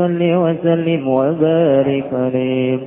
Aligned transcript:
صل 0.00 0.22
وسلم 0.22 1.08
وبارك 1.08 2.08
عليه. 2.12 2.78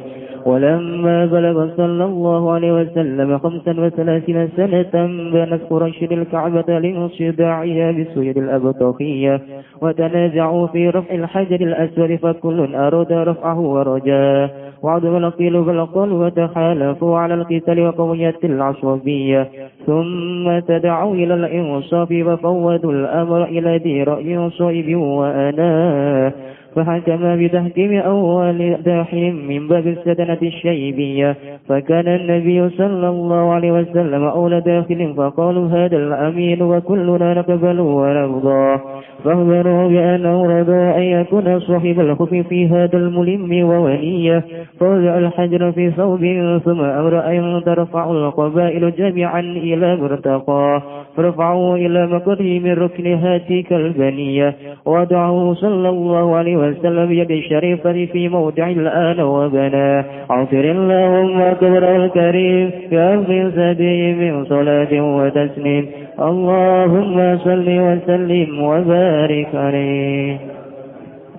ولما 0.45 1.25
بلغ 1.25 1.67
صلى 1.77 2.05
الله 2.05 2.51
عليه 2.51 2.73
وسلم 2.73 3.37
خمسا 3.37 3.71
وثلاثين 3.81 4.49
سنة 4.57 4.93
بنت 5.33 5.61
قريش 5.69 6.03
الكعبة 6.03 6.79
لانصداعها 6.79 7.91
بسجد 7.91 8.37
الأبطخية 8.37 9.41
وتنازعوا 9.81 10.67
في 10.67 10.89
رفع 10.89 11.15
الحجر 11.15 11.55
الأسود 11.55 12.15
فكل 12.15 12.75
أراد 12.75 13.11
رفعه 13.11 13.59
ورجاه. 13.59 14.49
وعدم 14.83 15.15
القيل 15.17 15.61
بالقول 15.61 16.11
وتحالفوا 16.11 17.17
على 17.17 17.33
القتال 17.33 17.79
وقوية 17.87 18.39
العصبية. 18.43 19.47
ثم 19.87 20.59
تدعوا 20.59 21.15
إلى 21.15 21.33
الإنصاف 21.33 22.07
وفوضوا 22.11 22.91
الأمر 22.93 23.43
إلى 23.43 23.77
ذي 23.77 24.03
رأي 24.03 24.49
صائب 24.49 24.97
وأناه 24.97 26.31
فحكم 26.75 27.45
بتحكيم 27.45 27.99
أول 27.99 28.77
داحم 28.85 29.35
من 29.47 29.67
باب 29.67 29.87
السدنة 29.87 30.37
الشيبية. 30.43 31.35
فكان 31.69 32.07
النبي 32.07 32.69
صلى 32.69 33.09
الله 33.09 33.53
عليه 33.53 33.71
وسلم 33.71 34.23
أول 34.23 34.61
داخل 34.61 35.13
فقالوا 35.17 35.67
هذا 35.67 35.97
الأمين 35.97 36.61
وكلنا 36.61 37.33
نقبل 37.33 37.79
ونرضى. 37.79 38.79
فاخبروا 39.23 39.87
بأنه 39.87 40.59
رضى 40.59 40.81
أن 40.97 41.01
يكون 41.01 41.59
صاحب 41.59 41.99
الخف 41.99 42.29
في 42.29 42.67
هذا 42.67 42.97
الملم 42.97 43.69
وونية 43.69 44.43
فوضع 44.79 45.17
الحجر 45.17 45.71
في 45.71 45.91
صوب 45.91 46.19
ثم 46.65 46.81
أمر 46.81 47.27
أن 47.27 47.61
ترفع 47.65 48.11
القبائل 48.11 48.91
جميعا 48.97 49.39
إلى 49.39 49.95
مرتقى. 49.95 50.81
فرفعوا 51.17 51.77
إلى 51.77 52.07
مقره 52.07 52.59
من 52.59 52.73
ركن 52.73 53.13
هاتيك 53.13 53.73
البنية. 53.73 54.55
ودعه 54.85 55.53
صلى 55.53 55.89
الله 55.89 56.35
عليه 56.35 56.57
وسلم 56.57 56.62
بيد 57.05 57.31
الشريفة 57.31 58.05
في 58.05 58.29
موضع 58.29 58.67
الآن 58.67 59.19
وبنى. 59.19 60.03
اغفر 60.31 60.65
اللهم 60.71 61.53
كبر 61.53 61.95
الكريم 61.95 62.71
كألف 62.91 63.53
سبيل 63.55 64.17
من 64.17 64.45
صلاة 64.45 65.17
وتسليم. 65.17 65.85
اللهم 66.19 67.37
صل 67.37 67.67
وسلم 67.67 68.63
وبارك 68.63 69.49
عليه. 69.53 70.37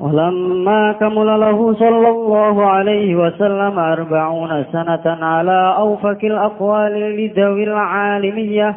ولما 0.00 0.92
كمل 0.92 1.26
له 1.26 1.72
صلى 1.72 2.08
الله 2.08 2.64
عليه 2.66 3.16
وسلم 3.16 3.78
أربعون 3.78 4.64
سنة 4.72 5.24
على 5.24 5.74
أوفك 5.78 6.24
الأقوال 6.24 6.92
لذوي 6.92 7.64
العالمية 7.64 8.76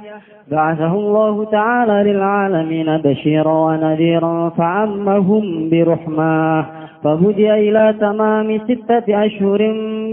بعثه 0.52 0.94
الله 0.94 1.46
تعالى 1.46 2.12
للعالمين 2.12 2.98
بشيرا 2.98 3.52
ونذيرا 3.52 4.50
فعمهم 4.50 5.70
برحمة. 5.70 6.66
فبدأ 7.04 7.56
إلى 7.56 7.96
تمام 8.00 8.60
ستة 8.60 9.26
أشهر 9.26 9.58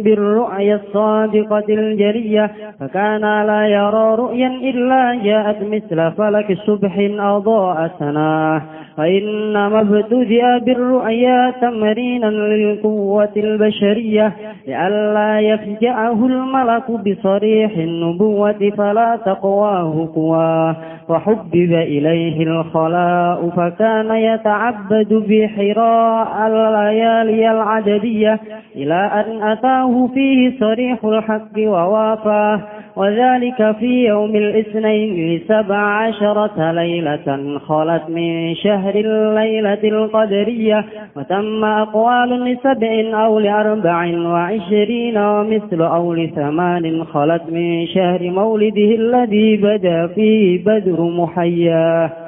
بالرؤيا 0.05 0.75
الصادقة 0.75 1.65
الجرية 1.69 2.51
فكان 2.81 3.21
لا 3.21 3.67
يرى 3.67 4.15
رؤيا 4.15 4.49
إلا 4.49 5.15
جاءت 5.25 5.57
مثل 5.63 6.13
فلك 6.13 6.51
الصبح 6.51 6.99
أضاء 7.19 7.91
سناه. 7.99 8.63
فإنما 8.97 9.81
ابتدأ 9.81 10.59
بالرؤيا 10.59 11.55
تمرينا 11.61 12.27
للقوة 12.27 13.33
البشرية 13.37 14.33
لئلا 14.67 15.41
يفجعه 15.41 16.27
الملك 16.27 16.91
بصريح 16.91 17.77
النبوة 17.77 18.71
فلا 18.77 19.19
تقواه 19.27 20.09
قواه. 20.15 20.77
وحبب 21.09 21.73
إليه 21.73 22.43
الخلاء 22.43 23.51
فكان 23.57 24.17
يتعبد 24.17 25.13
بحراء 25.29 26.49
الليالي 26.75 27.51
العددية 27.51 28.41
إلى 28.77 28.95
أن 28.95 29.43
أتاه 29.43 30.09
فيه 30.15 30.59
صريح 30.61 31.05
الحق 31.05 31.59
ووافاه 31.59 32.61
وذلك 32.97 33.77
في 33.79 34.07
يوم 34.07 34.37
الاثنين 34.37 35.37
لسبع 35.37 35.77
عشرة 35.77 36.73
ليلة 36.73 37.59
خلت 37.59 38.03
من 38.09 38.55
شهر 38.55 38.95
الليلة 38.95 39.79
القدرية 39.85 40.85
وتم 41.17 41.65
أقوال 41.65 42.45
لسبع 42.45 43.25
أو 43.25 43.39
لأربع 43.39 44.19
وعشرين 44.19 45.19
ومثل 45.19 45.83
أو 45.83 46.15
لثمان 46.15 47.05
خلت 47.05 47.43
من 47.51 47.87
شهر 47.87 48.31
مولده 48.31 48.95
الذي 48.95 49.57
بدا 49.57 50.07
فيه 50.07 50.65
بدر 50.65 51.03
محياه 51.03 52.24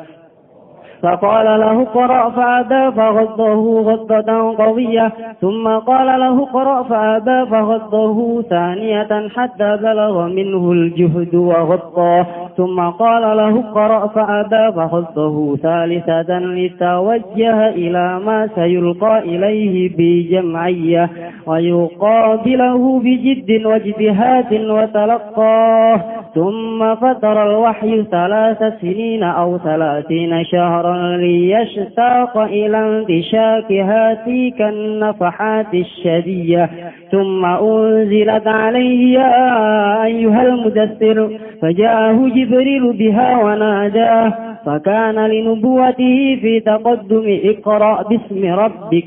فقال 1.07 1.61
له 1.61 1.85
قرأ 1.85 2.31
فأبى 2.31 2.97
فغضه 2.97 3.81
غضة 3.81 4.57
قوية. 4.65 5.13
ثم 5.41 5.69
قال 5.69 6.21
له 6.21 6.45
قرأ 6.45 6.83
فأبى 6.83 7.51
فغضه 7.51 8.43
ثانية 8.43 9.29
حتى 9.37 9.77
بلغ 9.83 10.27
منه 10.27 10.73
الجهد 10.73 11.35
وغطى 11.35 12.25
ثم 12.57 12.81
قال 12.81 13.37
له 13.37 13.63
قرأ 13.63 14.07
فأبى 14.07 14.73
فغضه 14.77 15.57
ثالثة 15.57 16.39
لتوجه 16.39 17.69
إلى 17.69 18.21
ما 18.27 18.49
سيلقى 18.55 19.19
إليه 19.19 19.91
بجمعية 19.99 21.11
ويقابله 21.47 23.01
بجد 23.01 23.67
واجتهاد 23.67 24.55
وتلقاه 24.55 26.01
ثم 26.35 26.95
فتر 26.95 27.51
الوحي 27.51 28.03
ثلاث 28.11 28.81
سنين 28.81 29.23
أو 29.23 29.59
ثلاثين 29.59 30.45
شهرا 30.45 31.17
ليشتاق 31.17 32.39
إلى 32.39 32.79
انتشاك 32.99 33.73
هاتيك 33.73 34.63
النفحات 34.63 35.75
الشدية 35.75 36.71
ثم 37.13 37.45
أنزلت 37.45 38.47
عليه 38.47 39.19
يا 39.19 40.05
أيها 40.05 40.43
المدثر 40.43 41.31
فجاءه 41.63 42.29
جبريل 42.29 42.46
بها 42.93 43.45
وناداه 43.45 44.33
فكان 44.67 45.27
لنبوته 45.27 46.39
في 46.41 46.61
تقدم 46.61 47.39
اقرأ 47.45 48.03
باسم 48.03 48.45
ربك. 48.55 49.05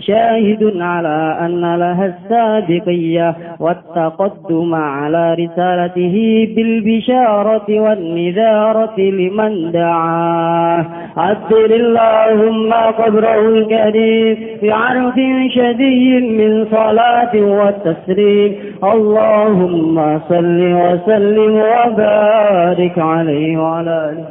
شاهد 0.00 0.72
على 0.80 1.38
أن 1.40 1.60
لها 1.76 2.06
السابقية 2.06 3.36
والتقدم 3.60 4.74
على 4.74 5.34
رسالته 5.34 6.48
بالبشارة 6.56 7.80
والنذارة 7.80 9.00
لمن 9.00 9.72
دعاه. 9.72 10.84
عدل 11.16 11.72
اللهم 11.72 12.72
قبره 12.72 13.48
الكريم 13.48 14.36
بعرف 14.62 15.14
شديد 15.54 16.24
من 16.24 16.64
صلاة 16.70 17.34
والتسليم 17.34 18.54
اللهم 18.84 20.20
صل 20.28 20.60
وسلم 20.72 21.54
وبارك 21.54 22.98
عليه 22.98 23.58
وعلى 23.58 24.10
آله. 24.10 24.28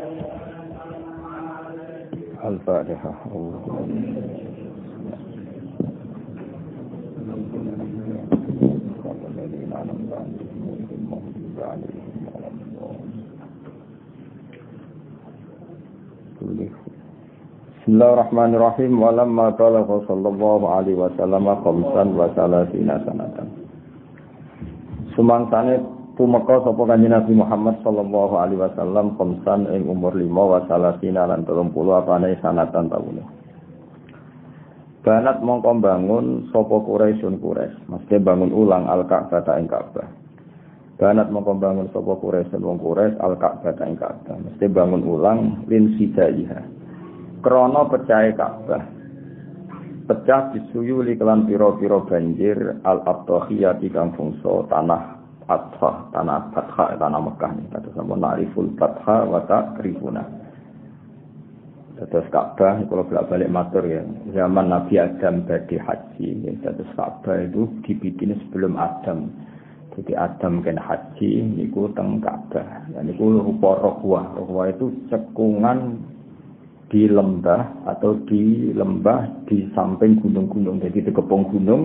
الفاتحة. 2.49 3.11
Bismillahirrahmanirrahim. 17.89 19.01
Walamma 19.01 19.57
talaqo 19.57 20.05
sallallahu 20.05 20.61
alaihi 20.61 20.93
wasallam 20.93 21.49
khamsan 21.65 22.13
wa 22.13 22.29
salasina 22.37 23.01
sanatan. 23.01 23.49
Sumangsane 25.17 25.81
tumeka 26.13 26.61
sapa 26.61 26.77
kanjeng 26.85 27.09
Nabi 27.09 27.33
Muhammad 27.33 27.81
sallallahu 27.81 28.37
alaihi 28.37 28.61
wasallam 28.61 29.17
khamsan 29.17 29.73
ing 29.73 29.89
umur 29.89 30.13
5 30.13 30.21
wa 30.29 30.61
salasina 30.69 31.25
lan 31.33 31.41
30 31.49 31.73
apane 31.73 32.37
sanatan 32.45 32.93
taune. 32.93 33.25
Banat 35.01 35.41
mongko 35.41 35.81
bangun 35.81 36.45
sapa 36.53 36.77
Quraisyun 36.85 37.41
Quraisy 37.41 37.89
mesti 37.89 38.21
bangun 38.21 38.53
ulang 38.53 38.85
Al-Ka'bah 38.85 39.57
ing 39.57 39.65
Ka'bah. 39.65 40.05
Banat 41.01 41.33
mongko 41.33 41.57
bangun 41.57 41.89
sapa 41.89 42.13
Quraisy 42.21 42.53
wong 42.53 42.77
Quraisy 42.77 43.17
Al-Ka'bah 43.17 43.81
ing 43.81 43.97
Ka'bah 43.97 44.37
mesti 44.37 44.69
bangun 44.69 45.01
ulang 45.01 45.65
lin 45.65 45.97
sidaiha 45.97 46.77
Krono 47.39 47.87
pecah 47.87 48.27
Ka'bah. 48.35 48.83
Pecah 50.09 50.41
disuyuli 50.57 51.15
kelan 51.15 51.45
piro-piro 51.45 52.03
banjir 52.03 52.81
al-abtahiyah 52.81 53.77
di 53.77 53.93
fungso 53.93 54.65
tanah 54.65 55.19
Adha, 55.49 56.13
tanah 56.13 56.53
Fatha, 56.53 56.93
tanah 56.93 57.21
Mekah 57.25 57.51
ini. 57.57 57.65
Kata 57.73 57.89
sama 57.97 58.13
nariful 58.13 58.69
Fatha 58.77 59.25
wa 59.25 59.41
ta'rifuna. 59.49 60.21
Terus 61.99 62.31
Ka'bah, 62.31 62.79
kalau 62.87 63.03
bolak 63.03 63.27
balik 63.27 63.51
matur 63.51 63.83
ya, 63.83 63.99
zaman 64.31 64.71
Nabi 64.71 64.95
Adam 64.95 65.43
badi 65.43 65.75
haji, 65.75 66.47
ya, 66.47 66.71
terus 66.71 66.87
Ka'bah 66.95 67.43
itu 67.43 67.67
dibikin 67.83 68.39
sebelum 68.45 68.79
Adam. 68.79 69.33
Jadi 69.97 70.15
Adam 70.15 70.63
kan 70.63 70.79
haji, 70.79 71.43
niku 71.59 71.91
teng 71.97 72.23
Ka'bah. 72.23 72.87
Dan 72.93 73.09
niku 73.09 73.41
rupa 73.41 73.83
rohwah. 73.83 74.31
Rohwah 74.37 74.71
itu 74.71 74.95
cekungan 75.11 75.99
di 76.89 77.05
lembah 77.05 77.85
atau 77.85 78.17
di 78.25 78.73
lembah 78.73 79.45
di 79.45 79.69
samping 79.77 80.17
gunung-gunung. 80.19 80.81
Jadi 80.81 81.05
di 81.05 81.11
kepung 81.13 81.45
gunung 81.53 81.81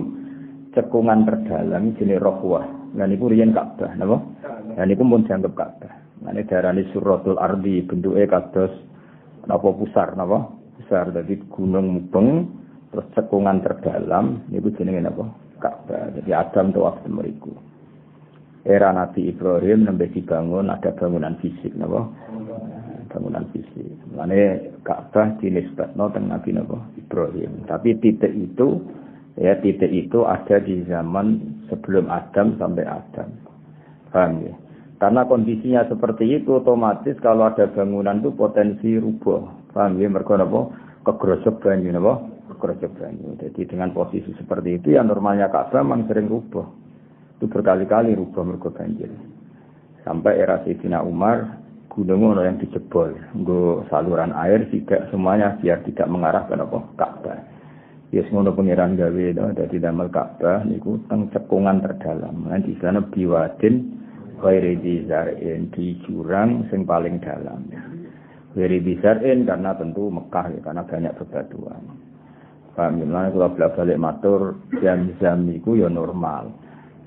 cekungan 0.73 1.23
terdalam 1.29 1.93
jenis 1.95 2.19
rohwah. 2.19 2.65
Nah 2.97 3.05
niku 3.05 3.29
riyen 3.29 3.53
Ka'bah, 3.53 3.93
napa? 3.95 4.17
Nah 4.75 4.83
niku 4.83 5.05
pun 5.05 5.23
dianggap 5.23 5.53
Ka'bah. 5.53 5.93
Nah 6.25 6.31
ini 6.33 6.43
darani 6.49 6.83
suratul 6.89 7.37
ardi 7.37 7.85
bentuke 7.85 8.25
kados 8.25 8.73
napa 9.45 9.67
pusar 9.77 10.17
napa? 10.17 10.51
Pusar 10.81 11.13
dadi 11.13 11.37
gunung 11.53 12.01
mubeng 12.01 12.49
terus 12.89 13.05
cekungan 13.13 13.61
terdalam 13.61 14.41
niku 14.49 14.73
jenenge 14.73 15.05
napa? 15.05 15.29
Ka'bah. 15.61 16.11
Jadi 16.17 16.33
Adam 16.33 16.73
waktu 16.75 17.07
meriku. 17.07 17.53
Era 18.65 18.89
Nabi 18.89 19.29
Ibrahim 19.29 19.85
nembe 19.85 20.09
dibangun 20.09 20.73
ada 20.73 20.89
bangunan 20.97 21.37
fisik 21.37 21.77
napa? 21.77 22.09
Bangunan 23.09 23.45
fisik. 23.53 23.95
Mulane 24.11 24.71
Ka'bah 24.85 25.37
dinisbatno 25.41 26.11
teng 26.11 26.29
Nabi 26.29 26.53
napa 26.53 26.79
Ibrahim. 26.97 27.65
Tapi 27.65 27.97
titik 28.01 28.33
itu 28.33 28.81
ya 29.39 29.57
titik 29.59 29.91
itu 29.91 30.23
ada 30.23 30.61
di 30.61 30.83
zaman 30.87 31.41
sebelum 31.67 32.07
Adam 32.07 32.55
sampai 32.61 32.85
Adam. 32.85 33.29
Paham 34.13 34.31
ya? 34.45 34.53
Karena 34.95 35.27
kondisinya 35.27 35.83
seperti 35.91 36.39
itu 36.39 36.63
otomatis 36.63 37.19
kalau 37.19 37.51
ada 37.51 37.67
bangunan 37.67 38.23
itu 38.23 38.31
potensi 38.31 38.95
rubuh. 38.95 39.43
Paham 39.75 39.99
ya? 39.99 40.07
Mergo 40.07 40.39
napa? 40.39 40.71
Kegrosok 41.03 41.61
banyu 41.65 41.91
napa? 41.91 42.23
Kegrosok 42.55 42.91
banyu. 42.95 43.35
Jadi 43.41 43.61
dengan 43.67 43.91
posisi 43.91 44.31
seperti 44.39 44.79
itu 44.79 44.95
ya 44.95 45.03
normalnya 45.03 45.51
Ka'bah 45.51 45.83
memang 45.83 46.07
sering 46.07 46.31
rubuh. 46.31 46.63
Itu 47.35 47.51
berkali-kali 47.51 48.15
rubuh 48.15 48.47
mergo 48.47 48.71
banjir. 48.71 49.11
Sampai 50.07 50.37
era 50.37 50.61
Sayyidina 50.61 51.01
Umar 51.01 51.64
gunung 51.95 52.35
ono 52.35 52.43
yang 52.43 52.59
dijebol. 52.59 53.15
Nggo 53.39 53.87
saluran 53.87 54.35
air 54.35 54.67
tidak 54.67 55.07
semuanya 55.09 55.55
biar 55.63 55.79
tidak 55.87 56.11
mengarah 56.11 56.43
ke 56.43 56.59
apa? 56.59 56.79
Ka'bah. 56.99 57.39
Yes 58.11 58.27
ngono 58.29 58.51
pengiran 58.51 58.99
gawe 58.99 59.23
itu 59.31 59.43
dadi 59.55 59.79
damel 59.79 60.11
Ka'bah 60.11 60.67
niku 60.67 60.99
teng 61.07 61.31
cekungan 61.31 61.79
terdalam. 61.79 62.51
Lan 62.51 62.67
di 62.67 62.75
sana 62.83 62.99
biwadin 62.99 63.95
khairi 64.43 64.75
dizarin 64.83 65.71
di 65.71 65.95
jurang 66.03 66.67
sing 66.67 66.83
paling 66.83 67.23
dalam. 67.23 67.63
Khairi 68.51 68.83
dizarin 68.83 69.47
karena 69.47 69.71
tentu 69.79 70.11
Mekah 70.11 70.51
ya 70.51 70.59
karena 70.67 70.83
banyak 70.83 71.15
bebatuan. 71.15 71.83
Paham 72.75 72.99
ya, 72.99 73.31
kalau 73.31 73.55
balik 73.55 73.95
matur 74.03 74.59
jam-jam 74.83 75.47
itu 75.47 75.79
ya 75.79 75.87
normal 75.87 76.64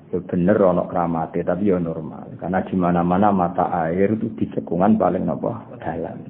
ya 0.09 0.19
bener 0.25 0.57
ono 0.57 0.89
kramate 0.89 1.45
tapi 1.45 1.69
ya 1.69 1.77
normal. 1.77 2.33
Karena 2.41 2.65
di 2.65 2.75
mana-mana 2.77 3.29
mata 3.29 3.69
air 3.87 4.17
itu 4.17 4.33
di 4.33 4.45
cekungan 4.49 4.97
paling 4.97 5.25
nopo 5.25 5.53
dalam. 5.81 6.25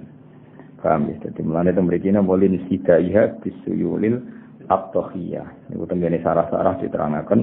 Paham 0.79 1.11
ya? 1.11 1.15
Jadi 1.27 1.43
mulane 1.43 1.75
itu 1.75 1.81
mriki 1.83 2.09
molin 2.15 2.55
sidaiha 2.67 3.43
bisuyulil 3.43 4.39
itu 4.69 5.85
tenggene 5.89 6.21
sarah-sarah 6.21 6.77
diterangkan 6.77 7.41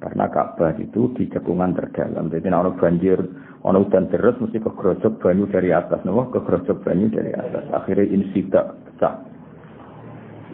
karena 0.00 0.24
Ka'bah 0.32 0.72
itu 0.80 1.12
di 1.12 1.28
cekungan 1.28 1.76
terdalam. 1.76 2.32
Jadi 2.32 2.48
ono 2.48 2.72
banjir 2.72 3.20
ono 3.64 3.84
udan 3.84 4.08
terus 4.08 4.36
mesti 4.40 4.60
kegrojok 4.60 5.20
banyu 5.20 5.44
dari 5.48 5.72
atas. 5.76 6.00
Nopo 6.08 6.32
kegrojok 6.32 6.84
banyu 6.84 7.12
dari 7.12 7.36
atas. 7.36 7.68
Akhirnya 7.68 8.08
insida 8.08 8.72
pecah. 8.84 9.14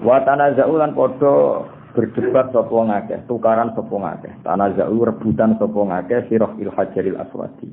Wa 0.03 0.23
tanazaulan 0.27 0.99
podo 0.99 1.67
berdebat 1.93 2.55
sapa 2.55 2.73
ngakeh, 2.73 3.21
tukaran 3.27 3.75
sapa 3.75 3.95
ngakeh. 3.95 4.33
Tanaza'u 4.47 4.97
rebutan 5.03 5.59
sapa 5.59 5.81
ngakeh 5.81 6.31
sirah 6.31 6.53
il 6.59 6.71
hajaril 6.71 7.19
aswadi. 7.19 7.69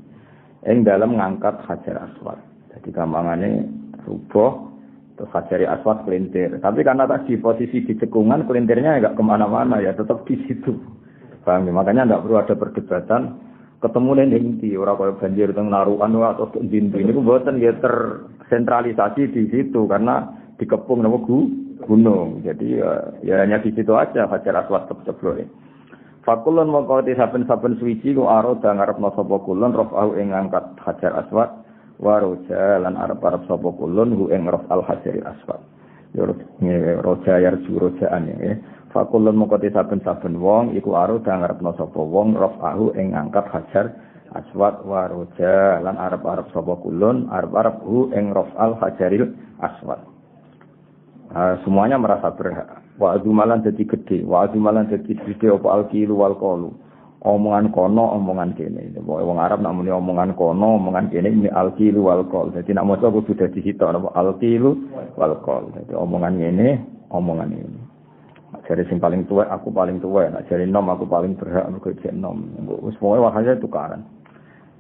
Ing 0.66 0.84
dalam 0.84 1.16
ngangkat 1.16 1.64
hajar 1.64 2.10
aswad. 2.10 2.42
Jadi 2.74 2.90
gampangane 2.92 3.66
rubuh 4.04 4.68
terus 5.16 5.32
hajar 5.34 5.64
aswad 5.80 6.04
kelintir. 6.04 6.58
Tapi 6.60 6.82
karena 6.82 7.06
tadi 7.06 7.38
posisi 7.38 7.86
di 7.86 7.94
cekungan 7.96 8.46
kelintirnya 8.46 9.00
enggak 9.00 9.16
ke 9.16 9.24
mana-mana 9.24 9.80
ya 9.80 9.94
tetap 9.94 10.26
di 10.26 10.36
situ. 10.46 10.76
Paham 11.46 11.70
ya? 11.70 11.72
Makanya 11.72 12.04
enggak 12.10 12.22
perlu 12.26 12.36
ada 12.38 12.56
perdebatan 12.58 13.22
ketemu 13.78 14.12
ning 14.18 14.46
ndi 14.58 14.74
ora 14.74 14.98
kaya 14.98 15.14
banjir 15.22 15.54
teng 15.54 15.70
narukan 15.70 16.10
atau 16.18 16.50
ndi 16.58 16.82
ini 16.82 17.14
mboten 17.14 17.62
ya 17.62 17.78
tersentralisasi 17.78 19.30
di 19.30 19.54
situ 19.54 19.86
karena 19.86 20.34
dikepung 20.58 21.06
nama 21.06 21.22
gunung. 21.86 22.42
Jadi 22.42 22.82
ya, 22.82 22.92
ya 23.22 23.36
hanya 23.46 23.62
di 23.62 23.70
situ 23.76 23.94
aja 23.94 24.26
Hajar 24.26 24.66
Aswad 24.66 24.90
ceblok. 25.06 25.46
Fakulun 26.28 26.68
mongko 26.68 27.08
saben-saben 27.08 27.80
suwiji 27.80 28.12
ku 28.12 28.28
aroda 28.28 28.76
ngarepno 28.76 29.16
sapa 29.16 29.36
kulun 29.48 29.72
rafa'u 29.72 30.20
ing 30.20 30.36
ngangkat 30.36 30.76
Hajar 30.84 31.24
Aswad 31.24 31.64
wa 32.04 32.20
roja 32.20 32.84
lan 32.84 33.00
arep-arep 33.00 33.48
sapa 33.48 33.72
kulun 33.72 34.12
hu 34.12 34.28
ing 34.36 34.44
raf'al 34.44 34.84
Hajar 34.84 35.16
Aswad. 35.24 35.64
Ya 36.12 36.28
roja 37.00 37.34
yarju 37.40 37.72
rojaan 37.80 38.28
ya. 38.28 38.60
Fakulun 38.92 39.40
mongko 39.40 39.56
saben-saben 39.72 40.36
wong 40.36 40.76
iku 40.76 41.00
aroda 41.00 41.32
ngarepno 41.32 41.80
sapa 41.80 41.96
wong 41.96 42.36
rafa'u 42.36 42.92
ing 43.00 43.16
ngangkat 43.16 43.48
Hajar 43.48 43.96
Aswad 44.36 44.84
wa 44.84 45.08
roja 45.08 45.80
lan 45.80 45.96
arep-arep 45.96 46.52
sapa 46.52 46.76
kulun 46.84 47.32
arep-arep 47.32 47.80
hu 47.88 48.12
ing 48.12 48.36
raf'al 48.36 48.76
Hajaril 48.84 49.32
Aswad. 49.64 50.17
Semuanya 51.68 52.00
merasa 52.00 52.32
berhak. 52.32 52.84
Wa 52.98 53.20
malan 53.30 53.62
jadi 53.62 53.84
gede, 53.84 54.26
wa 54.26 54.48
malan 54.58 54.90
jadi 54.90 55.14
gede 55.14 55.54
apa 55.54 55.68
alkilu 55.70 56.18
wal 56.18 56.34
qalu. 56.40 56.72
Omongan 57.28 57.74
kono, 57.74 58.14
omongan 58.16 58.54
kene. 58.56 58.94
Wong 59.04 59.38
Arab 59.42 59.60
nak 59.60 59.74
muni 59.76 59.92
omongan 59.92 60.38
kono, 60.38 60.80
omongan 60.80 61.10
kene 61.12 61.34
ini 61.34 61.50
alkilu 61.52 62.08
wal 62.08 62.24
qol. 62.30 62.54
Dadi 62.54 62.72
nak 62.72 62.88
maca 62.88 63.10
kudu 63.10 63.34
dadi 63.36 63.60
sitok 63.66 63.90
napa 63.90 64.10
alkilu 64.16 64.78
wal 65.18 65.36
qol. 65.44 65.74
Dadi 65.76 65.98
omongan 65.98 66.40
ngene, 66.40 66.68
omongan 67.12 67.50
ini. 67.52 67.82
Jadi 68.64 68.88
sing 68.88 68.98
paling 69.02 69.28
tua, 69.28 69.50
aku 69.50 69.74
paling 69.74 70.00
tua. 70.00 70.30
Nak 70.32 70.48
jadi 70.48 70.64
nom, 70.70 70.88
aku 70.88 71.10
paling 71.10 71.36
berhak 71.36 71.68
mergo 71.68 71.92
jek 72.00 72.16
nom. 72.16 72.48
Pokoke 72.64 73.20
wahane 73.20 73.60
tukaran. 73.60 74.02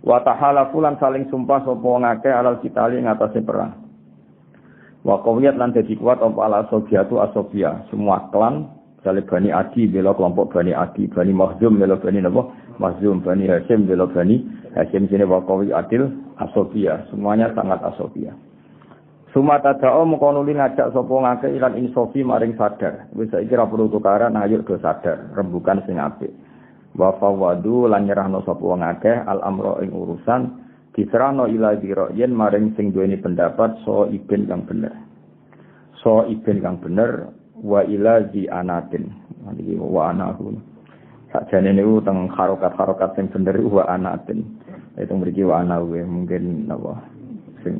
Wa 0.05 0.23
tahalafu 0.23 0.79
lan 0.79 0.95
saling 1.01 1.27
sumpah 1.27 1.65
sapa 1.65 1.89
ngake 1.89 2.29
alal 2.31 2.61
kitali 2.63 3.01
ngatasé 3.01 3.43
perang. 3.43 3.86
Wa 5.07 5.23
qawiyat 5.23 5.55
lan 5.55 5.71
dadi 5.71 5.95
kuat 5.95 6.19
apa 6.19 6.35
ala 6.43 6.67
sobiatu 6.67 7.23
asobia. 7.23 7.79
Semua 7.87 8.27
klan 8.27 8.67
misalnya 8.99 9.23
Bani 9.23 9.49
Adi 9.55 9.87
bela 9.87 10.11
kelompok 10.11 10.51
Bani 10.51 10.75
Adi, 10.75 11.07
Bani 11.07 11.31
Mahzum 11.31 11.79
bela 11.79 11.95
Bani 11.95 12.19
napa? 12.19 12.51
Mahzum, 12.75 13.23
Bani 13.23 13.47
Hashim 13.47 13.87
bela 13.87 14.03
Bani 14.11 14.43
Hashim 14.75 15.07
sini 15.07 15.23
wa 15.23 15.39
qawi 15.47 15.71
adil 15.71 16.11
asobia. 16.43 17.07
Semuanya 17.07 17.55
sangat 17.55 17.79
asobia. 17.87 18.35
Sumata 19.31 19.79
da'o 19.79 20.03
mengkonuli 20.03 20.59
ngajak 20.59 20.91
sapa 20.91 21.13
ngake 21.15 21.55
ilan 21.55 21.79
insofi 21.79 22.27
maring 22.27 22.59
sadar. 22.59 23.07
Wis 23.15 23.31
saiki 23.31 23.55
ra 23.55 23.63
perlu 23.63 23.87
tukaran 23.87 24.35
ayo 24.35 24.59
do 24.59 24.75
sadar, 24.83 25.31
rembukan 25.39 25.87
sing 25.87 26.03
apik. 26.03 26.35
Wa 26.99 27.15
fawadu 27.15 27.87
lan 27.87 28.11
nyerahno 28.11 28.43
al 28.43 29.39
amro 29.39 29.79
ing 29.79 29.95
urusan 29.95 30.66
diserahno 30.97 31.45
ila 31.45 31.77
yen 32.17 32.33
maring 32.33 32.73
sing 32.73 32.89
duweni 32.89 33.21
pendapat 33.21 33.77
so 33.85 34.09
ibn 34.09 34.49
kang 34.49 34.65
bener. 34.65 34.89
So 36.01 36.25
ibn 36.25 36.57
kang 36.65 36.81
bener 36.81 37.29
wa 37.61 37.85
ila 37.85 38.25
di 38.25 38.49
anatin. 38.49 39.13
Iki 39.47 39.77
wa 39.77 40.11
anahu 40.11 40.57
sakjane 41.31 41.71
niku 41.71 42.01
teng 42.01 42.27
harokat-harokat 42.33 43.13
sing 43.13 43.29
bener 43.29 43.61
wa 43.61 43.85
anatin. 43.85 44.57
Itu 44.97 45.13
mriki 45.13 45.45
wa 45.45 45.61
anahu 45.61 45.93
mungkin 46.09 46.65
apa 46.65 47.05
sing 47.61 47.77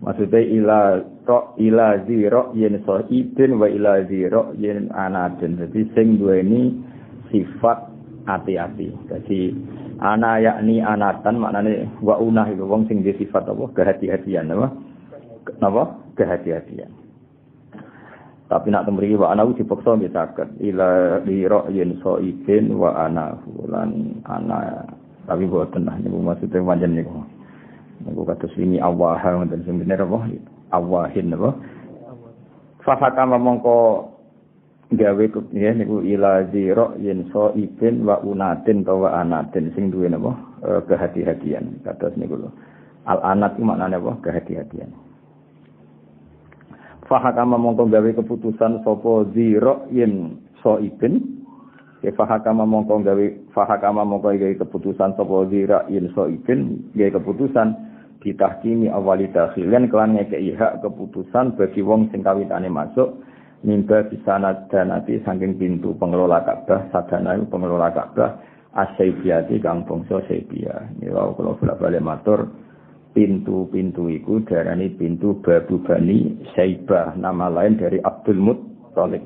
maksudnya 0.00 0.40
ila 0.40 0.80
ro 1.28 1.52
ila 1.60 2.00
ro 2.32 2.42
yen 2.56 2.80
so 2.88 3.04
ibn 3.12 3.60
wa 3.60 3.68
ila 3.68 4.00
ro 4.32 4.56
yen 4.56 4.88
anatin. 4.88 5.60
Jadi 5.60 5.92
sing 5.92 6.16
duweni 6.16 6.80
sifat 7.28 7.92
hati-hati 8.24 8.88
jadi 9.08 9.40
ana 10.00 10.40
yakni 10.42 10.80
anatan 10.80 11.38
maknane 11.38 11.90
wa 12.02 12.18
unah 12.18 12.48
itu 12.50 12.64
wong 12.64 12.86
sing 12.86 13.02
sifat 13.04 13.46
apa? 13.46 13.64
Kehati-hatian 13.74 14.50
apa? 14.50 14.68
Apa 15.60 15.82
kehati-hatian. 16.16 16.90
Tapi 18.44 18.70
nak 18.70 18.86
temriki 18.86 19.18
wa 19.18 19.34
ana 19.34 19.48
dipaksa 19.50 19.98
nggih 19.98 20.12
saged. 20.14 20.48
Ila 20.62 21.18
li 21.26 21.42
ra'yin 21.42 21.98
saibin 22.00 22.78
wa 22.78 22.94
ana 22.94 23.34
fulan 23.42 24.20
ana. 24.28 24.86
Tapi 25.24 25.48
boten 25.48 25.88
nah 25.88 25.96
niku 25.96 26.20
maksude 26.20 26.60
pancen 26.60 26.94
niku. 26.94 27.24
Niku 28.04 28.22
kados 28.28 28.52
ini 28.60 28.76
Allah 28.78 29.18
ngoten 29.18 29.64
sing 29.64 29.80
bener 29.80 30.04
apa? 30.04 30.28
Awahin 30.76 31.32
apa? 31.34 31.50
Fa 32.84 32.94
hakama 33.00 33.40
mongko 33.40 34.12
gawe 34.96 35.24
ya 35.52 35.70
niku 35.74 36.00
ila 36.02 36.46
zira 36.50 36.94
yen 36.98 37.28
so 37.32 37.52
ibin 37.54 38.02
wa 38.06 38.18
unatin 38.24 38.82
to 38.86 38.94
wa 39.00 39.20
anatin. 39.20 39.70
Sing 39.76 39.90
duwe 39.92 40.08
napa? 40.08 40.34
E, 40.62 40.80
kehati-hatian. 40.88 41.80
Kados 41.84 42.14
niku 42.18 42.38
lho. 42.40 42.50
Al 43.04 43.20
anat 43.22 43.54
iku 43.60 43.64
maknane 43.68 44.00
apa? 44.00 44.12
Kehati-hatian. 44.24 44.90
Fahakama 47.04 47.60
mongko 47.60 47.86
gawe 47.92 48.10
keputusan 48.16 48.80
sapa 48.80 49.12
zira 49.36 49.84
yen 49.92 50.40
so 50.64 50.80
ibin 50.80 51.20
ya 52.00 52.12
fahakama 52.16 52.64
mongko 52.64 53.04
gawe 53.04 53.26
fahakama 53.52 54.08
mongko 54.08 54.32
gawe 54.32 54.54
keputusan 54.56 55.12
sapa 55.12 55.36
zira 55.52 55.84
yen 55.92 56.08
so 56.16 56.24
ibin 56.32 56.80
gawe 56.96 57.12
keputusan 57.20 57.76
ditahkimi 58.24 58.88
awali 58.88 59.28
dakhilan 59.28 59.92
kelan 59.92 60.16
ngekei 60.16 60.56
hak 60.56 60.80
keputusan 60.80 61.52
bagi 61.60 61.84
wong 61.84 62.08
sing 62.08 62.24
kawitane 62.24 62.72
masuk 62.72 63.20
mimba 63.64 64.04
bisa 64.06 64.36
nadanati 64.36 65.24
saking 65.24 65.56
pintu 65.56 65.96
pengelola 65.96 66.44
Ka'bah 66.44 66.92
sadana 66.92 67.40
pengelola 67.48 67.90
Ka'bah 67.90 68.38
asyibiyati 68.76 69.58
kang 69.64 69.88
bangsa 69.88 70.20
Saibia 70.28 70.86
ya 71.00 71.10
kalau 71.10 71.56
bolak-balik 71.56 72.04
matur 72.04 72.52
pintu-pintu 73.14 74.10
iku 74.10 74.42
darani 74.44 74.90
pintu 74.92 75.38
Babu 75.40 75.80
Bani 75.80 76.44
Saibah. 76.52 77.14
Nama 77.14 77.46
lain 77.48 77.78
dari 77.78 78.02
Abdul 78.02 78.42
Muttalib. 78.42 79.22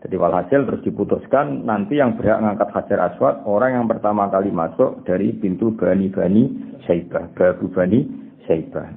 Jadi 0.00 0.16
walhasil 0.16 0.64
terus 0.64 0.84
diputuskan 0.84 1.68
nanti 1.68 2.00
yang 2.00 2.16
berhak 2.16 2.40
ngangkat 2.40 2.68
Hajar 2.72 3.12
Aswad 3.12 3.44
orang 3.44 3.80
yang 3.80 3.86
pertama 3.88 4.28
kali 4.32 4.48
masuk 4.48 5.04
dari 5.04 5.36
pintu 5.36 5.76
Bani 5.76 6.08
Bani 6.08 6.42
Saibah, 6.88 7.28
Babu 7.36 7.68
Bani 7.68 8.06
Saibah. 8.48 8.88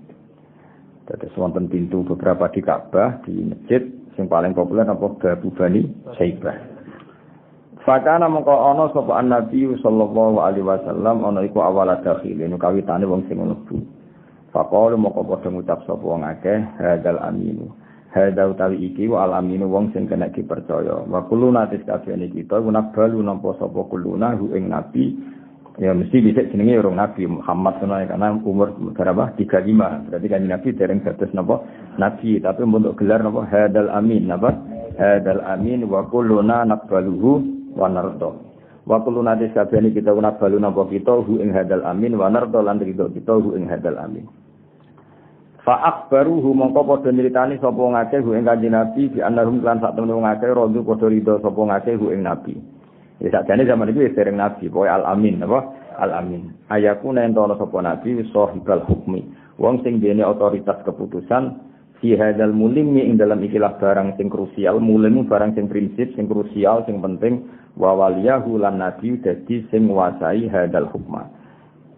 Terus 1.10 1.34
wonten 1.36 1.66
pintu 1.68 2.06
beberapa 2.06 2.48
di 2.54 2.62
Ka'bah 2.62 3.26
di 3.26 3.34
masjid 3.42 3.82
sing 4.20 4.28
paling 4.28 4.52
populer 4.52 4.84
apa 4.84 5.00
Babu 5.16 5.48
Bani 5.56 5.88
Saibah. 6.20 6.60
Fakana 7.88 8.28
mengko 8.28 8.52
ana 8.52 8.92
sapa 8.92 9.24
Nabi 9.24 9.64
sallallahu 9.80 10.44
alaihi 10.44 10.68
wasallam 10.68 11.24
ana 11.24 11.40
iku 11.48 11.64
awal 11.64 11.88
dakhil 12.04 12.36
yen 12.36 12.60
kawitane 12.60 13.08
wong 13.08 13.24
sing 13.32 13.40
mlebu. 13.40 13.80
Faqalu 14.52 15.00
moko 15.00 15.24
padha 15.24 15.48
ngucap 15.48 15.80
sapa 15.88 16.04
wong 16.04 16.28
akeh 16.28 16.60
hadal 16.76 17.16
aminu. 17.24 17.72
Hada 18.12 18.52
utawi 18.52 18.92
iki 18.92 19.08
wa 19.08 19.24
al 19.24 19.40
aminu 19.40 19.72
wong 19.72 19.96
sing 19.96 20.12
kena 20.12 20.28
dipercaya. 20.28 21.08
Wa 21.08 21.24
kuluna 21.32 21.72
tis 21.72 21.80
kabehane 21.88 22.28
kita 22.28 22.60
guna 22.60 22.92
balu 22.92 23.24
nampa 23.24 23.56
sapa 23.56 23.88
kuluna 23.88 24.36
hu 24.36 24.52
ing 24.52 24.68
nabi 24.68 25.16
ya 25.80 25.96
mesti 25.96 26.20
bisa 26.20 26.44
jenenge 26.52 26.84
orang 26.84 27.00
Nabi 27.00 27.24
Muhammad 27.24 27.80
ya, 27.80 28.12
karena 28.12 28.36
umur 28.44 28.76
berapa? 28.92 29.32
Tiga 29.40 29.64
lima. 29.64 30.04
Berarti 30.12 30.28
kan 30.28 30.44
Nabi 30.44 30.68
dereng 30.76 31.00
dados 31.02 31.32
napa? 31.32 31.64
Nabi. 31.96 32.44
Tapi 32.44 32.62
untuk 32.68 33.00
gelar 33.00 33.24
napa? 33.24 33.48
Hadal 33.48 33.88
amin. 33.88 34.28
Napa? 34.28 34.52
Hadal 35.00 35.40
amin 35.48 35.88
wa 35.88 36.04
kulluna 36.12 36.68
naqbaluhu 36.68 37.32
wa 37.80 37.88
nardo. 37.88 38.44
Wa 38.84 39.00
kulluna 39.00 39.40
disabeni 39.40 39.96
kita 39.96 40.12
naqbalu 40.12 40.60
napa 40.60 40.84
kita 40.92 41.16
hu 41.24 41.40
ing 41.40 41.56
hadal 41.56 41.88
amin 41.88 42.20
wa 42.20 42.28
nardo 42.28 42.60
lan 42.60 42.84
ridho 42.84 43.08
kita 43.16 43.40
hu 43.40 43.56
ing 43.56 43.72
hadal 43.72 43.96
amin. 43.96 44.28
Fa 45.64 45.80
akbaruhu 45.80 46.56
mongko 46.56 46.82
padha 46.84 47.12
nyritani 47.16 47.56
sapa 47.64 47.80
ngake 47.80 48.20
hu 48.20 48.36
ing 48.36 48.44
kanjeng 48.44 48.76
Nabi 48.76 49.08
bi 49.12 49.24
annahum 49.24 49.64
lan 49.64 49.80
sak 49.80 49.96
temen 49.96 50.12
rodu 50.12 50.84
padha 50.84 51.08
ridho 51.08 51.40
sapa 51.40 51.62
ngake 51.62 51.96
hu 51.96 52.12
ing 52.12 52.28
Nabi 52.28 52.79
Ya 53.20 53.30
sakjane 53.36 53.68
zaman 53.68 53.92
itu 53.92 54.08
sering 54.16 54.40
nabi, 54.40 54.72
pokoke 54.72 54.88
al 54.88 55.04
amin 55.04 55.44
apa? 55.44 55.60
Al 56.00 56.24
amin. 56.24 56.56
Ayaku 56.72 57.12
nek 57.12 57.36
ana 57.36 57.60
sapa 57.60 57.78
nabi 57.84 58.16
sahibal 58.32 58.88
hukmi. 58.88 59.28
Wong 59.60 59.84
sing 59.84 60.00
dene 60.00 60.24
otoritas 60.24 60.80
keputusan 60.88 61.60
fi 62.00 62.16
hadzal 62.16 62.56
mulimi 62.56 63.04
ing 63.04 63.20
dalam 63.20 63.44
ikilah 63.44 63.76
barang 63.76 64.16
sing 64.16 64.32
krusial, 64.32 64.80
mulimu 64.80 65.28
barang 65.28 65.52
sing 65.52 65.68
prinsip, 65.68 66.16
sing 66.16 66.32
krusial, 66.32 66.88
sing 66.88 67.04
penting 67.04 67.44
wa 67.76 67.92
waliyahu 67.92 68.56
lan 68.56 68.80
nabi 68.80 69.20
dadi 69.20 69.68
sing 69.68 69.92
nguasai 69.92 70.48
hadzal 70.48 70.88
hukma. 70.88 71.28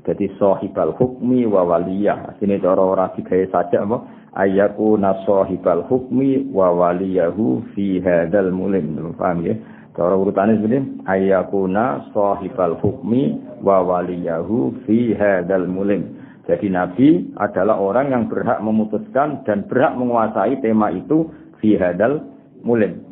Jadi 0.02 0.26
sahibal 0.42 0.98
hukmi 0.98 1.46
wa 1.46 1.62
waliyah. 1.62 2.42
Sini 2.42 2.58
cara 2.58 2.82
ora 2.82 3.14
digawe 3.14 3.46
saja 3.54 3.86
apa? 3.86 4.02
Ayaku 4.34 4.98
nasahibal 4.98 5.86
hukmi 5.86 6.50
wa 6.50 6.74
waliyahu 6.74 7.62
fi 7.78 8.02
hadzal 8.02 8.50
mulim. 8.50 8.98
Paham 9.14 9.46
ya? 9.46 9.54
Cara 9.92 10.16
urutannya 10.16 10.56
sebenarnya 10.56 11.04
ayakuna 11.04 12.08
sahibal 12.16 12.80
hukmi 12.80 13.36
wa 13.60 13.84
waliyahu 13.84 14.88
fi 14.88 15.12
hadal 15.12 15.68
mulim. 15.68 16.16
Jadi 16.48 16.72
Nabi 16.72 17.08
adalah 17.36 17.76
orang 17.76 18.08
yang 18.10 18.24
berhak 18.32 18.64
memutuskan 18.64 19.44
dan 19.44 19.68
berhak 19.68 20.00
menguasai 20.00 20.64
tema 20.64 20.96
itu 20.96 21.28
fi 21.60 21.76
hadal 21.76 22.24
mulim. 22.64 23.04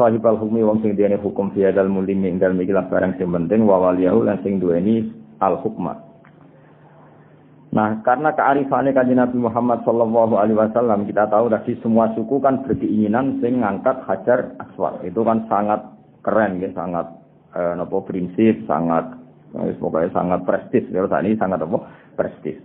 Sahibal 0.00 0.40
hukmi 0.40 0.64
wong 0.64 0.80
sing 0.80 0.96
diane 0.96 1.20
hukum 1.20 1.52
fi 1.52 1.68
hadal 1.68 1.92
mulim 1.92 2.24
ing 2.24 2.40
dalem 2.40 2.56
ikilah 2.64 2.88
barang 2.88 3.20
sing 3.20 3.28
penting 3.28 3.68
wa 3.68 3.84
waliyahu 3.84 4.24
lan 4.24 4.40
sing 4.40 4.56
duweni 4.58 5.12
al 5.44 5.60
hukma. 5.60 6.14
Nah, 7.74 8.00
karena 8.06 8.30
kearifannya 8.30 8.94
kanjeng 8.94 9.18
Nabi 9.18 9.34
Muhammad 9.34 9.82
Shallallahu 9.82 10.38
Alaihi 10.38 10.54
Wasallam, 10.54 11.10
kita 11.10 11.26
tahu 11.26 11.50
tadi 11.50 11.74
semua 11.82 12.06
suku 12.14 12.38
kan 12.38 12.62
berkeinginan 12.62 13.42
sing 13.42 13.66
ngangkat 13.66 13.98
hajar 14.06 14.54
aswad. 14.62 15.02
Itu 15.02 15.26
kan 15.26 15.42
sangat 15.50 15.82
keren 16.24 16.58
ya 16.64 16.72
sangat 16.72 17.06
eh, 17.52 17.72
nopo 17.76 18.02
prinsip 18.02 18.64
sangat 18.64 19.04
eh, 19.60 19.76
pokoknya 19.76 20.10
sangat 20.16 20.40
prestis. 20.48 20.88
Ya 20.88 21.04
saat 21.04 21.22
ini 21.28 21.36
sangat 21.36 21.60
apa 21.60 21.78
prestis. 22.16 22.58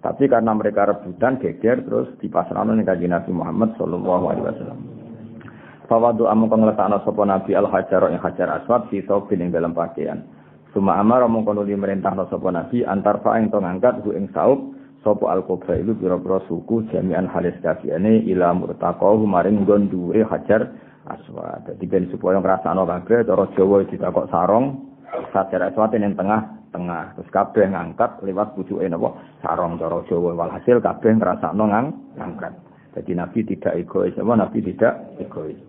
Tapi 0.00 0.30
karena 0.30 0.54
mereka 0.54 0.86
rebutan 0.86 1.36
geger 1.42 1.82
terus 1.82 2.08
di 2.22 2.30
pasaran 2.30 2.72
ning 2.72 2.86
kanjeng 2.86 3.10
Nabi 3.10 3.30
Muhammad 3.34 3.74
sallallahu 3.74 4.24
alaihi 4.30 4.46
wasallam. 4.46 4.80
Fawadu 5.86 6.26
amu 6.26 6.50
kang 6.50 6.66
letakna 6.66 6.98
Nabi 7.02 7.54
al 7.54 7.70
hajar 7.70 8.10
yang 8.10 8.22
hajar 8.22 8.48
aswad 8.58 8.90
fi 8.90 9.02
saubin 9.06 9.42
ing 9.42 9.50
dalam 9.54 9.70
pakaian. 9.74 10.22
Suma 10.74 10.98
amar 10.98 11.24
mung 11.30 11.46
kono 11.46 11.62
merintahna 11.64 12.26
sapa 12.28 12.50
Nabi 12.52 12.82
antar 12.84 13.22
fa 13.22 13.38
ing 13.38 13.48
to 13.50 13.58
ngangkat 13.62 14.02
hu 14.02 14.12
ing 14.12 14.28
saub 14.34 14.74
sapa 15.00 15.30
al 15.30 15.46
kubra 15.46 15.78
itu 15.78 15.94
pira-pira 15.94 16.42
suku 16.50 16.90
jami'an 16.90 17.30
halis 17.30 17.54
kafiane 17.62 18.26
ila 18.28 18.52
murtaqahu 18.52 19.24
maring 19.24 19.62
nggon 19.64 19.88
dhuwure 19.88 20.26
hajar 20.26 20.74
aswad. 21.06 21.66
Jadi 21.66 21.84
ben 21.86 22.10
supaya 22.10 22.38
ngrasakno 22.42 22.82
kabeh 22.84 23.24
cara 23.26 23.44
Jawa 23.54 23.86
ditakok 23.86 24.26
sarong, 24.30 24.66
sajar 25.30 25.70
aswad 25.70 25.94
ning 25.94 26.18
tengah-tengah. 26.18 27.16
Terus 27.16 27.30
kabeh 27.30 27.64
ngangkat 27.70 28.22
lewat 28.26 28.58
pucuke 28.58 28.86
napa 28.86 29.14
sarong 29.42 29.78
cara 29.78 30.02
Jawa. 30.10 30.34
Walhasil 30.34 30.82
kabeh 30.82 31.16
ngrasakno 31.16 31.64
ngang 31.70 31.86
ngangkat. 32.18 32.52
Jadi 32.96 33.12
Nabi 33.12 33.40
tidak 33.44 33.76
egois, 33.76 34.16
apa 34.16 34.32
Nabi 34.40 34.58
tidak 34.64 35.20
egois. 35.20 35.60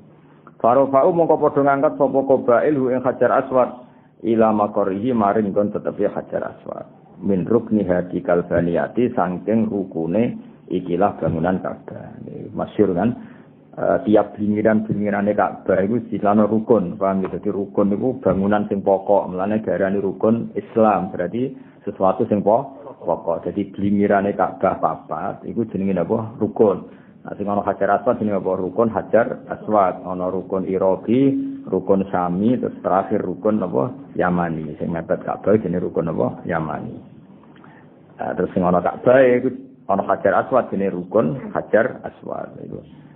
Farofa'u 0.58 1.12
mongko 1.14 1.36
padha 1.38 1.62
ngangkat 1.62 2.00
sapa 2.00 2.20
qabail 2.24 2.74
hu 2.74 2.86
ing 2.90 3.04
hajar 3.06 3.32
aswad 3.46 3.70
ila 4.26 4.50
makorihi 4.56 5.14
maring 5.14 5.54
kon 5.54 5.70
tetepi 5.70 6.10
hajar 6.10 6.56
aswad. 6.56 6.88
Min 7.22 7.46
rukni 7.46 7.86
hadi 7.86 8.22
kalbaniyati 8.22 9.14
saking 9.14 9.70
rukune 9.70 10.38
ikilah 10.70 11.18
bangunan 11.20 11.62
Ka'bah. 11.62 12.16
Masyur 12.54 12.94
kan? 12.94 13.27
Uh, 13.78 13.98
tiap 14.04 14.34
bingiran-bingirane 14.36 15.38
Ka'bah 15.38 15.80
iku 15.86 16.02
dilano 16.10 16.50
rukun, 16.50 16.98
paham 16.98 17.24
ya? 17.24 17.38
Jadi 17.38 17.54
rukun 17.54 17.94
itu 17.94 18.18
bangunan 18.20 18.66
sing 18.68 18.82
pokok, 18.82 19.30
melane 19.30 19.62
garani 19.62 20.02
rukun 20.02 20.52
Islam, 20.58 21.14
berarti 21.14 21.54
sesuatu 21.86 22.26
sing 22.28 22.42
pokok. 22.42 23.46
Jadi 23.48 23.72
bingirane 23.72 24.34
Ka'bah 24.34 24.82
papat 24.82 25.46
iku 25.46 25.64
jenenge 25.70 25.96
apa? 26.02 26.36
Rukun. 26.42 26.78
Nah, 27.24 27.36
sing 27.36 27.46
Hajar 27.48 28.02
Aswad 28.02 28.20
jenenge 28.20 28.42
apa? 28.42 28.52
Rukun 28.58 28.90
Hajar 28.90 29.46
Aswad. 29.48 30.02
Ana 30.04 30.28
rukun 30.34 30.66
Irabi, 30.68 31.32
rukun 31.70 32.08
Sami, 32.10 32.58
terus 32.58 32.76
terakhir 32.82 33.22
rukun 33.22 33.62
apa? 33.62 33.94
Yamani. 34.18 34.74
Sing 34.82 34.90
mepet 34.90 35.22
Ka'bah 35.24 35.56
jenenge 35.62 35.86
rukun 35.86 36.10
apa? 36.12 36.42
Yamani. 36.50 36.98
Nah, 38.18 38.34
terus 38.34 38.50
sing 38.58 38.66
ana 38.66 38.82
Ka'bah 38.82 39.22
iku 39.22 39.54
ana 39.88 40.04
Hajar 40.04 40.34
Aswad 40.44 40.74
jenenge 40.74 40.98
rukun 40.98 41.54
Hajar 41.54 42.02
Aswad. 42.04 42.58
Iku. 42.66 43.07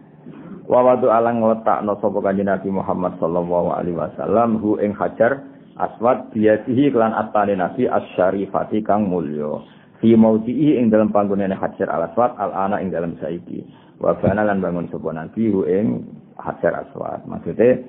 Wawadu 0.71 1.11
alang 1.11 1.43
no 1.43 1.51
sapa 1.99 2.19
kanjeng 2.23 2.47
Nabi 2.47 2.71
Muhammad 2.71 3.19
sallallahu 3.19 3.75
alaihi 3.75 3.99
wasallam 3.99 4.55
hu 4.63 4.79
ing 4.79 4.95
hajar 4.95 5.43
aswad 5.75 6.31
biasihi 6.31 6.95
kelan 6.95 7.11
atane 7.11 7.59
Nabi 7.59 7.91
asyarifati 7.91 8.79
kang 8.79 9.03
mulya. 9.11 9.59
Fi 9.99 10.15
maudhi'i 10.15 10.79
ing 10.79 10.87
dalam 10.87 11.11
panggonane 11.11 11.59
hajar 11.59 11.91
al 11.91 12.07
aswad 12.07 12.39
al 12.39 12.55
ana 12.55 12.79
ing 12.79 12.87
dalam 12.87 13.19
saiki. 13.19 13.67
Wa 13.99 14.15
bana 14.15 14.47
lan 14.47 14.63
bangun 14.63 14.87
sapa 14.87 15.11
Nabi 15.11 15.51
hu 15.51 15.67
ing 15.67 16.07
hajar 16.39 16.87
aswad. 16.87 17.27
Maksudnya 17.27 17.83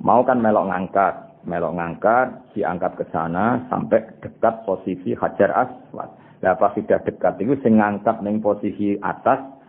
mau 0.00 0.24
kan 0.24 0.40
melok 0.40 0.72
ngangkat, 0.72 1.44
melok 1.44 1.76
ngangkat 1.76 2.56
diangkat 2.56 2.96
ke 2.96 3.04
sana 3.12 3.60
sampai 3.68 4.08
dekat 4.24 4.64
posisi 4.64 5.12
hajar 5.20 5.52
aswad. 5.68 6.08
Lah 6.40 6.56
pas 6.56 6.72
sudah 6.72 6.96
dekat 7.04 7.44
itu 7.44 7.60
sing 7.60 7.76
ngangkat 7.76 8.24
ning 8.24 8.40
posisi 8.40 8.96
atas 9.04 9.61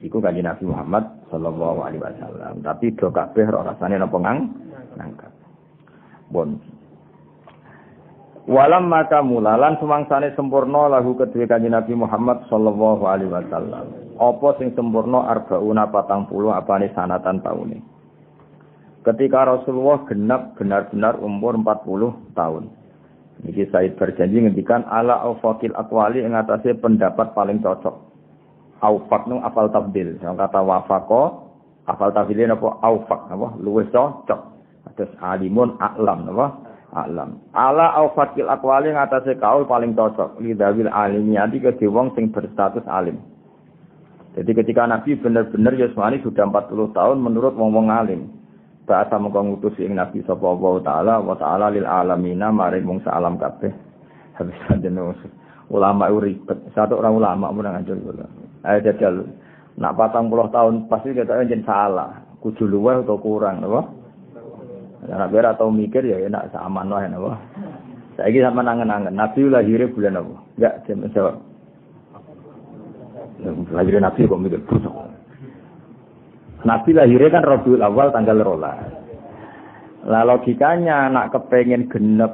Iku 0.00 0.16
kanjeng 0.24 0.48
Nabi 0.48 0.64
Muhammad 0.64 1.04
sallallahu 1.28 1.84
alaihi 1.84 2.00
wasallam. 2.00 2.64
Tapi 2.64 2.96
do 2.96 3.12
kabeh 3.12 3.44
ora 3.52 3.76
rasane 3.76 4.00
napa 4.00 4.16
ngang 4.16 4.38
nangkat. 4.96 5.32
Bon. 6.32 6.56
Walam 8.48 8.88
maka 8.88 9.20
mulalan 9.20 9.76
semangsane 9.76 10.32
sempurna 10.32 10.88
lahu 10.88 11.12
kedue 11.20 11.44
kanjeng 11.44 11.76
Nabi 11.76 11.92
Muhammad 11.92 12.48
sallallahu 12.48 13.04
alaihi 13.04 13.28
wasallam. 13.28 13.92
Apa 14.16 14.56
sing 14.56 14.72
sempurna 14.72 15.28
arbauna 15.28 15.92
patang 15.92 16.24
puluh 16.32 16.48
apane 16.56 16.88
sanatan 16.96 17.44
taune. 17.44 17.84
Ketika 19.04 19.48
Rasulullah 19.48 20.04
genap 20.08 20.60
benar-benar 20.60 21.16
umur 21.24 21.56
40 21.56 22.36
tahun. 22.36 22.68
Niki 23.40 23.64
Said 23.72 23.96
berjanji 23.96 24.44
ngendikan 24.44 24.84
ala 24.84 25.24
aufakil 25.24 25.72
akwali 25.72 26.20
ing 26.20 26.36
pendapat 26.84 27.32
paling 27.32 27.64
cocok 27.64 28.09
aufak 28.80 29.28
nu 29.28 29.40
afal 29.44 29.68
tabdil. 29.68 30.16
Yang 30.20 30.34
kata 30.40 30.60
wafako 30.64 31.52
afal 31.88 32.10
tabdil 32.12 32.48
apa 32.48 32.68
aufak 32.84 33.20
apa 33.28 33.48
luwes 33.60 33.88
cocok. 33.92 34.40
Terus 34.96 35.12
alimun 35.22 35.76
aklam 35.78 36.28
apa 36.34 36.46
alam. 36.90 37.38
Ala 37.54 37.94
au 37.94 38.10
fakil 38.12 38.50
akwali 38.50 38.90
ngatasé 38.90 39.38
kaul 39.38 39.64
paling 39.68 39.94
cocok 39.94 40.42
lidawil 40.42 40.90
alimiyati 40.90 41.62
ke 41.62 41.86
wong 41.86 42.12
sing 42.18 42.34
berstatus 42.34 42.82
alim. 42.90 43.20
Jadi 44.30 44.50
ketika 44.54 44.86
Nabi 44.86 45.18
benar-benar 45.18 45.74
Yusmani 45.74 46.22
sudah 46.22 46.46
40 46.46 46.94
tahun 46.94 47.18
menurut 47.18 47.54
wong-wong 47.58 47.90
alim. 47.90 48.30
Bahasa 48.86 49.18
mengko 49.18 49.42
ngutus 49.42 49.78
ing 49.78 49.94
Nabi 49.94 50.22
sapa 50.26 50.50
taala 50.82 51.22
wa 51.22 51.34
taala 51.38 51.70
lil 51.70 51.86
alamina 51.86 52.50
maring 52.50 52.86
wong 52.86 52.98
salam 53.06 53.38
kabeh. 53.38 53.70
Habis 54.34 54.56
kanjeng 54.66 54.98
ulama 55.70 56.10
ribet. 56.10 56.58
Satu 56.74 56.98
orang 56.98 57.14
ulama 57.14 57.46
mun 57.54 57.66
ngajar 57.70 57.94
kula. 57.94 58.26
Ayo 58.66 58.78
jajal. 58.84 59.14
Nak 59.80 59.96
patang 59.96 60.28
puluh 60.28 60.48
tahun 60.52 60.90
pasti 60.92 61.16
kita 61.16 61.48
jen 61.48 61.64
salah. 61.64 62.20
Kudu 62.40 62.66
atau 62.88 63.20
kurang, 63.20 63.60
apa? 63.60 63.84
Nah, 65.08 65.28
biar 65.28 65.56
atau 65.56 65.68
mikir 65.68 66.04
ya 66.04 66.24
enak 66.24 66.52
sama 66.52 66.84
wae 66.88 67.08
napa. 67.08 67.36
Saiki 68.16 68.40
sama 68.40 68.64
nangen-nangen. 68.64 69.16
Nabi 69.16 69.48
lahirnya 69.48 69.92
bulan 69.92 70.20
apa? 70.20 70.36
Enggak, 70.56 70.74
jam 70.84 71.04
jawab. 71.12 71.36
Lahirnya 73.72 74.08
Nabi 74.08 74.28
kok 74.28 74.40
mikir 74.40 74.60
busuk. 74.68 74.92
Nabi 76.60 76.90
lahirnya 76.92 77.32
kan 77.32 77.44
Rabiul 77.48 77.80
Awal 77.80 78.12
tanggal 78.12 78.44
rola. 78.44 78.76
Lah 80.04 80.22
logikanya 80.24 81.08
nak 81.08 81.32
kepengen 81.32 81.88
genep 81.88 82.32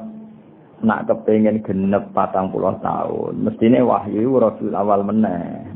nak 0.83 1.07
kepengen 1.07 1.63
genep 1.63 2.11
patang 2.15 2.51
puluh 2.51 2.75
tahun, 2.83 3.43
mestinya 3.43 3.83
wahyu 3.87 4.39
Rabiul 4.39 4.75
Awal 4.75 5.07
meneh. 5.07 5.76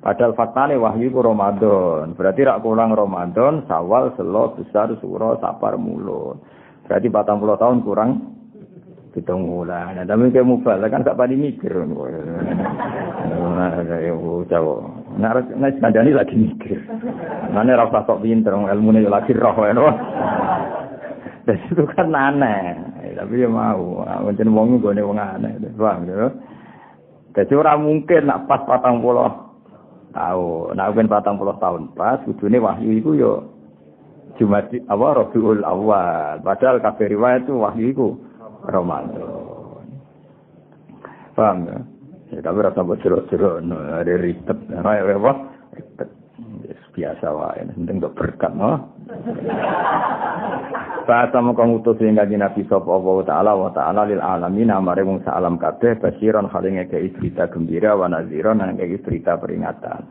Padahal 0.00 0.32
faktane 0.32 0.80
wahyu 0.80 1.12
ku 1.12 1.20
Ramadan. 1.20 2.16
Berarti 2.16 2.40
rak 2.48 2.64
kurang 2.64 2.96
Ramadan, 2.96 3.68
Sawal, 3.68 4.16
Selo, 4.16 4.56
Besar, 4.56 4.88
Suro, 4.96 5.36
Sapar, 5.44 5.76
Mulun. 5.76 6.40
Berarti 6.88 7.12
40 7.12 7.60
tahun 7.60 7.78
kurang 7.84 8.10
hitung 9.12 9.44
bulan. 9.44 10.00
Nah, 10.00 10.08
tapi 10.08 10.32
kayak 10.32 10.48
mubal 10.48 10.80
kan 10.88 11.04
gak 11.04 11.20
padi 11.20 11.36
mikir. 11.36 11.76
Nah, 11.84 13.76
ya 13.84 14.16
Jawa. 14.48 14.74
Nah, 15.20 15.36
nah 15.60 15.68
sekandani 15.68 16.16
lagi 16.16 16.32
mikir. 16.32 16.80
Mana 17.52 17.76
rasa 17.76 18.08
sok 18.08 18.24
pinter, 18.24 18.56
ilmu 18.56 18.96
ini 18.96 19.04
lagi 19.04 19.36
roh 19.36 19.52
ya, 19.68 19.76
Dan 21.44 21.56
itu 21.68 21.84
kan 21.92 22.08
aneh. 22.14 22.72
Tapi 23.20 23.44
ya 23.44 23.52
mau, 23.52 24.00
macam 24.00 24.56
wong 24.56 24.80
gue 24.80 24.96
wong 24.96 25.20
aneh. 25.20 25.60
Paham 25.76 26.08
ya? 26.08 26.32
Jadi 27.30 27.52
orang 27.52 27.84
mungkin 27.84 28.26
nak 28.26 28.48
pas 28.48 28.64
patang 28.66 29.04
puluh 29.04 29.49
tahu. 30.12 30.74
Nah, 30.74 30.90
ben 30.92 31.10
patang 31.10 31.38
tahun 31.38 31.94
pas, 31.94 32.20
kudune 32.26 32.58
wahyu 32.58 33.00
itu 33.00 33.10
yo 33.18 33.32
Jumat 34.38 34.72
apa 34.72 35.06
Rabiul 35.20 35.62
Awal. 35.66 36.40
Padahal 36.40 36.80
kafir 36.80 37.12
riwayat 37.12 37.44
itu 37.44 37.54
wahyu 37.60 37.86
itu 37.92 38.08
Ramadan. 38.64 39.20
Paham 41.36 41.56
ya? 41.68 41.78
Ya 42.30 42.40
tapi 42.46 42.62
rasa 42.62 42.86
buat 42.86 43.02
jeruk-jeruk, 43.02 43.58
ada 43.74 44.14
ribet. 44.22 44.58
Nah, 44.70 44.86
apa? 44.86 45.32
Ribet. 45.74 46.08
Biasa 46.90 47.26
wae, 47.30 47.62
penting 47.70 48.02
untuk 48.02 48.18
berkat, 48.18 48.50
no? 48.50 48.90
Bahasa 51.10 51.42
muka 51.42 51.66
ngutus 51.66 51.98
yang 51.98 52.14
kaji 52.14 52.38
Nabi 52.38 52.62
Sopo 52.70 52.94
Allah 52.94 53.26
Ta'ala 53.26 53.52
wa 53.58 53.70
Ta'ala 53.74 54.06
lil 54.06 54.22
alamin 54.22 54.70
amare 54.70 55.02
wong 55.02 55.26
alam 55.26 55.58
kabeh 55.58 55.98
basiron 55.98 56.46
halinge 56.46 56.86
kei 56.86 57.10
berita 57.10 57.50
gembira 57.50 57.98
wa 57.98 58.06
naziron 58.06 58.62
kei 58.78 58.94
berita 59.02 59.34
peringatan. 59.34 60.06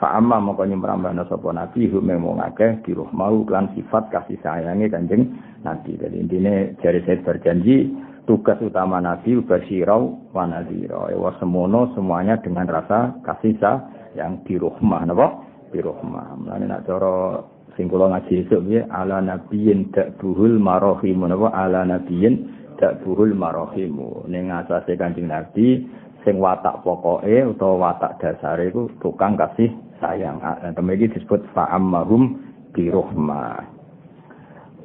Fa 0.00 0.16
amma 0.16 0.40
mongko 0.40 0.64
nyemrambana 0.64 1.28
sapa 1.28 1.52
Nabi 1.52 1.86
hume 1.92 2.16
wong 2.18 2.40
akeh 2.40 2.82
di 2.82 2.96
mau 2.96 3.44
klan 3.44 3.70
sifat 3.76 4.08
kasih 4.10 4.40
sayange 4.42 4.88
Kanjeng 4.90 5.28
Nabi. 5.62 5.94
Jadi 6.00 6.16
intine 6.18 6.74
jari 6.80 7.04
saya 7.04 7.20
berjanji 7.20 7.92
tugas 8.24 8.56
utama 8.64 8.96
Nabi 8.98 9.38
basirau 9.44 10.32
wa 10.32 10.48
nazira. 10.48 11.12
Wa 11.14 11.36
semono 11.38 11.92
semuanya 11.92 12.40
dengan 12.40 12.64
rasa 12.66 13.12
kasih 13.22 13.54
sayang 13.60 14.40
di 14.48 14.56
rumah 14.56 15.04
napa? 15.04 15.46
Di 15.68 15.78
rumah. 15.84 16.32
Mulane 16.34 16.64
nak 16.64 16.88
cara 16.88 17.44
sing 17.80 17.88
kula 17.88 18.12
ngaji 18.12 18.44
esuk 18.44 18.60
piye? 18.68 18.84
Ala 18.92 19.24
nabiyin 19.24 19.88
buhul 20.20 20.60
marahim 20.60 21.24
napa? 21.24 21.48
Ala 21.48 21.88
nabiyin 21.88 22.44
buhul 22.76 23.32
marahim 23.32 23.96
ning 24.28 24.52
asase 24.52 25.00
Kanjeng 25.00 25.32
Nabi 25.32 25.88
sing 26.20 26.36
watak 26.36 26.84
pokoke 26.84 27.24
utawa 27.48 27.96
watak 27.96 28.20
dasare 28.20 28.68
iku 28.68 28.92
tukang 29.00 29.40
kasih 29.40 29.72
sayang. 29.96 30.44
Temeki 30.76 31.08
disebut 31.16 31.40
fa'ammahum 31.56 32.36
bi 32.76 32.92
rahmah 32.92 33.80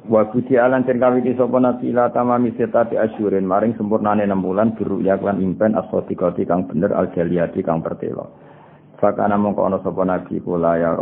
wa 0.06 0.22
kuti 0.30 0.54
alan 0.54 0.86
ten 0.86 1.02
kawiki 1.02 1.34
sapa 1.34 1.58
nabi 1.58 1.90
la 1.92 2.08
tamami 2.08 2.54
setati 2.56 2.96
asyurin. 2.96 3.44
Maring 3.44 3.74
sempurnane 3.76 4.24
6 4.24 4.32
bulan 4.40 4.72
biru 4.78 5.02
ya 5.04 5.18
lan 5.20 5.42
impen 5.42 5.74
asodikati 5.76 6.46
kang 6.48 6.64
bener 6.70 6.94
al 6.96 7.12
kang 7.12 7.84
pertelo. 7.84 8.32
Fakana 8.96 9.36
mongko 9.36 9.68
ana 9.68 9.78
sapa 9.84 10.02
nabi 10.08 10.40
kula 10.40 10.80
ya 10.80 10.96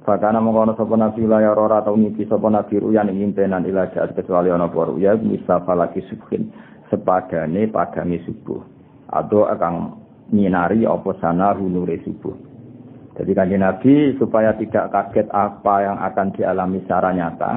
Fakana 0.00 0.40
mengkono 0.40 0.72
sapa 0.80 0.96
nabi 0.96 1.28
la 1.28 1.44
ora 1.52 1.84
tau 1.84 1.92
mimpi 1.92 2.24
sapa 2.24 2.48
nabi 2.48 2.80
ruyan 2.80 3.12
ing 3.12 3.20
impenan 3.20 3.68
ila 3.68 3.92
jaat 3.92 4.16
kecuali 4.16 4.48
ana 4.48 4.72
apa 4.72 4.88
ruya 4.88 5.12
bisa 5.20 5.60
falaki 5.68 6.00
subhin 6.08 6.48
sepadane 6.88 7.68
padane 7.68 8.16
subuh 8.24 8.64
atau 9.12 9.44
akan 9.44 10.00
nyinari 10.32 10.88
apa 10.88 11.10
sana 11.20 11.52
nure 11.52 12.00
subuh. 12.00 12.32
Jadi 13.20 13.36
kanji 13.36 13.56
Nabi 13.60 14.16
supaya 14.16 14.56
tidak 14.56 14.88
kaget 14.88 15.28
apa 15.34 15.74
yang 15.84 15.98
akan 16.00 16.26
dialami 16.32 16.80
secara 16.88 17.12
nyata. 17.12 17.52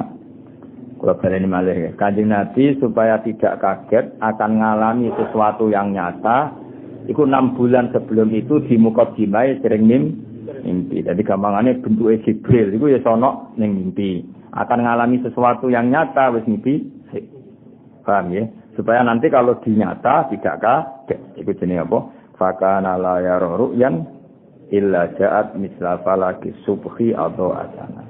Kalau 1.00 1.16
ini 1.24 1.48
malih 1.48 1.76
ya. 1.76 1.90
Kanjeng 1.96 2.28
Nabi 2.28 2.76
supaya 2.76 3.20
tidak 3.24 3.60
kaget 3.60 4.20
akan 4.20 4.50
mengalami 4.60 5.08
sesuatu 5.16 5.72
yang 5.72 5.96
nyata. 5.96 6.52
Itu 7.08 7.24
enam 7.24 7.56
bulan 7.56 7.92
sebelum 7.92 8.32
itu 8.32 8.60
di 8.68 8.76
Mukadimai 8.76 9.60
sering 9.60 9.84
mimpi 9.88 10.33
mimpi. 10.64 11.04
Jadi 11.04 11.20
gampangannya 11.20 11.84
bentuk 11.84 12.10
Jibril 12.24 12.74
itu 12.74 12.86
ya 12.88 12.98
sono 13.04 13.52
ning 13.60 13.76
mimpi. 13.76 14.24
Akan 14.56 14.80
mengalami 14.80 15.20
sesuatu 15.20 15.68
yang 15.68 15.92
nyata 15.92 16.32
wis 16.32 16.48
mimpi. 16.48 16.80
Paham 18.04 18.32
ya? 18.32 18.44
Supaya 18.76 19.00
nanti 19.06 19.30
kalau 19.30 19.60
dinyata 19.62 20.32
tidak 20.34 20.60
kaget. 20.60 21.20
Itu 21.40 21.52
jenis 21.56 21.84
apa? 21.86 21.98
Fakana 22.34 22.98
la 22.98 23.22
yara 23.22 23.54
ru'yan 23.54 24.02
illa 24.74 25.08
ja'at 25.14 25.54
misla 25.54 26.02
falaki 26.02 26.50
subhi 26.66 27.14
atau 27.14 27.54
asana. 27.54 28.04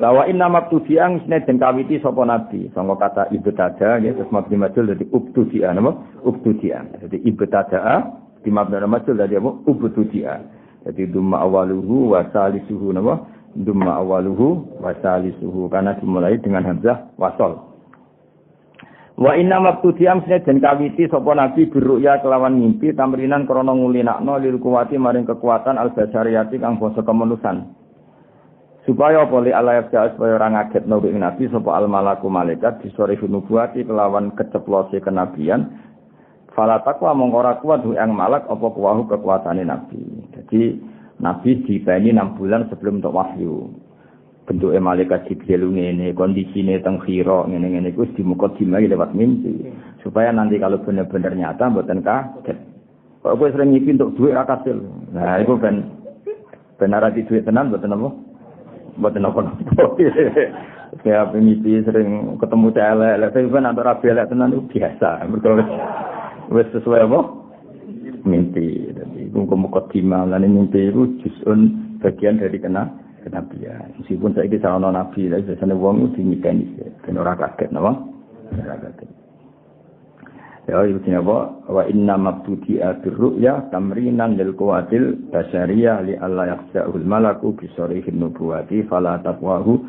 Lawa 0.00 0.24
inna 0.32 0.48
mabtudi'an 0.48 1.24
sini 1.24 1.44
den 1.44 1.60
kawiti 1.60 2.00
sapa 2.00 2.24
nabi. 2.24 2.72
Sangka 2.72 2.96
kata 2.96 3.22
ibtada 3.36 4.00
ya 4.00 4.16
terus 4.16 4.32
mabdi 4.32 4.56
majul 4.56 4.88
dadi 4.88 5.04
ubtudi'an 5.12 5.76
apa? 5.76 5.92
Ubtudi'an. 6.24 7.04
Jadi 7.04 7.20
ibtada 7.28 8.08
di 8.40 8.48
mabdi 8.48 8.80
majul 8.80 9.20
dadi 9.20 9.36
apa? 9.36 9.50
Ubtudi'an. 9.68 10.59
Jadi 10.88 11.12
dumma 11.12 11.44
awaluhu 11.44 12.16
wa 12.16 12.24
salisuhu 12.32 12.92
napa? 12.96 13.28
Dumma 13.52 14.00
awaluhu 14.00 14.80
wa 14.80 14.94
salisuhu 15.02 15.68
karena 15.68 15.98
dimulai 16.00 16.40
dengan 16.40 16.64
hamzah 16.64 17.12
wasol. 17.20 17.70
Wa 19.20 19.36
inna 19.36 19.60
mabtudiam 19.60 20.24
den 20.24 20.64
kawiti 20.64 21.04
sapa 21.12 21.36
nabi 21.36 21.68
birruya 21.68 22.24
kelawan 22.24 22.56
mimpi 22.56 22.96
tamrinan 22.96 23.44
krana 23.44 23.76
ngulinakno 23.76 24.40
lil 24.40 24.56
kuwati 24.56 24.96
maring 24.96 25.28
kekuatan 25.28 25.76
al 25.76 25.92
basariyati 25.92 26.56
kang 26.56 26.80
basa 26.80 27.04
kemanusan. 27.04 27.76
Supaya 28.88 29.28
boleh 29.28 29.52
Allah 29.52 29.84
ya 29.84 30.08
supaya 30.16 30.40
orang 30.40 30.56
ngaget 30.56 30.88
nabi 30.88 31.12
nabi 31.12 31.44
sapa 31.52 31.68
al 31.76 31.84
malaku 31.84 32.32
malaikat 32.32 32.80
disore 32.80 33.20
nubuati 33.20 33.84
kelawan 33.84 34.32
keceplose 34.32 34.96
kenabian 35.04 35.68
Fala 36.50 36.82
takwa 36.82 37.14
mongkora 37.14 37.62
kuat 37.62 37.86
yang 37.94 38.10
malak 38.10 38.42
apa 38.50 38.66
kuwahu 38.74 39.06
kekuatannya 39.06 39.70
Nabi. 39.70 40.02
Jadi 40.34 40.82
Nabi 41.22 41.62
dibani 41.62 42.10
enam 42.10 42.34
bulan 42.34 42.66
sebelum 42.66 42.98
untuk 42.98 43.14
wahyu. 43.14 43.70
Bentuknya 44.50 44.82
malaikat 44.82 45.30
Jibril 45.30 45.70
ini, 45.70 46.10
kondisinya 46.10 46.74
teng 46.82 46.98
khiro, 47.06 47.46
ini 47.46 47.70
ini 47.70 47.94
kus 47.94 48.10
di 48.18 48.26
muka 48.26 48.50
dimai 48.58 48.90
lewat 48.90 49.14
mimpi. 49.14 49.62
Supaya 50.02 50.34
nanti 50.34 50.58
kalau 50.58 50.82
benar-benar 50.82 51.38
nyata, 51.38 51.70
buatan 51.70 52.02
kaget. 52.02 52.58
Kalau 53.22 53.38
gue 53.38 53.52
sering 53.54 53.70
ngipi 53.70 53.94
untuk 53.94 54.16
duit 54.18 54.34
rakasil. 54.34 54.80
Nah, 55.14 55.38
itu 55.38 55.54
ben 55.54 55.86
benar 56.82 57.06
di 57.14 57.22
duit 57.30 57.46
tenan, 57.46 57.70
buatan 57.70 57.94
apa? 57.94 58.10
Buatan 58.98 59.28
apa? 59.28 59.40
Kayak 61.06 61.30
mimpi 61.38 61.86
sering 61.86 62.34
ketemu 62.42 62.74
celek, 62.74 63.14
tapi 63.30 63.46
kan 63.54 63.70
antara 63.70 63.94
rabi 63.94 64.10
tenan 64.10 64.50
itu 64.50 64.66
biasa. 64.66 65.30
Berkali 65.30 65.62
wis 66.50 66.68
sesuai 66.74 67.06
apa? 67.06 67.20
Mimpi. 68.26 68.92
Jadi 68.92 69.30
iku 69.30 69.56
mukadimah 69.56 70.28
lan 70.28 70.44
mimpi 70.44 70.90
itu 70.90 71.16
jusun 71.24 71.94
bagian 72.02 72.36
dari 72.36 72.58
kena 72.60 72.90
kenabian. 73.22 73.96
Meskipun 74.00 74.32
saya 74.32 74.48
kisah 74.48 74.76
ono 74.80 74.92
nabi, 74.92 75.28
tapi 75.28 75.46
biasanya 75.46 75.74
wong 75.76 76.10
itu 76.10 76.20
dinikani. 76.20 76.64
Ben 77.04 77.20
ora 77.20 77.36
kaget 77.36 77.70
napa? 77.72 77.92
Ora 78.56 78.76
kaget. 78.80 79.08
Ya 80.68 80.86
itu 80.86 81.00
apa? 81.16 81.38
Wa 81.66 81.82
inna 81.88 82.14
mabtudi 82.14 82.78
ya 82.78 83.56
tamrinan 83.74 84.38
lil 84.38 84.54
quwatil 84.54 85.18
basyariyah 85.32 86.04
li 86.06 86.14
Allah 86.20 86.54
yakhsha'ul 86.54 87.02
malaku 87.02 87.56
bi 87.56 87.66
sarihin 87.74 88.20
nubuwati 88.20 88.84
fala 88.86 89.18
taqwahu. 89.24 89.82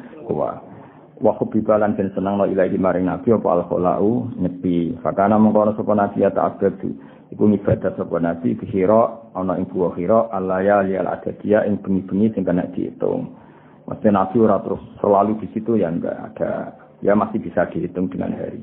Wa 1.21 1.37
bibalan 1.37 1.93
den 1.93 2.09
seneng 2.17 2.41
no 2.41 2.49
ilahi 2.49 2.75
maring 2.81 3.05
nabi 3.05 3.29
apa 3.31 3.47
al 3.47 3.63
khalau 3.69 4.27
nyepi 4.41 4.97
fakana 5.05 5.37
mengkono 5.37 5.77
sapa 5.77 5.93
nabi 5.93 6.25
ya 6.25 6.33
ta'abbadu 6.33 6.89
iku 7.29 7.43
ngibadah 7.45 7.93
sapa 7.93 8.17
nabi 8.17 8.57
bihira 8.57 9.31
ana 9.37 9.55
ing 9.61 9.69
buah 9.69 9.93
hira 9.95 10.19
alaya 10.33 10.81
li 10.81 10.97
al 10.97 11.07
adadia 11.07 11.63
ing 11.69 11.77
bengi-bengi 11.79 12.33
sing 12.33 12.43
kena 12.43 12.65
dihitung 12.73 13.37
Mesti 13.81 14.07
nabi 14.13 14.37
ora 14.39 14.61
terus 14.61 14.81
selalu 15.01 15.41
di 15.41 15.47
situ 15.53 15.77
ya 15.77 15.89
enggak 15.89 16.15
ada 16.33 16.73
ya 17.05 17.17
masih 17.17 17.41
bisa 17.41 17.65
dihitung 17.69 18.09
dengan 18.09 18.33
hari 18.33 18.61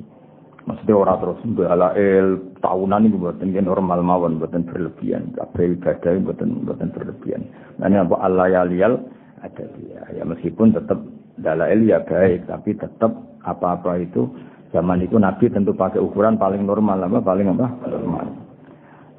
Maksudnya 0.69 1.01
ora 1.01 1.17
terus 1.17 1.41
balail 1.57 2.27
tahunan 2.61 3.09
ini 3.09 3.17
buatan 3.17 3.57
normal 3.65 4.05
mawon 4.05 4.37
buatan 4.37 4.69
berlebihan. 4.69 5.33
Kabeh 5.33 5.81
ibadah 5.81 6.13
buatan 6.21 6.69
buatan 6.69 6.93
berlebihan. 6.93 7.49
Ini 7.81 8.05
apa 8.05 8.17
Allah 8.21 8.47
ya 8.53 8.63
lial 8.69 9.01
ada 9.41 9.65
dia. 9.81 10.05
Ya 10.13 10.29
meskipun 10.29 10.77
tetap 10.77 11.01
dalail 11.41 11.81
ya 11.87 12.03
baik, 12.03 12.47
tapi 12.51 12.75
tetap 12.75 13.15
apa-apa 13.47 14.03
itu 14.03 14.29
zaman 14.75 15.01
itu 15.01 15.17
Nabi 15.17 15.49
tentu 15.49 15.73
pakai 15.73 16.03
ukuran 16.03 16.37
paling 16.37 16.65
normal 16.69 17.01
apa 17.09 17.19
paling 17.25 17.49
apa 17.57 17.67
normal. 17.89 18.27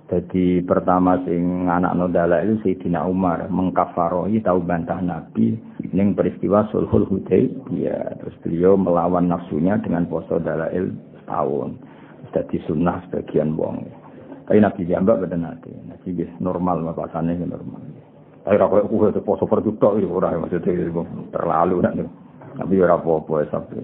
Jadi 0.10 0.66
pertama 0.66 1.22
sing 1.22 1.70
anak 1.70 1.94
no 1.94 2.10
dalail 2.10 2.58
Sayyidina 2.66 3.06
Umar 3.06 3.46
mengkafarohi 3.46 4.42
tahu 4.42 4.66
bantah 4.66 4.98
Nabi 5.06 5.54
ning 5.94 6.18
peristiwa 6.18 6.66
Sulhul 6.74 7.06
Hudaybiyah. 7.06 8.18
Terus 8.18 8.36
beliau 8.42 8.74
melawan 8.74 9.30
nafsunya 9.30 9.78
dengan 9.78 10.10
poso 10.10 10.42
dalail 10.42 10.90
setahun. 11.22 11.78
Jadi 12.34 12.58
sunnah 12.66 13.06
sebagian 13.06 13.54
wong. 13.54 13.86
Tapi 14.50 14.58
Nabi 14.58 14.82
jambak 14.90 15.22
pada 15.22 15.38
nanti. 15.38 15.70
Nabi 15.86 16.26
normal 16.42 16.82
mapasane 16.90 17.38
normal. 17.46 17.99
Tapi 18.44 18.56
ora 18.56 18.72
koyo 18.72 18.86
kuwi 18.88 19.08
itu 19.12 19.22
poso 19.22 19.44
perjutok 19.46 20.00
iki 20.00 20.08
ora 20.08 20.36
maksudnya 20.36 20.92
terlalu 21.32 21.84
nak. 21.84 21.94
Tapi 22.56 22.74
ora 22.80 22.96
apa-apa 22.98 23.46
sampe. 23.52 23.80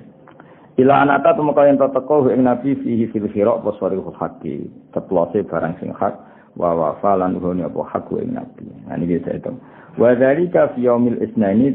Ila 0.75 1.07
anata 1.07 1.31
temu 1.35 1.55
kaya 1.55 1.71
ento 1.71 1.87
teko 1.87 2.27
ing 2.27 2.43
nabi 2.43 2.75
fihi 2.75 3.07
fil 3.11 3.31
khira 3.31 3.55
apa 3.55 3.71
sari 3.79 3.95
haki. 3.95 4.67
Teplose 4.91 5.43
barang 5.47 5.79
sing 5.79 5.95
hak 5.95 6.13
wa 6.59 6.75
wa 6.75 6.89
falan 6.99 7.39
hone 7.39 7.63
apa 7.63 7.79
hak 7.83 8.11
ing 8.19 8.35
nabi. 8.35 8.67
Nah 8.87 8.99
niki 8.99 9.23
saya 9.23 9.39
itu. 9.39 9.51
Wa 9.95 10.11
dzalika 10.11 10.75
fi 10.75 10.83
yaumil 10.83 11.19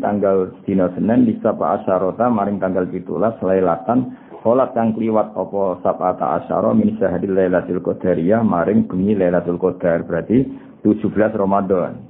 tanggal 0.04 0.52
dina 0.68 0.92
Senin 0.92 1.24
di 1.24 1.40
sapa 1.40 1.80
asyarota 1.80 2.28
maring 2.28 2.60
tanggal 2.60 2.84
17 2.84 3.08
lailatan 3.40 4.12
Sholat 4.40 4.72
kang 4.72 4.96
kliwat 4.96 5.36
apa 5.36 5.84
sabata 5.84 6.40
asyara 6.40 6.72
min 6.72 6.96
syahadil 6.96 7.36
lailatul 7.36 7.84
qadariyah 7.84 8.40
maring 8.40 8.88
bengi 8.88 9.12
lailatul 9.12 9.60
qadar 9.60 10.00
berarti 10.08 10.48
17 10.80 11.12
Ramadan. 11.36 12.00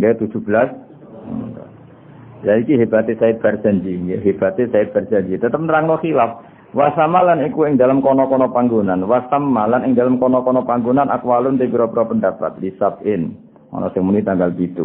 Ya 0.00 0.16
17. 0.16 0.82
Ya 2.42 2.58
iki 2.58 2.74
hebatnya 2.74 3.14
Said 3.22 3.38
Barjanji, 3.38 3.94
ya 4.02 4.18
hebatnya 4.18 4.66
Said 4.74 4.90
Barjanji. 4.90 5.38
Tetap 5.38 5.62
nerangno 5.62 5.94
khilaf. 6.02 6.42
Wasamalan 6.72 7.44
iku 7.46 7.68
ing 7.68 7.76
dalam 7.76 8.00
kono-kono 8.00 8.48
panggonan, 8.48 9.04
wasamalan 9.04 9.84
ing 9.84 9.92
dalam 9.92 10.16
kono-kono 10.16 10.64
panggonan 10.64 11.12
akwalun 11.12 11.60
te 11.60 11.68
pira-pira 11.68 12.08
pendapat 12.08 12.56
sabin. 12.80 13.36
Ana 13.76 13.92
sing 13.92 14.08
muni 14.08 14.24
tanggal 14.24 14.56
7. 14.56 14.80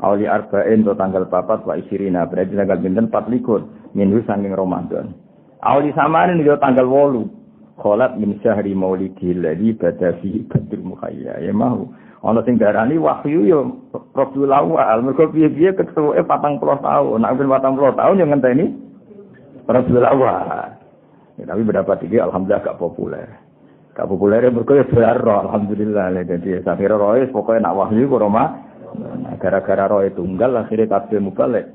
Awli 0.00 0.24
arba'in 0.24 0.84
to 0.84 0.96
tanggal 0.96 1.28
4 1.28 1.68
wa 1.68 1.76
isirina, 1.76 2.24
berarti 2.24 2.56
tanggal 2.56 2.80
pinten 2.80 3.12
24 3.12 3.96
minggu 3.96 4.24
saking 4.24 4.52
Ramadan. 4.56 5.12
Awli 5.60 5.92
samanin 5.92 6.40
yo 6.40 6.56
tanggal 6.56 6.88
8. 6.88 7.76
Kholat 7.76 8.16
min 8.16 8.40
syahri 8.40 8.72
maulidil 8.72 9.44
ladzi 9.44 9.76
bada 9.76 10.16
fi 10.24 10.40
badul. 10.48 10.96
Ya 11.12 11.52
mau 11.52 11.92
ana 12.26 12.42
sing 12.42 12.58
darani 12.58 12.98
wahyu 12.98 13.46
yo 13.46 13.60
Rabiul 14.12 14.50
Awal. 14.50 15.06
Mergo 15.06 15.30
piye-piye 15.30 15.78
ketuke 15.78 16.18
40 16.18 16.58
tahun. 16.58 17.18
Nek 17.22 17.34
ben 17.38 17.46
40 17.46 17.94
tahun 17.94 18.20
yo 18.20 18.26
ngenteni 18.26 18.66
Rabiul 19.70 20.06
Awal. 20.06 20.74
Ya, 21.36 21.44
tapi 21.46 21.62
berdapat 21.62 22.02
iki 22.02 22.18
alhamdulillah 22.18 22.64
gak 22.64 22.80
populer. 22.80 23.28
Gak 23.94 24.08
populer 24.08 24.42
ya 24.42 24.50
mergo 24.50 24.74
ya 24.74 24.84
alhamdulillah. 25.14 26.12
Jadi 26.26 26.60
kira 26.66 26.96
roe 26.98 27.22
pokoknya 27.30 27.70
nak 27.70 27.76
wahyu 27.76 28.10
kok 28.10 28.20
Roma 28.20 28.44
gara-gara 29.38 29.86
roe 29.86 30.08
tunggal 30.10 30.56
akhirnya 30.58 30.90
kabeh 30.90 31.20
mubalik. 31.22 31.66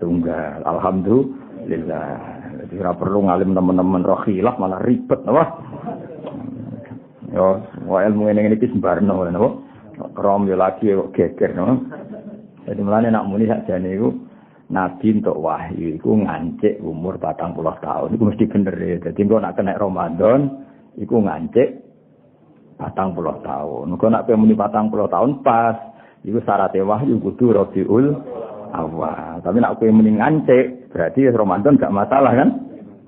Tunggal 0.00 0.64
alhamdulillah. 0.64 2.10
Jadi 2.62 2.74
ora 2.78 2.94
perlu 2.94 3.28
ngalim 3.28 3.52
teman-teman 3.52 4.02
roh 4.06 4.20
khilaf 4.24 4.56
malah 4.56 4.80
ribet 4.80 5.20
apa 5.26 5.44
yo 7.32 7.64
wa 7.88 7.98
ilmu 8.04 8.28
ini 8.28 8.52
iki 8.54 8.68
sembarno 8.68 9.24
napa 9.24 9.71
rom 10.16 10.50
yo 10.50 10.58
lagi 10.58 10.90
kok 10.90 11.12
geger 11.14 11.54
no. 11.54 11.86
Jadi 12.66 12.80
mulane 12.82 13.10
nak 13.10 13.26
muni 13.26 13.46
sakjane 13.46 13.90
iku 13.94 14.10
Nabi 14.72 15.20
untuk 15.20 15.36
wahyu 15.42 15.98
iku 16.00 16.16
ngancik 16.16 16.80
umur 16.80 17.20
batang 17.20 17.52
puluh 17.52 17.74
tahun. 17.84 18.16
Iku 18.16 18.22
mesti 18.30 18.44
bener 18.48 18.74
ya. 18.78 18.96
Jadi 19.10 19.20
kok 19.26 19.42
nak 19.42 19.54
kena 19.58 19.76
Ramadan 19.76 20.40
iku 20.96 21.20
ngancik 21.20 21.68
batang 22.80 23.12
puluh 23.12 23.36
tahun. 23.44 23.92
Kok 23.94 24.10
nak 24.10 24.26
muni 24.32 24.54
batang 24.56 24.88
puluh 24.88 25.10
tahun 25.10 25.44
pas 25.44 25.76
iku 26.24 26.38
syaratnya 26.42 26.86
wahyu 26.86 27.20
kudu 27.20 27.52
Rabiul 27.52 28.06
awal. 28.72 29.44
Tapi 29.44 29.56
nak 29.60 29.76
kowe 29.76 29.90
muni 29.92 30.16
ngancik 30.16 30.88
berarti 30.90 31.28
Ramadan 31.28 31.76
gak 31.76 31.92
masalah 31.94 32.32
kan? 32.32 32.50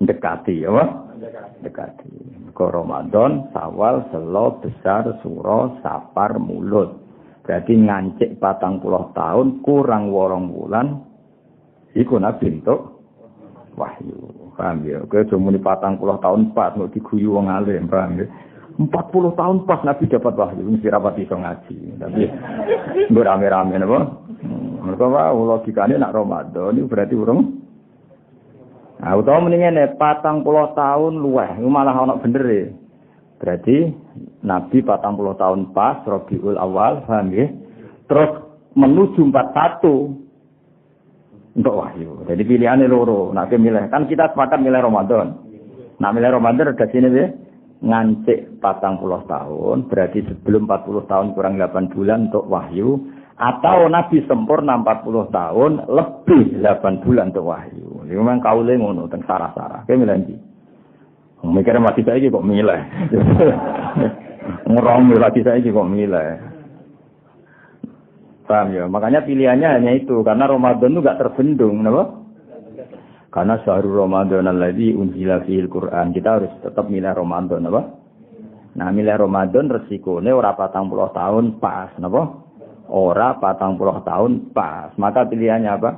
Dekati 0.05 0.67
ya, 0.67 0.71
Dekati. 1.63 2.44
Ke 2.55 2.71
Ramadan, 2.71 3.51
Sawal, 3.51 4.07
Selo, 4.15 4.63
Besar, 4.63 5.19
Suro, 5.27 5.83
Sapar, 5.83 6.39
Mulut. 6.39 7.03
Berarti 7.43 7.75
ngancik 7.75 8.39
patang 8.39 8.79
puluh 8.79 9.11
tahun, 9.13 9.61
kurang 9.67 10.15
worong 10.15 10.55
bulan, 10.55 11.03
iku 11.93 12.17
nabi 12.17 12.63
untuk 12.63 13.05
wahyu. 13.75 14.17
Paham 14.55 14.87
ya? 14.87 15.03
Oke, 15.03 15.27
cuma 15.27 15.51
patang 15.59 15.99
puluh 15.99 16.15
tahun 16.23 16.55
pas, 16.55 16.73
mau 16.79 16.87
diguyu 16.87 17.35
wong 17.35 17.51
alim, 17.51 17.91
paham 17.91 18.23
ya? 18.23 18.27
Empat 18.75 19.11
puluh 19.11 19.35
tahun 19.35 19.67
pas 19.67 19.83
Nabi 19.83 20.07
dapat 20.07 20.35
wahyu, 20.39 20.63
mesti 20.67 20.87
rapat 20.91 21.15
iso 21.27 21.35
ngaji. 21.35 21.79
Tapi, 21.99 22.23
gue 23.11 23.23
rame-rame, 23.23 23.83
apa? 23.83 23.99
Mereka 24.85 25.05
wah, 25.11 25.35
logikanya 25.35 26.07
nak 26.07 26.15
Ramadan, 26.15 26.79
ini 26.79 26.87
berarti 26.87 27.15
urung 27.19 27.64
Nah, 29.05 29.21
utawa 29.21 29.45
mendingan 29.45 29.77
patang 30.01 30.41
puluh 30.41 30.73
tahun 30.73 31.21
luweh, 31.21 31.61
malah 31.69 31.93
ono 31.93 32.17
bener 32.25 32.41
ya. 32.49 32.73
Berarti 33.37 33.93
Nabi 34.41 34.81
patang 34.81 35.21
puluh 35.21 35.37
tahun 35.37 35.77
pas, 35.77 36.01
Robiul 36.09 36.57
Awal, 36.57 37.05
paham 37.05 37.29
ya? 37.37 37.53
Terus 38.09 38.33
menuju 38.73 39.29
empat 39.29 39.53
satu 39.53 40.09
untuk 41.53 41.75
wahyu. 41.85 42.25
Jadi 42.25 42.49
pilihannya 42.49 42.89
loro. 42.89 43.29
Nah, 43.37 43.45
milih 43.45 43.93
kan 43.93 44.09
kita 44.09 44.33
sepakat 44.33 44.65
milih 44.65 44.81
Ramadan. 44.81 45.37
Nah, 46.01 46.09
milih 46.09 46.41
Ramadan 46.41 46.73
ada 46.73 46.89
sini 46.89 47.13
ya. 47.13 47.29
Ngancik 47.85 48.65
patang 48.65 48.97
puluh 48.97 49.21
tahun, 49.29 49.93
berarti 49.93 50.25
sebelum 50.25 50.65
40 50.65 51.05
tahun 51.05 51.37
kurang 51.37 51.61
8 51.61 51.93
bulan 51.93 52.33
untuk 52.33 52.49
wahyu 52.49 52.97
atau 53.37 53.93
Nabi 53.93 54.25
sempurna 54.25 54.81
40 54.81 55.29
tahun 55.29 55.73
lebih 55.93 56.65
8 56.65 57.05
bulan 57.05 57.29
untuk 57.37 57.45
wahyu. 57.53 57.94
Ini 58.05 58.15
memang 58.17 58.41
kaule 58.45 58.77
ngono 58.77 59.09
teng 59.09 59.25
sarah-sarah. 59.25 59.89
Kayak 59.89 59.99
milih 60.05 60.17
ndi? 60.21 60.35
Mikirnya 61.45 61.85
masih 61.85 62.05
saiki 62.09 62.33
kok 62.33 62.45
milih. 62.45 62.81
Ngerong 64.73 65.13
lagi 65.21 65.41
saiki 65.45 65.69
kok 65.73 65.89
milih. 65.89 66.41
Paham 68.45 68.77
ya? 68.77 68.85
Makanya 68.89 69.25
pilihannya 69.25 69.69
hanya 69.81 69.93
itu 69.97 70.21
karena 70.21 70.45
Ramadan 70.45 70.93
itu 70.93 71.01
gak 71.01 71.21
terbendung, 71.21 71.81
kenapa? 71.81 72.05
Karena 73.33 73.57
syahrul 73.65 74.05
Ramadan 74.05 74.49
alladzi 74.49 74.93
unzila 74.93 75.41
fihil 75.45 75.69
Quran. 75.73 76.13
Kita 76.13 76.41
harus 76.41 76.53
tetap 76.61 76.89
milih 76.93 77.13
Ramadan, 77.13 77.65
apa? 77.69 77.83
Nah, 78.77 78.89
milih 78.93 79.17
Ramadan 79.17 79.73
resikonya 79.73 80.37
ora 80.37 80.53
40 80.53 81.13
tahun 81.13 81.45
pas, 81.57 81.93
napa? 81.97 82.45
ora 82.89 83.37
patang 83.41 83.81
puluh 83.81 84.01
tahun 84.05 84.53
pas. 84.53 84.93
Maka 85.01 85.25
pilihannya 85.29 85.71
apa? 85.71 85.91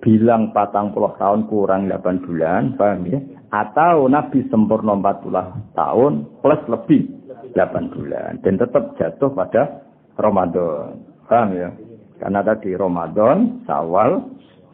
Bilang 0.00 0.56
patang 0.56 0.96
puluh 0.96 1.12
tahun 1.20 1.44
kurang 1.52 1.92
8 1.92 2.24
bulan, 2.24 2.72
paham 2.80 3.04
ya? 3.04 3.20
Atau 3.52 4.08
Nabi 4.08 4.48
sempurna 4.48 4.96
40 4.96 5.76
tahun 5.76 6.12
plus 6.40 6.62
lebih 6.72 7.04
8 7.52 7.92
bulan. 7.92 8.40
Dan 8.40 8.56
tetap 8.56 8.96
jatuh 8.96 9.28
pada 9.36 9.84
Ramadan. 10.16 11.04
Paham 11.28 11.52
ya? 11.52 11.68
Karena 12.16 12.40
tadi 12.40 12.72
Ramadan, 12.76 13.64
Sawal, 13.68 14.24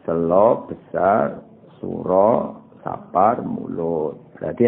Selo, 0.07 0.67
Besar, 0.71 1.43
Suro, 1.79 2.63
Sapar, 2.83 3.43
Mulut. 3.43 4.15
Berarti 4.39 4.63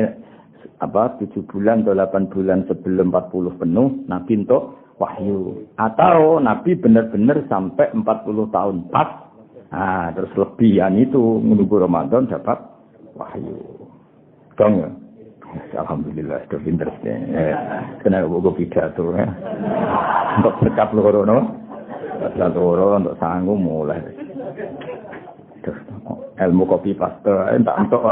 apa 0.84 1.16
7 1.24 1.44
bulan 1.48 1.88
atau 1.88 1.96
8 1.96 2.32
bulan 2.32 2.68
sebelum 2.68 3.16
40 3.16 3.60
penuh 3.64 3.88
Nabi 4.12 4.44
untuk 4.44 4.76
wahyu. 5.00 5.68
Atau 5.80 6.44
Nabi 6.44 6.76
benar-benar 6.76 7.48
sampai 7.48 7.92
40 7.96 8.52
tahun 8.52 8.78
pas. 8.92 9.29
Nah, 9.70 10.10
terus 10.18 10.34
lebihan 10.34 10.98
itu 10.98 11.22
menunggu 11.42 11.78
Ramadan 11.78 12.26
dapat 12.26 12.58
wahyu. 13.14 13.58
Dong 14.58 14.74
ya? 14.82 14.90
Alhamdulillah, 15.82 16.46
itu 16.46 16.58
pinter 16.62 16.90
sih. 17.02 17.10
Eh, 17.10 17.54
kena 18.06 18.26
buku 18.26 18.66
pidato 18.66 19.14
ya. 19.14 19.26
Untuk 20.42 20.54
berkat 20.62 20.90
loro 20.94 21.22
no. 21.26 21.38
Berkat 22.22 22.54
untuk 22.54 23.18
sanggup 23.18 23.58
mulai. 23.58 24.02
ilmu 26.40 26.64
kopi 26.66 26.96
paste 26.96 27.34
entak 27.52 27.76
entuk. 27.84 28.04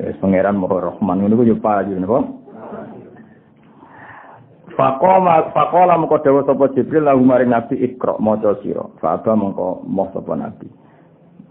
Wis 0.00 0.16
pangeran 0.18 0.58
Maha 0.58 0.90
Rahman 0.90 1.22
ngono 1.22 1.38
ku 1.38 1.44
yo 1.46 1.56
payu 1.62 1.94
napa? 1.94 2.26
Faqama 4.80 5.52
faqala 5.52 6.00
mengko 6.00 6.24
dawuh 6.24 6.40
sapa 6.48 6.72
Jibril 6.72 7.04
lahu 7.04 7.20
maring 7.20 7.52
Nabi 7.52 7.76
Iqra 7.84 8.16
maca 8.16 8.56
sira. 8.64 8.88
Fa'aba 8.96 9.36
mengko 9.36 9.84
moh 9.84 10.08
sapa 10.16 10.32
Nabi. 10.32 10.64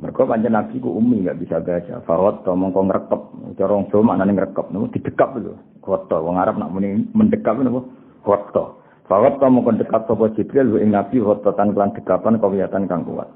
Mereka 0.01 0.25
pancen 0.25 0.57
Nabi 0.57 0.81
ku 0.81 0.97
umi 0.97 1.21
nggak 1.21 1.37
bisa 1.37 1.61
baca. 1.61 2.01
Fawat 2.09 2.41
to 2.41 2.57
mengko 2.57 2.89
ngrekep. 2.89 3.21
Cara 3.53 3.69
wong 3.77 3.85
Jawa 3.93 4.01
maknane 4.01 4.33
ngrekep. 4.33 4.73
Napa 4.73 4.85
didekap 4.97 5.29
lho. 5.37 5.53
Koto 5.77 6.17
wong 6.25 6.41
Arab 6.41 6.57
nak 6.57 6.73
muni 6.73 7.05
mendekap 7.13 7.61
napa? 7.61 7.85
Koto. 8.25 8.81
Fawat 9.05 9.37
to 9.37 9.45
mengko 9.45 9.77
dekat 9.77 10.09
sapa 10.09 10.25
Jibril 10.33 10.81
ing 10.81 10.89
Nabi 10.89 11.21
tan 11.53 11.69
kelan 11.77 11.93
dekapan 11.93 12.41
kawiyatan 12.41 12.89
kang 12.89 13.05
kuat. 13.05 13.29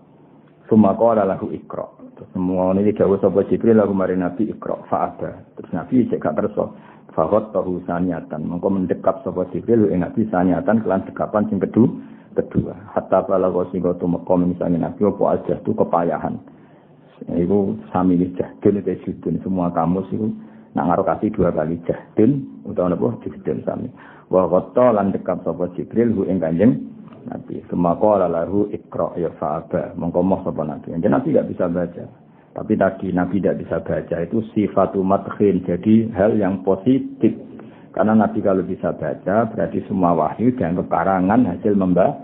Sumako 0.74 1.14
lahu 1.14 1.54
Iqra. 1.54 1.86
Terus 2.18 2.30
semua 2.34 2.74
ini 2.74 2.98
dawuh 2.98 3.22
sapa 3.22 3.46
Jibril 3.46 3.78
lahu 3.78 3.94
maring 3.94 4.26
Nabi 4.26 4.50
Iqra. 4.50 4.90
Fa'aba. 4.90 5.54
Terus 5.54 5.70
Nabi 5.70 6.10
cek 6.10 6.18
gak 6.18 6.34
kersa. 6.34 6.66
Fahot 7.14 7.54
tahu 7.54 7.82
saniatan. 7.86 8.50
Mengko 8.50 8.74
mendekap 8.74 9.22
sapa 9.22 9.46
Jibril 9.54 9.94
ing 9.94 10.02
Nabi 10.02 10.26
saniatan 10.34 10.82
kelan 10.82 11.06
dekapan 11.06 11.46
sing 11.50 11.62
kedua 11.62 11.90
kedua 12.34 12.74
hatta 12.98 13.22
bala 13.30 13.54
singgo 13.70 13.94
tumeka 14.02 14.34
misalnya 14.34 14.90
nabi 14.90 15.06
apa 15.06 15.24
aja 15.38 15.54
tu 15.62 15.78
kepayahan 15.78 16.42
Iku 17.24 17.80
sami 17.96 18.20
jahdun 18.36 18.84
itu 18.84 19.00
judun. 19.08 19.40
Semua 19.48 19.72
kamus 19.72 20.12
itu 20.12 20.28
nak 20.76 20.92
ngaruh 20.92 21.08
kasih 21.08 21.32
dua 21.32 21.56
kali 21.56 21.80
jahdun. 21.88 22.44
Utawa 22.68 22.92
apa? 22.92 23.16
Jahdun 23.24 23.64
sami. 23.64 23.88
Wa 24.28 24.44
ghata 24.52 24.92
lan 24.92 25.16
dekam 25.16 25.40
sapa 25.48 25.72
Jibril 25.78 26.12
hu 26.12 26.28
ing 26.28 26.44
kanjeng 26.44 26.84
Nabi. 27.32 27.64
Semaka 27.72 28.28
lahu 28.28 28.68
ikra 28.76 29.16
ya 29.16 29.32
fa'aba. 29.40 29.96
Mongko 29.96 30.20
moh 30.20 30.44
sapa 30.44 30.68
Nabi. 30.68 30.92
Jadi 30.92 31.08
Nabi 31.08 31.32
tidak 31.32 31.48
bisa 31.48 31.66
baca. 31.72 32.04
Tapi 32.54 32.74
tadi 32.78 33.10
Nabi 33.10 33.42
tidak 33.42 33.66
bisa 33.66 33.82
baca 33.82 34.16
itu 34.22 34.46
sifatu 34.54 35.02
madkhin. 35.02 35.66
Jadi 35.66 36.14
hal 36.14 36.38
yang 36.38 36.62
positif. 36.62 37.34
Karena 37.94 38.14
Nabi 38.14 38.46
kalau 38.46 38.62
bisa 38.62 38.94
baca 38.94 39.50
berarti 39.50 39.82
semua 39.90 40.14
wahyu 40.14 40.54
dianggap 40.54 40.86
karangan 40.86 41.50
hasil 41.50 41.74
membaca. 41.74 42.22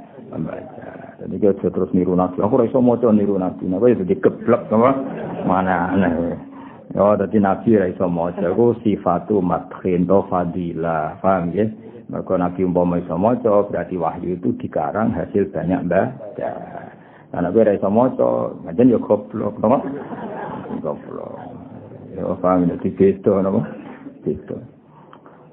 Jadi 1.19 1.35
kita 1.35 1.67
terus 1.73 1.91
niru 1.91 2.15
nabi. 2.15 2.39
Aku 2.39 2.55
rasa 2.55 2.79
mau 2.79 2.95
niru 2.95 3.35
nabi. 3.35 3.67
Nabi 3.67 3.91
itu 3.97 4.07
dikeblek 4.07 4.71
sama 4.71 4.95
mana 5.43 5.91
aneh. 5.91 6.13
Ya, 6.95 7.05
jadi 7.25 7.37
nabi 7.43 7.69
rasa 7.75 8.05
mau 8.07 8.31
Aku 8.31 8.77
sifatu 8.85 9.43
matkin 9.43 10.07
to 10.07 10.23
fadila. 10.31 11.19
Paham 11.19 11.51
ya? 11.51 11.67
Maka 12.09 12.41
nabi 12.41 12.65
umpama 12.65 12.97
iso 12.97 13.13
maca 13.17 13.65
berarti 13.69 13.93
wahyu 13.93 14.41
itu 14.41 14.57
dikarang 14.57 15.13
hasil 15.13 15.53
banyak 15.53 15.85
baca. 15.85 16.53
Nah, 17.29 17.45
nabi 17.45 17.61
rasa 17.61 17.89
maca, 17.93 18.57
ngajen 18.65 18.93
ya 18.93 18.97
goblok, 18.97 19.61
napa? 19.61 19.85
Goblok. 20.81 21.33
Ya 22.17 22.25
paham 22.41 22.65
ya 22.65 22.75
dibesto 22.81 23.37
napa? 23.37 23.61
Besto. 24.25 24.57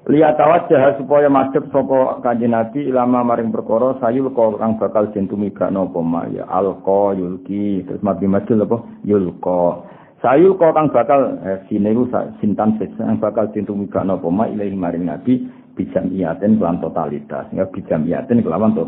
lihat 0.07 0.39
wajah 0.39 0.95
supaya 0.95 1.27
madhep 1.27 1.67
sapa 1.67 2.23
kanjeng 2.23 2.55
Nabi 2.55 2.87
ilama 2.87 3.27
maring 3.27 3.51
perkara 3.51 3.99
sayul 3.99 4.31
kok 4.31 4.55
kang 4.55 4.79
bakal 4.79 5.11
den 5.11 5.27
tumibakno 5.27 5.91
apa 5.91 6.31
ya 6.31 6.47
alqa 6.47 7.11
yulki 7.11 7.83
terus 7.83 7.99
mati 7.99 8.23
madhel 8.23 8.63
apa 8.63 8.87
yulqa 9.03 9.83
sayul 10.23 10.55
kok 10.55 10.79
kang 10.79 10.87
bakal 10.95 11.35
eh, 11.43 11.59
sineru 11.67 12.07
sintan 12.39 12.79
sing 12.79 13.19
bakal 13.19 13.51
den 13.51 13.67
tumibakno 13.67 14.15
apa 14.15 14.27
ma 14.31 14.47
ilahi 14.47 14.71
maring 14.71 15.11
Nabi 15.11 15.43
bijamiaten 15.75 16.55
kelan 16.55 16.79
totalitas 16.79 17.51
ya 17.51 17.67
bijamiaten 17.67 18.39
kelawan 18.39 18.79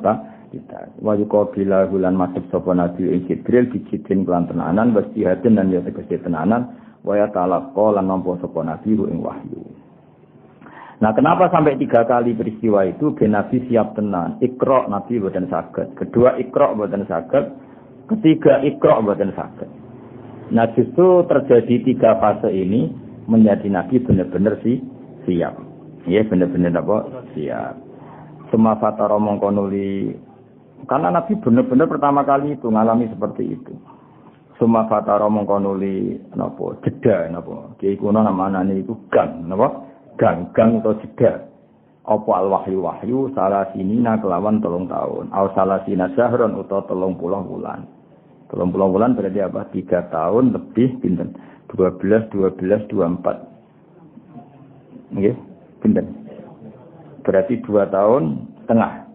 totalitas 0.49 0.89
wa 1.01 1.13
yuqabila 1.13 1.85
bulan 1.89 2.17
madhep 2.17 2.41
sapa 2.49 2.73
Nabi 2.73 3.05
ing 3.05 3.21
Jibril 3.29 3.69
dijidin 3.69 4.25
kelan 4.25 4.49
tenanan 4.49 4.97
wis 4.97 5.05
dan 5.13 5.69
ya 5.69 5.81
tegese 5.85 6.17
tenanan 6.25 6.73
wa 7.05 7.13
ya 7.13 7.29
talaqqa 7.29 8.01
lan 8.01 8.09
nampa 8.09 8.41
sapa 8.41 8.59
Nabi 8.65 8.97
ing 8.97 9.21
wahyu 9.21 9.61
Nah 10.99 11.15
kenapa 11.15 11.47
sampai 11.47 11.79
tiga 11.79 12.03
kali 12.03 12.35
peristiwa 12.35 12.83
itu 12.83 13.15
ben 13.15 13.31
Nabi 13.31 13.63
siap 13.71 13.95
tenan. 13.95 14.35
Ikro 14.43 14.83
Nabi 14.91 15.15
buatan 15.15 15.47
sakit. 15.47 15.95
Kedua 15.95 16.35
ikro 16.35 16.75
buatan 16.75 17.07
sakit. 17.07 17.45
Ketiga 18.11 18.59
ikro 18.67 18.99
buatan 19.07 19.31
sakit. 19.31 19.69
Nah 20.51 20.67
justru 20.75 21.23
terjadi 21.23 21.87
tiga 21.87 22.19
fase 22.19 22.51
ini 22.51 22.91
menjadi 23.31 23.71
Nabi 23.71 23.95
benar-benar 24.03 24.59
sih 24.59 24.83
siap. 25.23 25.55
Ya 26.03 26.19
benar-benar 26.27 26.75
apa? 26.83 27.23
Siap. 27.31 27.73
Semua 28.51 28.75
fatara 28.75 29.15
mongkonuli 29.15 30.19
karena 30.87 31.09
Nabi 31.11 31.35
benar-benar 31.41 31.87
pertama 31.89 32.21
kali 32.23 32.55
itu 32.55 32.69
ngalami 32.69 33.09
seperti 33.11 33.43
itu. 33.57 33.73
Semua 34.59 34.87
fatara 34.91 35.27
mongkonuli 35.31 36.19
napa 36.35 36.79
jeda 36.83 37.31
napa. 37.31 37.75
Kiai 37.79 37.95
kuno 37.95 38.19
namanya 38.19 38.63
itu 38.71 38.95
gang 39.11 39.47
napa? 39.47 39.87
ganggang 40.19 40.83
atau 40.83 40.99
jeda. 40.99 41.47
Apa 42.03 42.31
al 42.43 42.51
wahyu 42.51 42.83
wahyu 42.83 43.31
salah 43.31 43.71
sinina 43.71 44.19
kelawan 44.19 44.59
tolong 44.59 44.91
tahun. 44.91 45.31
Al 45.31 45.55
salah 45.55 45.79
sina 45.87 46.11
syahron 46.11 46.59
atau 46.59 46.83
tolong 46.87 47.15
pulang 47.15 47.47
bulan. 47.47 47.87
Tolong 48.51 48.69
pulang 48.73 48.91
bulan 48.91 49.15
berarti 49.15 49.39
apa? 49.39 49.63
Tiga 49.71 50.11
tahun 50.11 50.51
lebih 50.51 50.99
pinten? 50.99 51.39
Dua 51.71 51.93
belas 51.95 52.27
dua 52.33 52.51
belas 52.51 52.81
dua 52.91 53.07
empat. 53.15 53.37
Pinten? 55.79 56.05
Berarti 57.23 57.61
dua 57.63 57.87
tahun 57.87 58.43
setengah 58.65 59.08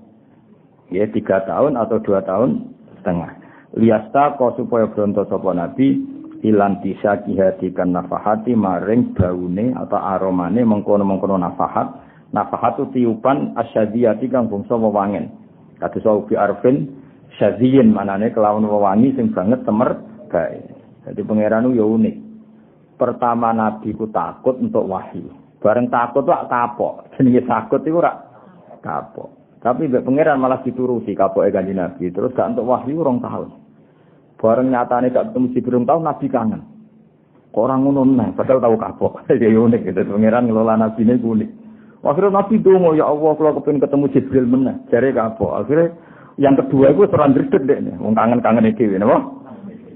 ya 0.92 1.08
tiga 1.08 1.44
tahun 1.48 1.78
atau 1.80 2.00
dua 2.02 2.20
tahun 2.24 2.68
setengah. 3.00 3.30
Liasta 3.74 4.38
kau 4.38 4.54
supaya 4.54 4.86
beronto 4.86 5.26
sopo 5.26 5.50
nabi 5.50 5.98
ilan 6.44 6.78
bisa 6.84 7.24
kihadikan 7.24 7.90
nafahati 7.90 8.52
maring 8.54 9.16
baune 9.16 9.72
atau 9.74 9.98
aromane 9.98 10.62
mengkono-mengkono 10.62 11.40
nafahat 11.40 11.90
nafahat 12.30 12.78
itu 12.78 12.84
tiupan 12.94 13.56
asyadiyati 13.58 14.30
kang 14.30 14.46
bangsa 14.46 14.78
wewangen. 14.78 15.32
Kados 15.82 16.06
ubi 16.06 16.38
arfin 16.38 16.92
syadiyin 17.40 17.90
manane 17.90 18.30
kelawan 18.30 18.62
wewangi 18.62 19.10
sing 19.18 19.34
banget 19.34 19.66
temer 19.66 19.98
gae. 20.30 20.62
Jadi 21.04 21.20
pangeran 21.26 21.74
ya 21.74 21.84
unik. 21.84 22.16
Pertama 22.94 23.50
nabi 23.50 23.90
ku 23.90 24.06
takut 24.14 24.54
untuk 24.62 24.86
wahyu. 24.86 25.34
Bareng 25.58 25.90
takut 25.90 26.22
wak 26.28 26.46
kapok. 26.46 27.10
Jenenge 27.18 27.42
takut 27.42 27.82
iku 27.82 27.98
ora 27.98 28.14
kapok 28.84 29.33
tapi 29.64 29.88
pangeran 29.88 30.36
malah 30.36 30.60
dituruti 30.60 31.16
kapoke 31.16 31.48
kanjeng 31.48 31.80
nabi 31.80 32.12
terus 32.12 32.36
gak 32.36 32.52
untuk 32.52 32.68
wahyu 32.68 33.00
rong 33.00 33.24
tahun 33.24 33.64
Bareng 34.44 34.68
nyatane 34.68 35.08
gak 35.08 35.32
ketemu 35.32 35.46
Jibril 35.56 35.88
tahu 35.88 36.04
Nabi 36.04 36.26
kangen. 36.28 36.62
Orang 37.56 37.88
ngono 37.88 38.04
neh, 38.04 38.28
padahal 38.36 38.60
tahu 38.60 38.76
kapok. 38.76 39.12
Ya 39.40 39.48
unik 39.48 39.88
gitu. 39.88 40.04
Pangeran 40.04 40.52
ngelola 40.52 40.76
Nabi 40.76 41.00
ini 41.00 41.16
unik. 41.16 41.50
Akhirnya 42.04 42.44
Nabi 42.44 42.60
dongo 42.60 42.92
ya 42.92 43.08
Allah 43.08 43.32
kalau 43.40 43.56
kepengin 43.56 43.80
ketemu 43.80 44.04
Jibril 44.12 44.44
meneh, 44.44 44.76
jare 44.92 45.16
kapok. 45.16 45.64
Akhirnya 45.64 45.96
yang 46.36 46.60
kedua 46.60 46.92
itu 46.92 47.08
seran 47.08 47.32
dredet 47.32 47.64
deh 47.64 47.78
nih. 47.88 47.96
Wong 47.96 48.12
kangen-kangen 48.12 48.68
iki 48.68 48.84
napa? 49.00 49.32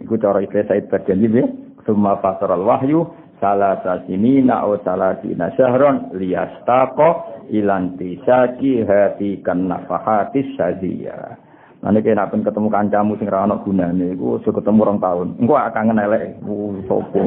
Iku 0.01 0.17
cara 0.17 0.41
Ibnu 0.41 0.65
Said 0.65 0.89
berjanji 0.89 1.29
ya. 1.29 1.45
Summa 1.85 2.17
fasaral 2.25 2.65
wahyu 2.65 3.05
salah 3.39 3.79
sasinina 3.83 4.67
o 4.67 4.79
salah 4.83 5.19
sina 5.23 5.51
syahron 5.55 6.11
liyastaqo 6.15 7.43
ilanti 7.51 8.19
saki 8.23 8.85
hati 8.85 9.41
kan 9.43 9.67
nafahatis 9.67 10.47
syadiyah. 10.59 11.39
Nanti 11.79 12.03
kena 12.03 12.27
pun 12.27 12.43
ketemu 12.43 12.69
kancamu 12.75 13.15
sing 13.23 13.31
ra 13.31 13.47
ono 13.47 13.63
gunane 13.63 14.19
iku 14.19 14.43
sudah 14.43 14.59
ketemu 14.59 14.83
orang 14.83 14.99
tahun. 14.99 15.29
Engko 15.39 15.55
kangen 15.71 16.03
elek. 16.03 16.35
Sopo. 16.91 17.23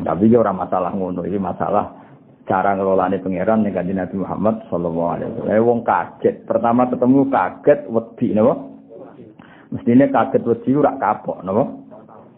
Tapi 0.00 0.32
ora 0.32 0.52
masalah 0.52 0.92
ngono, 0.92 1.24
ini 1.28 1.36
masalah 1.40 1.92
cara 2.48 2.72
ngelolane 2.76 3.20
pangeran 3.20 3.62
ning 3.62 3.76
Kanjeng 3.76 4.00
Nabi 4.00 4.16
Muhammad 4.16 4.64
sallallahu 4.72 5.10
alaihi 5.12 5.28
wasallam. 5.28 5.54
Eh 5.54 5.62
wong 5.62 5.80
kaget, 5.84 6.36
pertama 6.48 6.88
ketemu 6.88 7.18
kaget 7.28 7.80
wedi 7.88 8.26
napa? 8.32 8.54
Mestine 9.70 10.04
kaget 10.08 10.42
wedi 10.44 10.70
ora 10.74 10.92
kapok 10.96 11.44
napa? 11.44 11.64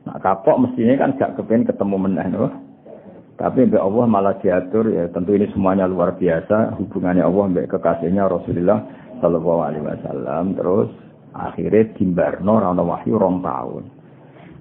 Nah 0.03 0.19
kapok 0.19 0.67
mestinya 0.67 0.99
kan 0.99 1.15
gak 1.15 1.35
kepen 1.39 1.63
ketemu 1.63 1.97
meneh 1.99 2.27
napa? 2.27 2.51
Tapi 3.39 3.67
Mbak 3.67 3.83
Allah 3.83 4.07
malah 4.07 4.35
diatur 4.39 4.87
ya 4.93 5.09
tentu 5.11 5.35
ini 5.35 5.51
semuanya 5.51 5.89
luar 5.91 6.15
biasa 6.15 6.79
hubungannya 6.79 7.27
Allah 7.27 7.45
mbak 7.51 7.75
kekasihnya 7.75 8.31
Rasulullah 8.31 8.87
sallallahu 9.19 9.61
alaihi 9.67 9.83
wasallam 9.83 10.55
terus 10.55 10.91
akhirnya 11.35 11.91
timbarno 11.97 12.61
ora 12.63 12.71
wahyu 12.71 13.19
rong 13.19 13.43
tahun. 13.43 13.83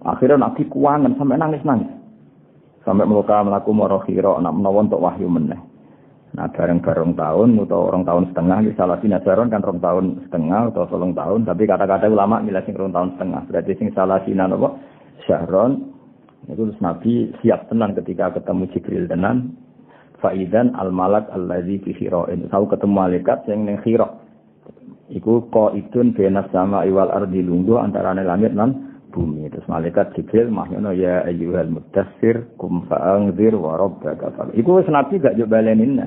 Akhirnya 0.02 0.50
nabi 0.50 0.66
kuangan 0.66 1.14
sampai 1.14 1.38
nangis-nangis. 1.38 1.94
Sampai 2.82 3.06
meluka 3.06 3.46
melaku 3.46 3.70
morokhiro 3.70 4.42
nak 4.42 4.56
menawa 4.58 4.82
untuk 4.82 5.04
wahyu 5.04 5.30
meneh. 5.30 5.62
Nah 6.32 6.48
bareng-bareng 6.48 7.14
tahun 7.20 7.60
atau 7.68 7.92
orang 7.92 8.08
tahun 8.08 8.24
setengah 8.32 8.58
di 8.64 8.72
salah 8.80 8.98
sinasaron 9.04 9.52
kan 9.52 9.60
rong 9.62 9.84
tahun 9.84 10.26
setengah 10.26 10.72
atau 10.72 10.88
tolong 10.88 11.12
tahun 11.12 11.44
tapi 11.44 11.68
kata-kata 11.68 12.08
ulama 12.08 12.40
milah 12.40 12.64
sing 12.64 12.72
rong 12.72 12.96
tahun 12.96 13.20
setengah 13.20 13.42
berarti 13.52 13.72
sing 13.76 13.92
salah 13.92 14.24
sinan 14.24 14.56
apa 14.56 14.80
syahron 15.26 15.94
itu 16.50 16.58
terus 16.58 16.82
nabi 16.82 17.32
siap 17.42 17.70
tenang 17.70 17.94
ketika 17.94 18.34
ketemu 18.34 18.64
Jibril 18.74 19.06
tenan 19.06 19.56
faidan 20.20 20.74
al 20.74 20.90
malak 20.90 21.30
al 21.30 21.46
ladzi 21.46 21.78
fi 21.86 21.94
khiroin 21.94 22.50
tahu 22.50 22.66
ketemu 22.70 22.94
malaikat 22.94 23.46
yang 23.46 23.70
ning 23.70 23.78
khiro 23.82 24.22
iku 25.12 25.46
idun 25.76 26.16
benas 26.16 26.48
sama 26.50 26.88
iwal 26.88 27.12
ardi 27.12 27.44
lungguh 27.44 27.78
antara 27.78 28.16
langit 28.16 28.56
lan 28.56 28.92
bumi. 29.12 29.52
Terus 29.52 29.68
malaikat 29.68 30.16
Jibril 30.16 30.48
mahyono 30.50 30.96
ya 30.96 31.28
ayyuhal 31.28 31.68
mudassir 31.68 32.48
kum 32.56 32.88
fa'angzir 32.88 33.54
wa 33.60 33.76
rabbaka 33.76 34.32
fal. 34.34 34.50
Iku 34.56 34.80
nabi 34.88 35.20
gak 35.20 35.36
yo 35.36 35.46
balenin. 35.46 36.00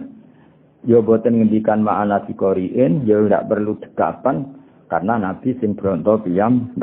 Yo 0.84 1.00
boten 1.00 1.40
ngendikan 1.40 1.80
ma'ana 1.80 2.28
dikoriin, 2.28 3.08
yo 3.08 3.24
ndak 3.24 3.48
perlu 3.48 3.80
dekapan 3.80 4.52
karena 4.88 5.16
nabi 5.16 5.56
sing 5.60 5.76
bronto 5.76 6.20
piyam. 6.20 6.76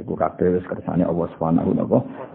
Iku 0.00 0.16
kabeh 0.16 0.56
wis 0.56 0.64
kersane 0.64 1.04
Allah 1.04 1.28
Subhanahu 1.36 1.76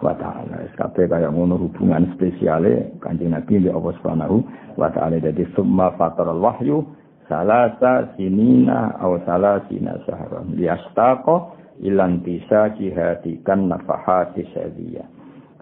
wa 0.01 0.13
taala. 0.15 0.61
Kabeh 0.77 1.09
kaya 1.09 1.33
ngono 1.33 1.57
hubungan 1.57 2.13
spesiale 2.13 2.93
Kanjeng 3.01 3.33
Nabi 3.33 3.57
mbek 3.59 3.73
Allah 3.73 3.93
Subhanahu 3.99 4.35
wa 4.77 4.89
taala. 4.93 5.17
Dadi 5.17 5.43
summa 5.57 5.91
fataral 5.97 6.37
wahyu 6.37 6.85
salasa 7.25 8.13
sinina 8.13 8.93
aw 9.01 9.17
salasina 9.25 9.97
syahran 10.05 10.53
liyastaqa 10.53 11.57
ilan 11.81 12.21
tisa 12.21 12.69
jihadikan 12.77 13.67
nafahati 13.67 14.45
syadiyah. 14.53 15.05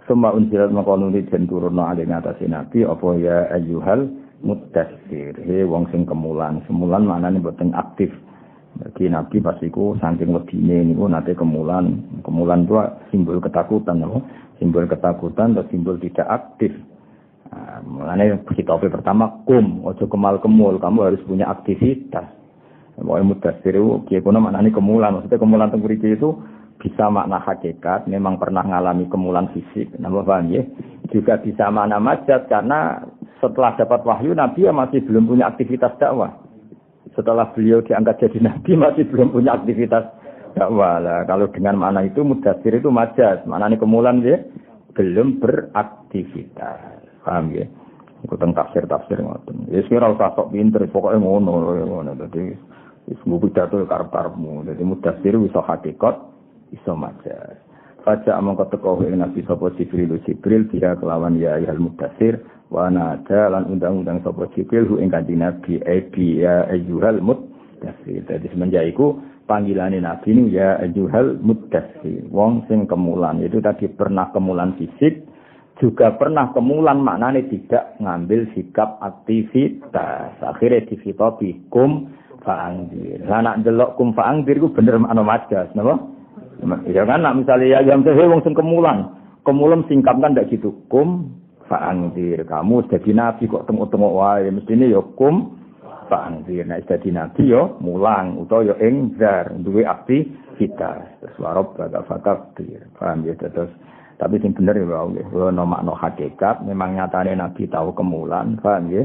Summa 0.04 0.36
unsilat 0.36 0.76
makonuni 0.76 1.24
dan 1.32 1.48
turun 1.48 1.80
alih 1.80 2.04
ngatasi 2.04 2.52
Nabi 2.52 2.84
apa 2.84 3.08
ya 3.16 3.48
ayyuhal 3.56 4.12
mudassir. 4.44 5.32
He 5.40 5.64
wong 5.64 5.88
sing 5.96 6.04
kemulan. 6.04 6.60
Semulan 6.68 7.08
maknane 7.08 7.40
boten 7.40 7.72
aktif. 7.72 8.12
Jadi 8.74 9.06
Nabi 9.06 9.38
pas 9.38 9.58
iku 9.62 9.94
saking 10.02 10.34
wedine 10.34 10.82
niku 10.82 11.06
nate 11.06 11.38
kemulan. 11.38 12.02
Kemulan 12.26 12.66
itu 12.66 12.74
simbol 13.14 13.38
ketakutan 13.38 14.02
loh. 14.02 14.26
Simbol 14.58 14.90
ketakutan 14.90 15.54
atau 15.54 15.66
simbol 15.70 16.02
tidak 16.02 16.26
aktif. 16.26 16.74
Nah, 17.54 17.86
mulane 17.86 18.42
kitope 18.50 18.90
pertama 18.90 19.30
kum, 19.46 19.86
ojo 19.86 20.10
kemal 20.10 20.42
kemul, 20.42 20.82
kamu 20.82 21.00
harus 21.06 21.22
punya 21.22 21.46
aktivitas. 21.54 22.26
Mau 22.98 23.18
mudasir 23.22 23.78
itu, 23.78 24.06
kiai 24.10 24.26
kuno 24.26 24.42
maknanya 24.42 24.74
kemulan. 24.74 25.18
Maksudnya 25.18 25.38
kemulan 25.38 25.70
tengguriki 25.70 26.18
itu 26.18 26.34
bisa 26.82 27.14
makna 27.14 27.42
hakikat, 27.42 28.10
memang 28.10 28.42
pernah 28.42 28.66
mengalami 28.66 29.06
kemulan 29.06 29.54
fisik. 29.54 29.94
Nama 30.02 30.26
paham 30.26 30.50
ya? 30.50 30.66
Juga 31.14 31.38
bisa 31.42 31.70
makna 31.70 32.02
majat, 32.02 32.50
karena 32.50 33.06
setelah 33.38 33.78
dapat 33.78 34.02
wahyu, 34.02 34.34
Nabi 34.34 34.66
ya 34.66 34.74
masih 34.74 35.06
belum 35.06 35.30
punya 35.30 35.50
aktivitas 35.50 35.94
dakwah 36.02 36.43
setelah 37.14 37.50
beliau 37.54 37.82
diangkat 37.86 38.28
jadi 38.28 38.50
nabi 38.50 38.78
masih 38.84 39.06
belum 39.10 39.34
punya 39.34 39.58
aktivitas 39.58 40.06
dakwah 40.54 41.02
lah. 41.02 41.26
Kalau 41.26 41.50
dengan 41.50 41.82
mana 41.82 42.06
itu 42.06 42.22
mudasir 42.22 42.78
itu 42.78 42.90
majas, 42.94 43.42
ini 43.46 43.76
kemulan 43.78 44.22
ya 44.22 44.38
belum 44.94 45.42
beraktivitas. 45.42 47.02
Paham 47.26 47.50
ya? 47.54 47.66
Ikut 48.24 48.40
tafsir 48.40 48.88
tafsir 48.88 49.20
ngoten. 49.20 49.68
Ya 49.68 49.84
sekarang 49.84 50.16
usah 50.16 50.32
sok 50.32 50.56
pinter, 50.56 50.80
pokoknya 50.88 51.20
ngono 51.20 51.76
ngono. 51.84 52.12
Jadi 52.16 52.56
wis 53.12 53.20
pidato 53.20 53.84
karep 53.84 54.10
karepmu. 54.16 54.64
Jadi 54.64 54.82
mudasir 54.86 55.34
bisa 55.36 55.60
hakikat, 55.60 56.16
bisa 56.72 56.92
majas. 56.96 57.60
Faja 58.04 58.36
amang 58.36 58.60
keteko 58.60 59.00
ing 59.08 59.20
Nabi 59.24 59.48
sapa 59.48 59.72
Jibril 59.80 60.20
Jibril 60.28 60.68
dia 60.68 60.92
kelawan 61.00 61.40
ya 61.40 61.56
ayal 61.56 61.80
mudasir 61.80 62.44
wa 62.74 62.90
nada 62.90 63.54
lan 63.54 63.70
undang-undang 63.70 64.26
sapa 64.26 64.50
Jibril 64.58 64.90
hu 64.90 64.98
ing 64.98 65.14
kanjeng 65.14 65.46
Nabi 65.46 65.78
ebi 65.86 66.42
ya 66.42 66.66
ayyuhal 66.74 67.22
mudasir. 67.22 68.26
Dadi 68.26 68.50
semenjak 68.50 68.90
iku 68.90 69.22
panggilane 69.46 70.02
Nabi 70.02 70.34
ini 70.34 70.58
ya 70.58 70.82
ayyuhal 70.82 71.38
mudasir. 71.38 72.26
Wong 72.34 72.66
sing 72.66 72.90
kemulan 72.90 73.38
itu 73.46 73.62
tadi 73.62 73.86
pernah 73.94 74.34
kemulan 74.34 74.74
fisik 74.82 75.22
juga 75.78 76.18
pernah 76.18 76.50
kemulan 76.54 77.02
maknanya 77.02 77.46
tidak 77.50 77.94
ngambil 78.02 78.50
sikap 78.58 78.98
aktivitas. 79.06 80.38
Akhirnya 80.42 80.86
difitopi 80.90 81.70
kum 81.70 82.10
fa'angdir. 82.42 83.26
Lah 83.26 83.42
nak 83.42 83.62
delok 83.62 83.98
kum 83.98 84.18
fa'angdir 84.18 84.62
ku 84.62 84.74
bener 84.74 84.98
makna 85.02 85.22
majas, 85.22 85.70
napa? 85.78 85.98
Ya 86.88 87.04
kan, 87.04 87.20
nak 87.26 87.44
misalnya 87.44 87.68
ya 87.76 87.80
yang 87.84 88.08
saya 88.08 88.30
wong 88.30 88.40
sing 88.46 88.56
kemulan, 88.56 89.12
kemulan 89.44 89.84
singkat 89.92 90.16
kan 90.22 90.32
ndak 90.32 90.48
gitu 90.48 90.72
kum 90.88 91.28
fa'angdir. 91.68 92.44
Kamu 92.48 92.88
jadi 92.92 93.12
nabi 93.16 93.48
kok 93.48 93.66
tengok-tengok 93.70 94.14
wae 94.14 94.48
mestine 94.52 94.92
ya 94.92 95.02
kum 95.16 95.56
fa'angdir. 96.12 96.68
Nek 96.68 96.86
jadi 96.88 97.10
nabi 97.12 97.50
yo 97.50 97.78
mulang 97.80 98.40
utawa 98.40 98.74
yo 98.74 98.76
engzar 98.80 99.52
duwe 99.62 99.88
aktivitas. 99.88 101.20
Terus 101.24 101.36
warab 101.40 101.76
baga 101.80 102.04
fakabdir. 102.08 102.88
Paham 103.00 103.24
ya 103.28 103.34
terus 103.40 103.72
tapi 104.18 104.40
sing 104.40 104.56
bener 104.56 104.78
ya 104.78 104.86
nggih. 104.86 105.28
Ono 105.32 105.64
makna 105.66 105.94
hakikat 105.98 106.64
memang 106.64 106.96
nyatane 106.96 107.36
nabi 107.36 107.68
tahu 107.68 107.92
kemulan, 107.96 108.56
paham 108.62 108.88
ya? 108.94 109.04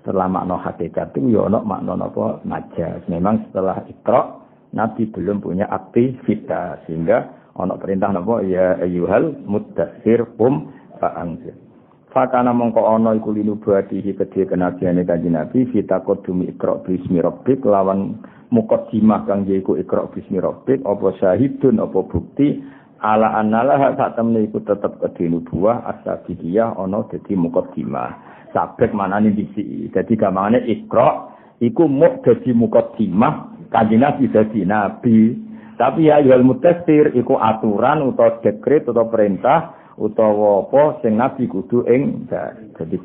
Setelah 0.00 0.32
makna 0.32 0.56
hakikat 0.56 1.12
itu 1.12 1.36
ya 1.36 1.44
ono 1.48 1.60
makna 1.60 1.92
napa 1.92 2.40
majas. 2.48 3.04
Memang 3.12 3.44
setelah 3.48 3.84
ikra 3.84 4.40
Nabi 4.70 5.10
belum 5.10 5.42
punya 5.42 5.66
aktivitas 5.66 6.86
sehingga 6.86 7.26
ono 7.58 7.74
perintah 7.76 8.14
napa 8.14 8.40
ya 8.46 8.78
ayyuhal 8.80 9.44
mudassir 9.44 10.24
um 10.38 10.70
fa'anzir. 11.02 11.52
Fakana 12.10 12.50
mongko 12.50 12.82
ono 12.82 13.14
iku 13.14 13.30
linu 13.30 13.54
buatihi 13.62 14.18
kedhe 14.18 14.42
kenabiane 14.50 15.06
kanjeng 15.06 15.38
Nabi 15.38 15.62
fitaqaddumi 15.70 16.50
ikra 16.50 16.82
bismi 16.82 17.22
rabbik 17.22 17.62
lawan 17.62 18.18
mukaddimah 18.50 19.30
kang 19.30 19.46
yaiku 19.46 19.78
ikra 19.78 20.10
bismi 20.10 20.42
rabbik 20.42 20.82
apa 20.82 21.06
syahidun 21.22 21.78
apa 21.78 22.02
bukti 22.02 22.58
ala 22.98 23.38
annalah 23.38 23.94
sak 23.94 24.18
temne 24.18 24.42
iku 24.42 24.58
tetep 24.58 24.98
kedhe 24.98 25.30
asabidiyah 25.62 26.74
ono 26.82 27.06
dadi 27.06 27.38
mukaddimah. 27.38 28.10
Sabek 28.50 28.90
manane 28.90 29.30
disi. 29.30 29.86
Dadi 29.94 30.18
gamane 30.18 30.66
ikra 30.66 31.30
iku 31.62 31.86
muk 31.86 32.26
dadi 32.26 32.50
mukaddimah 32.50 33.70
kanjeng 33.70 34.02
Nabi 34.02 34.26
dadi 34.34 34.66
nabi. 34.66 35.18
Tapi 35.78 36.10
ya 36.10 36.18
yual 36.18 36.42
mutassir 36.42 37.14
iku 37.14 37.38
aturan 37.38 38.02
utawa 38.02 38.42
dekret 38.42 38.90
utawa 38.90 39.08
perintah 39.08 39.79
utawa 40.00 40.64
apa 40.64 41.04
sing 41.04 41.20
nabi 41.20 41.44
kudu 41.44 41.84
ing 41.84 42.24
jadi 42.74 42.96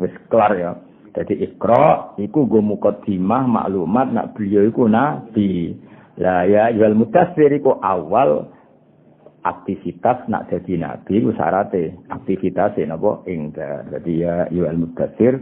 wis 0.00 0.14
kelar 0.32 0.56
ya. 0.56 0.72
Jadi 1.10 1.42
ikra 1.42 2.16
iku 2.16 2.48
go 2.48 2.64
mukadimah 2.64 3.44
maklumat 3.44 4.14
nak 4.14 4.32
beliau 4.32 4.64
iku 4.64 4.88
nabi. 4.88 5.76
Lah 6.16 6.48
ya 6.48 6.72
yual 6.72 6.96
mutassir 6.96 7.52
iku 7.52 7.76
awal 7.84 8.48
aktivitas 9.44 10.24
nak 10.32 10.48
jadi 10.48 10.80
nabi 10.80 11.20
ku 11.20 11.32
syarate 11.36 11.96
aktivitas 12.08 12.76
napa 12.88 13.20
ing 13.28 13.52
jadi 13.56 14.12
ya 14.16 14.34
yual 14.48 14.80
mutassir 14.80 15.40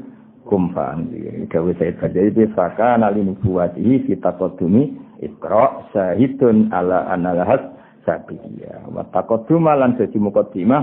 kumfan 0.48 1.12
gawe 1.52 1.70
saya 1.76 1.92
badai 2.00 2.32
bi 2.32 2.48
faka 2.56 2.96
nalin 2.96 3.36
buatihi 3.36 4.08
kita 4.08 4.32
kodumi 4.40 4.96
ikra 5.20 5.92
syahidun 5.92 6.72
ala 6.72 7.04
analahas 7.12 7.60
sabiya 8.08 8.88
wa 8.88 9.04
taqadduma 9.12 9.76
lan 9.76 10.00
dadi 10.00 10.16
mukaddimah 10.16 10.82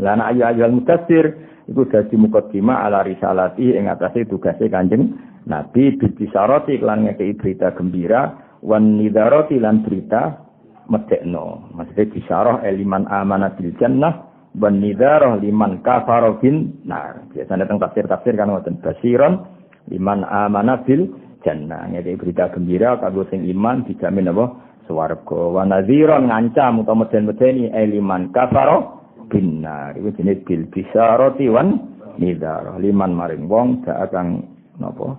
lan 0.00 0.18
ayu 0.24 0.48
ayal 0.48 0.72
mutassir 0.72 1.36
iku 1.68 1.84
dadi 1.84 2.16
mukaddimah 2.16 2.88
ala 2.88 3.04
risalati 3.04 3.76
ing 3.76 3.92
atase 3.92 4.24
tugase 4.24 4.72
kanjeng 4.72 5.12
nabi 5.44 6.00
bisarati 6.00 6.80
lan 6.80 7.04
ngekei 7.04 7.36
berita 7.36 7.76
gembira 7.76 8.32
wan 8.64 8.96
nidarati 8.96 9.60
lan 9.60 9.84
berita 9.84 10.40
medekno 10.88 11.68
maksudnya 11.76 12.08
bisyarah 12.08 12.56
eliman 12.64 13.04
amanat 13.12 13.60
bil 13.60 13.76
jannah 13.76 14.32
wan 14.58 14.80
nidharah 14.84 15.40
liman 15.40 15.80
kafara 15.80 16.36
nar. 16.84 17.24
Biasanya 17.32 17.64
tentang 17.64 17.80
tafsir-tafsir 17.88 18.34
kan 18.36 18.52
wonten 18.52 18.76
basiron 18.84 19.48
liman 19.88 20.24
amana 20.28 20.84
bil 20.84 21.08
jannah. 21.40 21.88
Jadi 21.88 22.16
berita 22.20 22.52
gembira 22.52 23.00
kanggo 23.00 23.24
sing 23.32 23.48
iman 23.48 23.88
dijamin 23.88 24.30
apa? 24.32 24.44
Swarga. 24.92 25.40
Wa 25.56 25.64
nadhiran 25.64 26.28
ngancam 26.28 26.84
utawa 26.84 27.08
meden-medeni 27.08 27.72
liman 27.72 28.28
kafara 28.36 29.00
bin 29.32 29.64
nar. 29.64 29.96
Iku 29.96 30.12
jenis 30.20 30.44
bil 30.44 30.68
bisarati 30.68 31.48
wan 31.48 31.80
nidharah 32.20 32.76
liman 32.76 33.16
maring 33.16 33.48
wong 33.48 33.80
dak 33.88 34.12
akan 34.12 34.44
napa? 34.76 35.16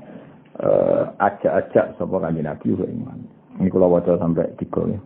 Eh 0.53 1.03
ajak-ajak 1.17 1.97
sapa 1.97 2.15
kanjeng 2.21 2.45
Nabi 2.45 2.77
iman. 2.77 3.19
Ini 3.57 3.73
kula 3.73 3.89
waca 3.89 4.21
sampai 4.21 4.53
tiga 4.61 4.85
ya. 4.85 5.01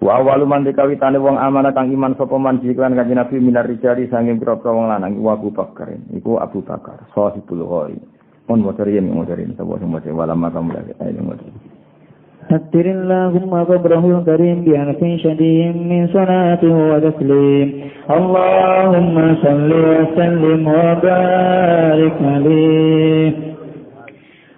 Wa 0.00 0.20
awalu 0.20 0.48
man 0.48 0.64
dikawitane 0.64 1.20
wong 1.20 1.36
amanah 1.36 1.76
kang 1.76 1.92
iman 1.92 2.16
sapa 2.16 2.40
man 2.40 2.64
diklan 2.64 2.96
kanjeng 2.96 3.20
Nabi 3.20 3.36
minar 3.36 3.68
rijali 3.68 4.08
sanging 4.08 4.40
pira-pira 4.40 4.72
wong 4.72 4.88
lanang 4.88 5.20
iku 5.20 5.28
Abu 5.28 5.48
Bakar. 5.52 5.92
Iku 6.16 6.40
Abu 6.40 6.64
Bakar, 6.64 7.04
sahibul 7.12 7.68
ghoi. 7.68 7.96
Mun 8.48 8.62
motor 8.64 8.88
yen 8.88 9.12
motor 9.12 9.36
yen 9.36 9.52
sapa 9.60 9.76
sing 9.76 9.92
motor 9.92 10.14
wala 10.16 10.32
makam 10.32 10.72
lagi 10.72 10.96
ayo 11.04 11.20
motor. 11.20 11.52
أكثر 12.50 12.86
اللهم 12.86 13.52
قبره 13.64 14.18
الكريم 14.18 14.64
بأنف 14.64 15.00
شديد 15.22 15.76
من 15.76 16.06
صلاة 16.06 16.62
وتسليم. 16.62 17.68
اللهم 18.10 19.34
صل 19.42 19.70
وسلم 19.72 20.68
وبارك 20.68 22.16
عليه. 22.22 23.32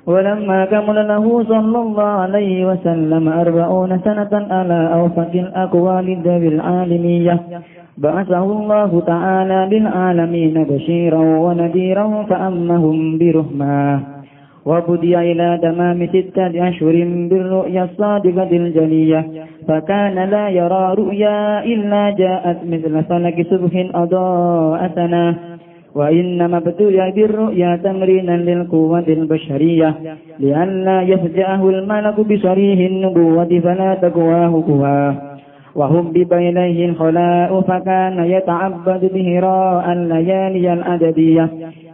ولما 0.06 0.64
كمل 0.64 1.08
له 1.08 1.44
صلى 1.44 1.78
الله 1.78 2.02
عليه 2.24 2.66
وسلم 2.66 3.28
أربعون 3.28 3.98
سنة 4.04 4.32
على 4.50 4.90
أوفق 4.94 5.32
الأقوال 5.34 6.06
الذوي 6.08 6.48
العالمية. 6.48 7.40
بعثه 7.98 8.44
الله 8.44 9.02
تعالى 9.06 9.78
للعالمين 9.78 10.64
بشيرا 10.64 11.18
ونذيرا 11.18 12.22
فأمهم 12.30 13.18
برحمه 13.18 14.17
وبدي 14.68 15.18
إلى 15.18 15.58
تمام 15.62 16.06
ستة 16.06 16.68
أشهر 16.68 16.96
بالرؤيا 17.30 17.84
الصادقة 17.84 18.50
الجلية 18.52 19.20
فكان 19.68 20.16
لا 20.30 20.48
يرى 20.48 20.94
رؤيا 20.98 21.64
إلا 21.64 22.10
جاءت 22.10 22.58
مثل 22.72 23.04
فلك 23.04 23.46
صبح 23.50 23.72
أضاء 23.94 24.90
سنة 24.94 25.34
وإنما 25.94 26.56
ابتلي 26.56 27.12
بالرؤيا 27.16 27.80
تمرينا 27.84 28.36
للقوة 28.36 29.08
البشرية 29.08 29.94
لئلا 30.40 31.02
يفجأه 31.02 31.68
الملك 31.68 32.20
بصريح 32.20 32.78
النبوة 32.90 33.60
فلا 33.64 33.94
تقواه 33.94 34.52
قواه. 34.68 35.27
وهبب 35.78 36.32
إليه 36.32 36.86
الخلاء 36.88 37.60
فكان 37.60 38.24
يتعبد 38.24 39.10
بهراء 39.14 39.92
الليالي 39.92 40.72
الأدبية 40.72 41.48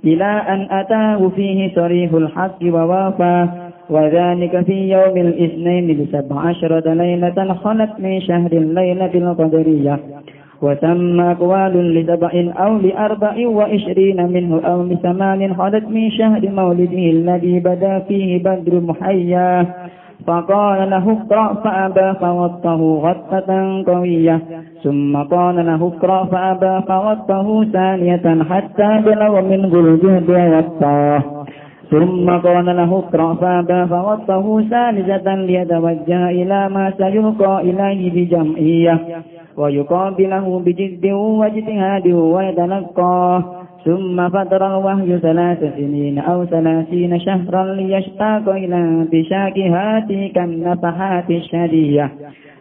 إلى 0.04 0.24
أن 0.24 0.66
أتاه 0.70 1.28
فيه 1.28 1.74
صريح 1.74 2.12
الحق 2.12 2.58
ووافاه 2.62 3.48
وذلك 3.90 4.60
في 4.66 4.92
يوم 4.92 5.16
الاثنين 5.16 5.86
لسبع 5.90 6.40
عشرة 6.40 6.94
ليلة 6.94 7.54
خلت 7.54 7.90
من 7.98 8.20
شهر 8.20 8.52
الليلة 8.52 9.10
القدرية 9.14 9.98
وتم 10.62 11.20
أقوال 11.20 11.94
لسبع 11.94 12.30
أو 12.58 12.78
لأربع 12.78 13.48
وعشرين 13.48 14.26
منه 14.32 14.60
أو 14.60 14.82
لثمان 14.82 15.54
خلت 15.56 15.84
من 15.88 16.10
شهر 16.10 16.48
مولده 16.48 17.10
الذي 17.10 17.60
بدا 17.60 17.98
فيه 17.98 18.38
بدر 18.42 18.80
محياه 18.80 19.66
فقال 20.26 20.90
له 20.90 21.12
اقرأ 21.12 21.54
فأبى 21.54 22.18
فوطه 22.20 22.80
غطة 23.04 23.82
قوية. 23.86 24.40
ثم 24.84 25.16
قال 25.16 25.56
له 25.66 25.86
اقرأ 25.86 26.24
فأبى 26.24 26.86
فوطه 26.88 27.64
ثانية 27.64 28.42
حتى 28.50 29.00
بلغ 29.06 29.40
منه 29.40 29.80
الجهد 29.80 30.30
ووطاه 30.30 31.22
ثم 31.90 32.30
قال 32.30 32.66
له 32.66 32.98
اقرأ 32.98 33.34
فأبى 33.34 33.86
فوطه 33.86 34.60
ثالثة 34.70 35.34
ليتوجه 35.34 36.30
إلى 36.30 36.68
ما 36.68 36.92
سيلقى 36.98 37.60
إليه 37.60 38.02
بجمعية. 38.26 38.98
ويقابله 39.56 40.60
بجد 40.66 41.06
واجتهاد 41.12 42.06
ويتلقاه. 42.08 43.63
ثم 43.84 44.28
فتر 44.28 44.66
الوحي 44.66 45.18
ثلاث 45.18 45.58
سنين 45.76 46.18
أو 46.18 46.44
ثلاثين 46.44 47.20
شهرا 47.20 47.74
ليشتاق 47.74 48.48
إلى 48.48 48.76
انتشاك 48.76 49.58
هاتيك 49.58 50.38
النفحات 50.38 51.30
الشدية 51.30 52.12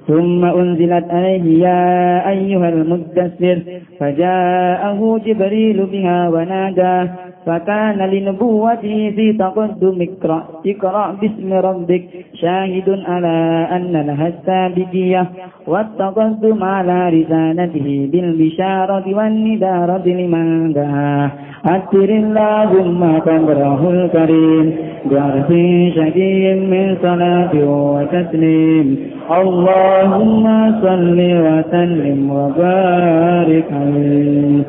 ثم 0.07 0.45
أنزلت 0.45 1.05
عليه 1.11 1.45
يا 1.67 2.29
أيها 2.29 2.69
المدثر 2.69 3.59
فجاءه 3.99 5.19
جبريل 5.25 5.85
بها 5.85 6.29
وناداه 6.29 7.09
فكان 7.45 7.97
لنبوته 8.09 9.11
في 9.15 9.33
تقدم 9.33 9.97
اقرأ 10.07 10.43
اقرأ 10.67 11.11
باسم 11.21 11.53
ربك 11.53 12.03
شاهد 12.33 12.89
على 13.07 13.67
أن 13.75 13.91
لها 14.07 14.27
السابقية 14.27 15.25
والتقدم 15.67 16.63
على 16.63 17.09
رسالته 17.09 18.09
بالبشارة 18.11 19.15
والندارة 19.17 20.03
لمن 20.07 20.73
دعاه 20.73 21.31
أكثر 21.65 22.09
اللهم 22.23 23.01
قدره 23.19 23.81
الكريم 23.89 24.65
بعرف 25.11 25.49
شديد 25.95 26.57
من 26.73 26.85
صلاة 27.01 27.51
وتسليم. 27.55 28.87
اللهم 29.28 30.44
صل 30.80 31.18
وسلم 31.18 32.18
وبارك 32.30 33.68
عليه 33.72 34.64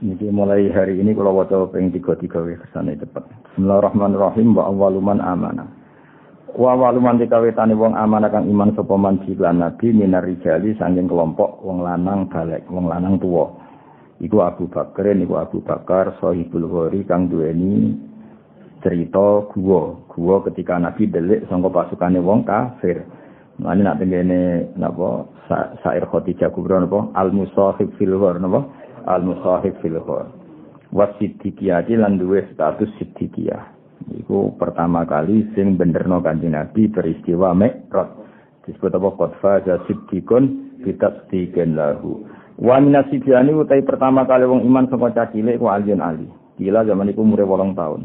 Jadi 0.00 0.32
mulai 0.32 0.72
hari 0.72 0.96
ini 0.96 1.12
kalau 1.12 1.36
waca 1.36 1.68
ping 1.76 1.92
tiga 1.92 2.16
tiga 2.16 2.40
kesana 2.40 2.96
cepat. 2.96 3.20
Bismillahirrahmanirrahim. 3.52 4.56
Wa 4.56 4.72
awaluman 4.72 5.20
amanah. 5.20 5.68
Wa 6.56 6.72
awaluman 6.72 7.20
dikawetane 7.20 7.76
wong 7.76 7.92
amanah 7.92 8.32
kang 8.32 8.48
iman 8.48 8.72
sapa 8.72 8.96
man 8.96 9.20
lan 9.20 9.60
nabi 9.60 9.92
minar 9.92 10.24
rijali 10.24 10.72
saking 10.80 11.04
kelompok 11.04 11.60
wong 11.60 11.84
lanang 11.84 12.32
balik, 12.32 12.64
wong 12.72 12.88
lanang 12.88 13.20
tuwa. 13.20 13.52
Iku 14.20 14.40
Abu 14.40 14.68
Bakar, 14.72 15.12
niku 15.16 15.36
Abu 15.36 15.60
Bakar 15.64 16.16
sahibul 16.20 16.68
ghori 16.68 17.04
kang 17.04 17.28
duweni 17.28 17.96
cerita 18.85 19.49
gua, 19.49 19.97
gua 20.13 20.45
ketika 20.45 20.77
Nabi 20.77 21.09
delik 21.09 21.49
sangka 21.49 21.73
pasukane 21.73 22.21
wong 22.21 22.45
kafir. 22.45 23.01
Mane 23.57 23.81
nak 23.81 23.97
tengene 23.97 24.69
napa 24.77 25.25
sair 25.81 26.05
Khadijah 26.05 26.53
kubra 26.53 26.77
napa 26.77 27.09
al 27.17 27.33
musahib 27.33 27.89
fil 27.97 28.13
ghor 28.13 28.37
napa 28.37 28.85
al-musahib 29.05 29.77
fil 29.79 30.01
khor. 30.01 30.27
Wasiddiqiyati 30.93 31.97
lan 31.97 32.17
duwe 32.17 32.45
status 32.53 32.89
siddiqiyah. 32.97 33.73
Iku 34.21 34.53
pertama 34.59 35.05
kali 35.07 35.49
sing 35.57 35.77
benerno 35.79 36.21
kanjeng 36.21 36.53
Nabi 36.53 36.89
peristiwa 36.91 37.53
Mi'raj. 37.57 38.09
Disebut 38.65 38.97
apa 38.97 39.09
qadfa 39.13 39.51
ja 39.65 39.75
siddiqun 39.85 40.77
bitasdiqin 40.81 41.77
lahu. 41.77 42.25
Wa 42.57 42.81
minasibiani 42.81 43.53
utai 43.53 43.85
pertama 43.85 44.25
kali 44.25 44.45
wong 44.49 44.65
iman 44.65 44.89
saka 44.89 45.13
cacile 45.13 45.57
ku 45.57 45.69
alien 45.69 46.01
ali. 46.01 46.25
Gila 46.55 46.87
zaman 46.87 47.11
iku 47.11 47.21
umure 47.21 47.43
8 47.43 47.75
tahun. 47.75 48.01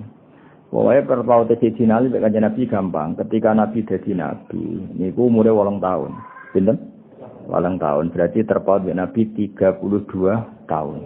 Pokoknya 0.70 1.02
perpaute 1.02 1.54
Sayyidina 1.58 1.98
Ali 1.98 2.14
kanjeng 2.14 2.46
Nabi 2.46 2.62
gampang. 2.70 3.18
Ketika 3.18 3.50
Nabi 3.50 3.82
dadi 3.82 4.14
Nabi, 4.14 4.62
niku 4.94 5.26
umure 5.26 5.50
8 5.50 5.82
tahun. 5.82 6.10
Pinten? 6.54 6.78
walang 7.50 7.82
tahun 7.82 8.14
berarti 8.14 8.46
terpaut 8.46 8.86
dengan 8.86 9.10
Nabi 9.10 9.26
32 9.34 10.70
tahun. 10.70 10.98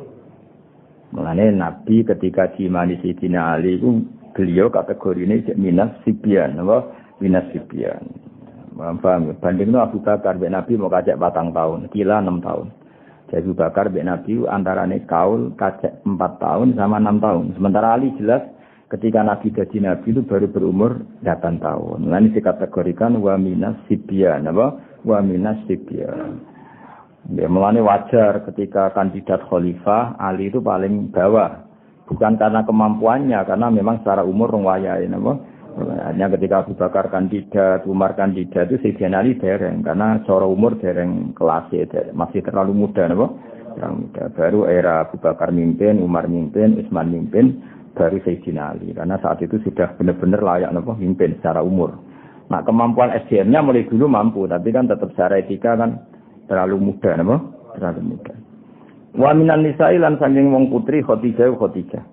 Mengenai 1.16 1.54
Nabi 1.56 2.04
ketika 2.04 2.52
diimani 2.52 3.00
Sayyidina 3.00 3.56
Ali 3.56 3.80
itu 3.80 4.04
beliau 4.36 4.68
kategori 4.68 5.24
ini 5.24 5.36
minas 5.56 5.94
sibian, 6.04 6.60
apa? 6.60 6.90
Minas 7.22 7.48
sibian. 7.54 8.02
Paham, 8.74 9.30
Banding 9.38 9.70
itu 9.70 9.78
Abu 9.78 10.02
Bakar, 10.02 10.34
Bek 10.34 10.50
Nabi 10.50 10.74
mau 10.74 10.90
kajak 10.90 11.14
batang 11.14 11.54
tahun, 11.54 11.86
kila 11.94 12.18
6 12.18 12.42
tahun. 12.42 12.66
Jadi 13.30 13.46
Abu 13.46 13.54
Bakar, 13.54 13.86
Bek 13.94 14.02
Nabi 14.02 14.42
antara 14.50 14.82
ini 14.90 15.06
kaul 15.06 15.54
kajak 15.54 16.02
4 16.02 16.18
tahun 16.42 16.74
sama 16.74 16.98
6 16.98 17.22
tahun. 17.22 17.44
Sementara 17.54 17.94
Ali 17.94 18.10
jelas 18.18 18.42
ketika 18.92 19.24
Nabi 19.24 19.50
jadi 19.52 19.76
Nabi 19.80 20.12
itu 20.12 20.22
baru 20.24 20.46
berumur 20.48 21.04
8 21.24 21.60
tahun. 21.60 22.04
Nah 22.04 22.18
ini 22.20 22.36
dikategorikan 22.36 23.16
wa 23.18 23.34
minas 23.40 23.80
sibian, 23.88 24.44
apa? 24.48 24.94
wa 25.04 25.20
minas 25.20 25.60
Ya 27.32 27.48
melani 27.48 27.80
wajar 27.80 28.44
ketika 28.52 28.92
kandidat 28.92 29.48
khalifah 29.48 30.20
Ali 30.20 30.52
itu 30.52 30.60
paling 30.60 31.08
bawah. 31.08 31.64
Bukan 32.04 32.36
karena 32.36 32.60
kemampuannya, 32.68 33.40
karena 33.48 33.72
memang 33.72 34.04
secara 34.04 34.20
umur 34.20 34.52
rungwayai 34.52 35.08
napa. 35.08 35.40
Hanya 36.04 36.30
ketika 36.36 36.62
Abu 36.62 36.76
Bakar 36.76 37.08
kandidat, 37.08 37.88
Umar 37.88 38.12
kandidat 38.12 38.68
itu 38.70 38.78
Sayyidina 38.78 39.24
Ali 39.24 39.40
dereng 39.40 39.80
karena 39.80 40.20
secara 40.20 40.44
umur 40.44 40.76
dereng 40.78 41.32
kelas 41.32 41.72
masih 42.12 42.44
terlalu 42.44 42.76
muda 42.76 43.08
napa. 43.08 43.32
Terlalu. 43.72 44.04
Baru 44.36 44.60
era 44.68 45.08
Abu 45.08 45.16
Bakar 45.16 45.48
mimpin, 45.48 46.04
Umar 46.04 46.28
mimpin, 46.28 46.76
Utsman 46.76 47.08
mimpin, 47.08 47.64
baru 47.94 48.18
Sayyidina 48.20 48.74
Ali 48.74 48.90
karena 48.92 49.16
saat 49.22 49.40
itu 49.40 49.56
sudah 49.62 49.94
benar-benar 49.96 50.42
layak 50.42 50.70
napa 50.74 50.98
mimpin 50.98 51.38
secara 51.38 51.62
umur. 51.62 51.94
Nah 52.50 52.60
kemampuan 52.60 53.14
SDM-nya 53.24 53.64
mulai 53.64 53.88
dulu 53.88 54.04
mampu, 54.10 54.44
tapi 54.44 54.68
kan 54.74 54.90
tetap 54.90 55.14
secara 55.16 55.40
etika 55.40 55.78
kan 55.78 56.04
terlalu 56.50 56.92
muda, 56.92 57.16
nama? 57.16 57.40
Terlalu 57.78 58.02
muda. 58.04 58.34
Wa 59.14 59.30
minan 59.32 59.64
nisa'i 59.64 59.96
lan 59.96 60.18
sanjing 60.20 60.50
wong 60.50 60.68
putri 60.68 61.00
Khadijah 61.00 61.54
Khadijah. 61.54 62.04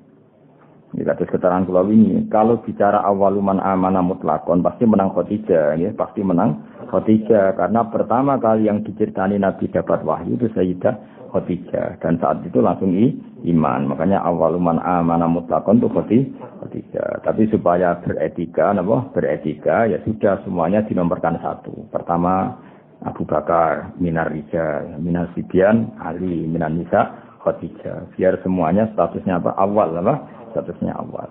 Ini 0.91 1.07
kata 1.07 1.23
keterangan 1.23 1.63
pulau 1.63 1.87
ini. 1.87 2.27
Kalau 2.27 2.59
bicara 2.59 2.99
awaluman 3.07 3.63
amanah 3.63 4.03
mutlakon, 4.03 4.59
pasti 4.59 4.83
menang 4.83 5.15
Khadijah. 5.15 5.79
Ya, 5.79 5.95
pasti 5.95 6.19
menang 6.19 6.67
Khadijah. 6.91 7.55
Karena 7.55 7.87
pertama 7.87 8.35
kali 8.35 8.67
yang 8.67 8.83
diceritani 8.83 9.39
Nabi 9.39 9.71
dapat 9.71 10.03
wahyu 10.03 10.35
itu 10.35 10.51
Sayyidah 10.51 10.95
Khadijah 11.31 12.03
dan 12.03 12.19
saat 12.19 12.43
itu 12.43 12.59
langsung 12.59 12.91
i, 12.91 13.15
iman. 13.47 13.89
Makanya 13.89 14.21
awaluman 14.21 14.77
amanah 14.81 15.29
mutlakon 15.29 15.81
itu 15.81 15.89
Khadijah. 15.91 17.25
Tapi 17.25 17.49
supaya 17.49 17.97
beretika, 18.01 18.71
napa? 18.73 19.09
Beretika 19.13 19.89
ya 19.89 19.97
sudah 20.05 20.41
semuanya 20.45 20.85
dinomorkan 20.85 21.41
satu. 21.41 21.89
Pertama 21.89 22.57
Abu 23.01 23.25
Bakar, 23.25 23.97
Minar 23.97 24.29
Rija, 24.29 24.97
Minar 25.01 25.33
Sibian, 25.33 25.89
Ali, 25.97 26.45
Minar 26.45 26.69
Nisa, 26.69 27.11
Khadijah. 27.41 28.13
Biar 28.13 28.37
semuanya 28.45 28.89
statusnya 28.93 29.41
apa? 29.41 29.57
Awal 29.57 29.97
apa? 30.01 30.15
Statusnya 30.53 30.93
awal. 30.93 31.29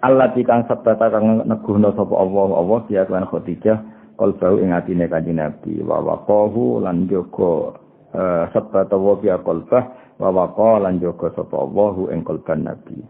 Allah 0.00 0.32
dikang 0.32 0.64
sabata 0.64 1.12
kang 1.12 1.44
neguhna 1.44 1.92
sapa 1.92 2.16
Allah 2.16 2.48
Allah 2.56 2.78
dia 2.88 3.04
kan 3.04 3.28
Khadijah 3.28 3.78
bau 4.16 4.56
ing 4.60 4.72
atine 4.72 5.08
kanjeng 5.08 5.40
Nabi 5.40 5.80
wa 5.80 6.00
waqahu 6.00 6.84
lan 6.84 7.08
joko 7.08 7.76
Eh, 8.10 8.44
sabata 8.50 8.98
wa 8.98 9.14
qalbah 9.22 9.84
wa 10.20 10.28
waqa 10.28 10.84
lan 10.84 11.00
jaga 11.00 11.32
sapa 11.32 11.56
Allahu 11.56 12.12
ing 12.12 12.20
qalban 12.22 12.68
Nabi. 12.68 13.00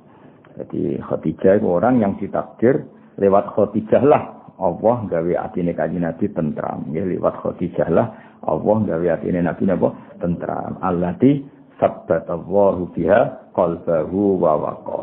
Jadi 0.55 1.03
Khadijah 1.03 1.59
itu 1.59 1.67
orang 1.67 1.99
yang 1.99 2.15
ditakdir 2.15 2.87
lewat 3.19 3.51
Khadijah 3.55 4.03
lah 4.07 4.23
Allah 4.61 4.97
gawe 5.11 5.33
atine 5.51 5.75
kanjeng 5.75 6.07
Nabi 6.07 6.31
tentram. 6.31 6.87
Ya 6.95 7.03
lewat 7.03 7.43
Khadijah 7.43 7.91
lah 7.91 8.07
Allah 8.47 8.77
gawe 8.87 9.07
atine 9.19 9.43
Nabi 9.43 9.67
napa 9.67 9.91
tentram. 10.23 10.79
Allati 10.79 11.43
sabata 11.83 12.39
Allahu 12.39 12.95
fiha 12.95 13.51
qalbahu 13.57 14.39
wa 14.39 14.53
waqa. 14.61 15.03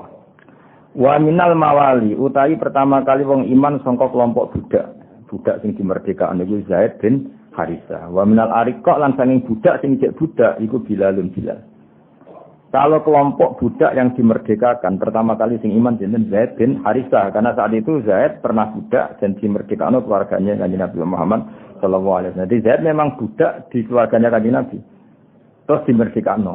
Wa 0.98 1.14
minal 1.20 1.54
mawali 1.54 2.16
utawi 2.16 2.56
pertama 2.56 3.04
kali 3.04 3.28
wong 3.28 3.52
iman 3.52 3.84
sangka 3.84 4.08
kelompok 4.10 4.56
budak. 4.56 4.96
budak 5.28 5.60
sing 5.60 5.76
dimerdekakan 5.76 6.40
iku 6.40 6.64
Zaid 6.72 7.04
bin 7.04 7.36
Harisa. 7.52 8.08
Wa 8.08 8.24
minal 8.24 8.48
ariqa 8.48 8.96
lan 8.96 9.14
budak 9.44 9.84
sing 9.84 10.00
cek 10.00 10.16
budak 10.16 10.56
iku 10.64 10.80
Bilalun 10.80 11.30
Bilal. 11.36 11.77
Kalau 12.78 13.02
kelompok 13.02 13.58
budak 13.58 13.98
yang 13.98 14.14
dimerdekakan 14.14 15.02
pertama 15.02 15.34
kali 15.34 15.58
sing 15.66 15.74
iman 15.82 15.98
jeneng 15.98 16.30
Zaid 16.30 16.62
bin 16.62 16.78
Harisa 16.86 17.34
karena 17.34 17.50
saat 17.58 17.74
itu 17.74 18.06
Zaid 18.06 18.46
pernah 18.46 18.70
budak 18.70 19.18
dan 19.18 19.34
dimerdekakan 19.42 19.98
keluarganya 20.06 20.62
Kanjeng 20.62 20.86
Nabi 20.86 21.02
Muhammad 21.02 21.42
sallallahu 21.82 22.22
alaihi 22.22 22.38
wasallam. 22.38 22.46
Jadi 22.46 22.58
Zaid 22.62 22.82
memang 22.86 23.18
budak 23.18 23.66
di 23.74 23.82
keluarganya 23.82 24.30
Kanjeng 24.30 24.54
Nabi. 24.62 24.78
Terus 25.66 25.82
dimerdekakan. 25.90 26.46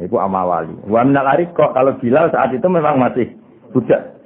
Iku 0.00 0.16
amawali. 0.16 0.80
Wa 0.88 1.04
minal 1.04 1.28
ariqa 1.28 1.76
kalau 1.76 1.92
Bilal 2.00 2.32
saat 2.32 2.56
itu 2.56 2.64
memang 2.72 2.96
masih 2.96 3.36
budak. 3.76 4.16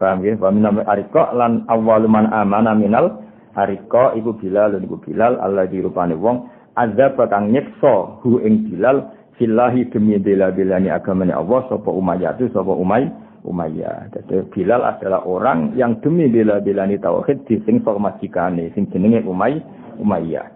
Paham 0.00 0.24
ya? 0.24 0.40
Wa 0.40 0.56
minal 0.56 0.88
ariqa 0.88 1.36
lan 1.36 1.68
awwalu 1.68 2.08
man 2.08 2.32
amana 2.32 2.72
minal 2.72 3.20
ariqa 3.60 4.16
iku 4.16 4.40
Bilal 4.40 4.80
iku 4.80 4.96
Bilal 5.04 5.36
Allah 5.36 5.68
dirupane 5.68 6.16
wong 6.16 6.48
azab 6.80 7.20
kang 7.28 7.52
nyekso 7.52 8.24
hu 8.24 8.40
ing 8.40 8.72
Bilal 8.72 9.04
fillahi 9.38 9.90
demi 9.90 10.18
bela-belani 10.18 10.90
agamanya 10.90 11.38
Allah 11.42 11.66
sapa 11.66 11.90
Umayyah 11.90 12.38
itu 12.38 12.50
sapa 12.54 12.70
Umay 12.70 13.10
Umayyah. 13.44 14.08
Jadi 14.16 14.48
Bilal 14.48 14.80
adalah 14.80 15.20
orang 15.28 15.76
yang 15.76 16.00
demi 16.00 16.32
bela-belani 16.32 16.96
tauhid 16.96 17.44
di 17.44 17.60
sing 17.68 17.84
formasikan 17.84 18.56
sing 18.72 18.88
jenenge 18.88 19.20
Umay 19.28 19.60
Umayyah. 20.00 20.48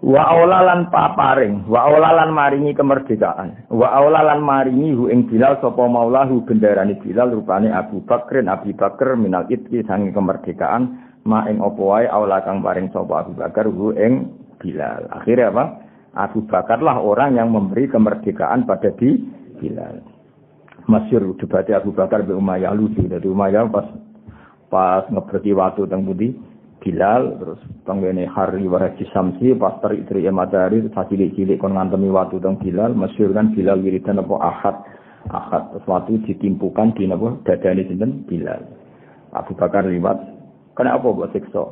Wa 0.00 0.32
aulalan 0.32 0.88
paparing, 0.88 1.68
wa 1.68 1.84
aulalan 1.84 2.32
maringi 2.32 2.72
kemerdekaan. 2.72 3.68
Wa 3.68 4.00
aulalan 4.00 4.40
maringi 4.40 4.96
hu 4.96 5.12
ing 5.12 5.28
Bilal 5.28 5.60
sapa 5.60 5.84
maulahu 5.84 6.40
bendarani 6.48 6.96
Bilal 6.96 7.36
rupane 7.36 7.68
Abu 7.68 8.00
Bakrin 8.08 8.48
Abi 8.48 8.72
Bakar 8.72 9.12
minal 9.20 9.44
itki 9.52 9.84
sangi 9.84 10.08
kemerdekaan 10.08 11.04
ma 11.28 11.44
ing 11.52 11.60
apa 11.60 11.80
wae 11.84 12.08
aula 12.08 12.40
kang 12.40 12.64
paring 12.64 12.88
sapa 12.96 13.28
Abu 13.28 13.36
Bakar 13.36 13.68
hu 13.68 13.92
ing 13.92 14.32
Bilal. 14.56 15.04
Akhirnya 15.12 15.52
apa? 15.52 15.64
Abu 16.14 16.42
Bakarlah 16.42 16.98
orang 16.98 17.38
yang 17.38 17.54
memberi 17.54 17.86
kemerdekaan 17.86 18.66
pada 18.66 18.90
di 18.98 19.14
Bilal. 19.62 20.02
Masyur 20.90 21.38
debatnya 21.38 21.78
Abu 21.78 21.94
Bakar 21.94 22.26
be 22.26 22.34
Umayyah 22.34 22.74
lucu. 22.74 23.06
Jadi 23.06 23.30
Umayyah 23.30 23.70
pas 23.70 23.86
pas 24.72 25.06
ngeberti 25.06 25.54
waktu 25.54 25.86
teng 25.86 26.02
budi 26.02 26.34
Bilal 26.80 27.36
terus 27.36 27.60
penggene 27.84 28.24
hari 28.24 28.64
waraji 28.64 29.04
samsi 29.12 29.52
pas 29.52 29.76
terik 29.84 30.08
terik 30.08 30.32
matahari 30.32 30.80
cilik 30.88 31.36
cilik 31.36 31.60
kon 31.60 31.76
ngantemi 31.76 32.08
waktu 32.08 32.40
teng 32.40 32.56
Bilal 32.56 32.96
masyur 32.96 33.36
kan 33.36 33.52
Bilal 33.52 33.84
wiridan 33.84 34.18
apa 34.18 34.34
ahad 34.40 34.76
ahad 35.28 35.76
terus 35.76 35.84
waktu 35.84 36.24
ditimpukan 36.24 36.96
di 36.96 37.04
napa 37.04 37.36
dadane 37.44 37.84
sinten 37.84 38.24
Bilal. 38.24 38.64
Abu 39.36 39.52
Bakar 39.54 39.86
liwat 39.86 40.18
kenapa 40.74 41.06
buat 41.12 41.30
siksa? 41.36 41.70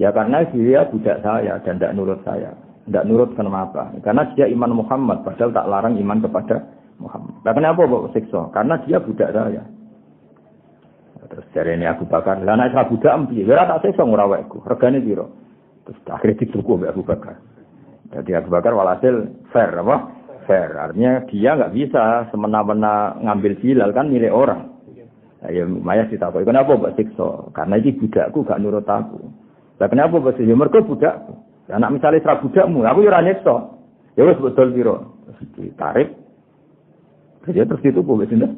Ya 0.00 0.14
karena 0.14 0.46
dia 0.48 0.86
budak 0.88 1.20
saya 1.26 1.58
dan 1.66 1.76
tidak 1.76 1.92
nurut 1.98 2.22
saya. 2.22 2.54
Tidak 2.86 3.02
nurut 3.02 3.34
kenapa? 3.34 3.90
Karena 3.98 4.30
dia 4.38 4.46
iman 4.46 4.78
Muhammad, 4.78 5.26
padahal 5.26 5.50
tak 5.50 5.66
larang 5.66 5.98
iman 5.98 6.22
kepada 6.22 6.62
Muhammad. 7.02 7.34
Nah, 7.42 7.52
kenapa 7.52 7.82
kok 7.82 8.14
siksa? 8.14 8.40
Karena 8.54 8.78
dia 8.86 9.02
budak 9.02 9.34
saya. 9.34 9.62
Terus 11.26 11.46
dari 11.50 11.74
ini 11.74 11.90
Abu 11.90 12.06
Bakar, 12.06 12.38
lah 12.46 12.54
nek 12.54 12.70
budak 12.86 13.10
empi, 13.10 13.42
ora 13.42 13.66
tak 13.66 13.90
siksa 13.90 14.06
ngurawekku. 14.06 14.62
Regane 14.62 15.02
piro? 15.02 15.26
Terus 15.82 15.98
akhirnya 16.06 16.38
dituku 16.46 16.78
oleh 16.78 16.90
Abu 16.90 17.02
Bakar. 17.02 17.42
Jadi 18.14 18.30
Abu 18.38 18.54
Bakar 18.54 18.70
walhasil 18.74 19.34
fair 19.50 19.74
apa? 19.74 20.14
Fair. 20.46 20.70
Artinya 20.78 21.26
dia 21.26 21.58
nggak 21.58 21.74
bisa 21.74 22.30
semena-mena 22.30 23.18
ngambil 23.18 23.58
Bilal 23.58 23.90
kan 23.90 24.06
milik 24.06 24.30
orang. 24.30 24.70
Nah, 25.42 25.50
ya 25.50 25.66
Maya 25.66 26.06
ditakoi, 26.06 26.46
kenapa 26.46 26.78
buat 26.78 26.94
siksa? 26.94 27.50
Karena 27.50 27.78
ini 27.78 27.94
budakku 27.98 28.46
gak 28.46 28.62
nurut 28.62 28.86
aku. 28.86 29.20
Lah 29.82 29.88
kenapa 29.90 30.22
buat 30.22 30.38
siksa? 30.38 30.50
Ya 30.50 30.56
mereka 30.58 30.82
budakku. 30.82 31.45
Anak 31.66 31.98
misalnya 31.98 32.22
serah 32.22 32.38
budakmu, 32.38 32.86
aku 32.86 33.02
ya 33.02 33.10
ora 33.10 33.26
nyekso. 33.26 33.54
Ya 34.14 34.22
wis 34.22 34.38
betul 34.38 34.70
piro. 34.70 35.18
Ditarik. 35.58 36.14
Jadi 37.46 37.66
terus 37.66 37.82
itu 37.82 38.00
wis 38.02 38.30
sinten? 38.30 38.54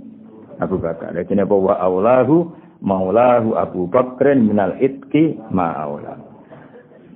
Abu 0.61 0.77
Bakar. 0.77 1.17
Jadi 1.17 1.41
apa 1.41 1.55
wa 1.57 1.75
aulahu 1.81 2.53
maulahu 2.85 3.57
Abu 3.57 3.89
Bakrin 3.89 4.45
minal 4.45 4.77
itki 4.77 5.41
ma'aula. 5.49 6.21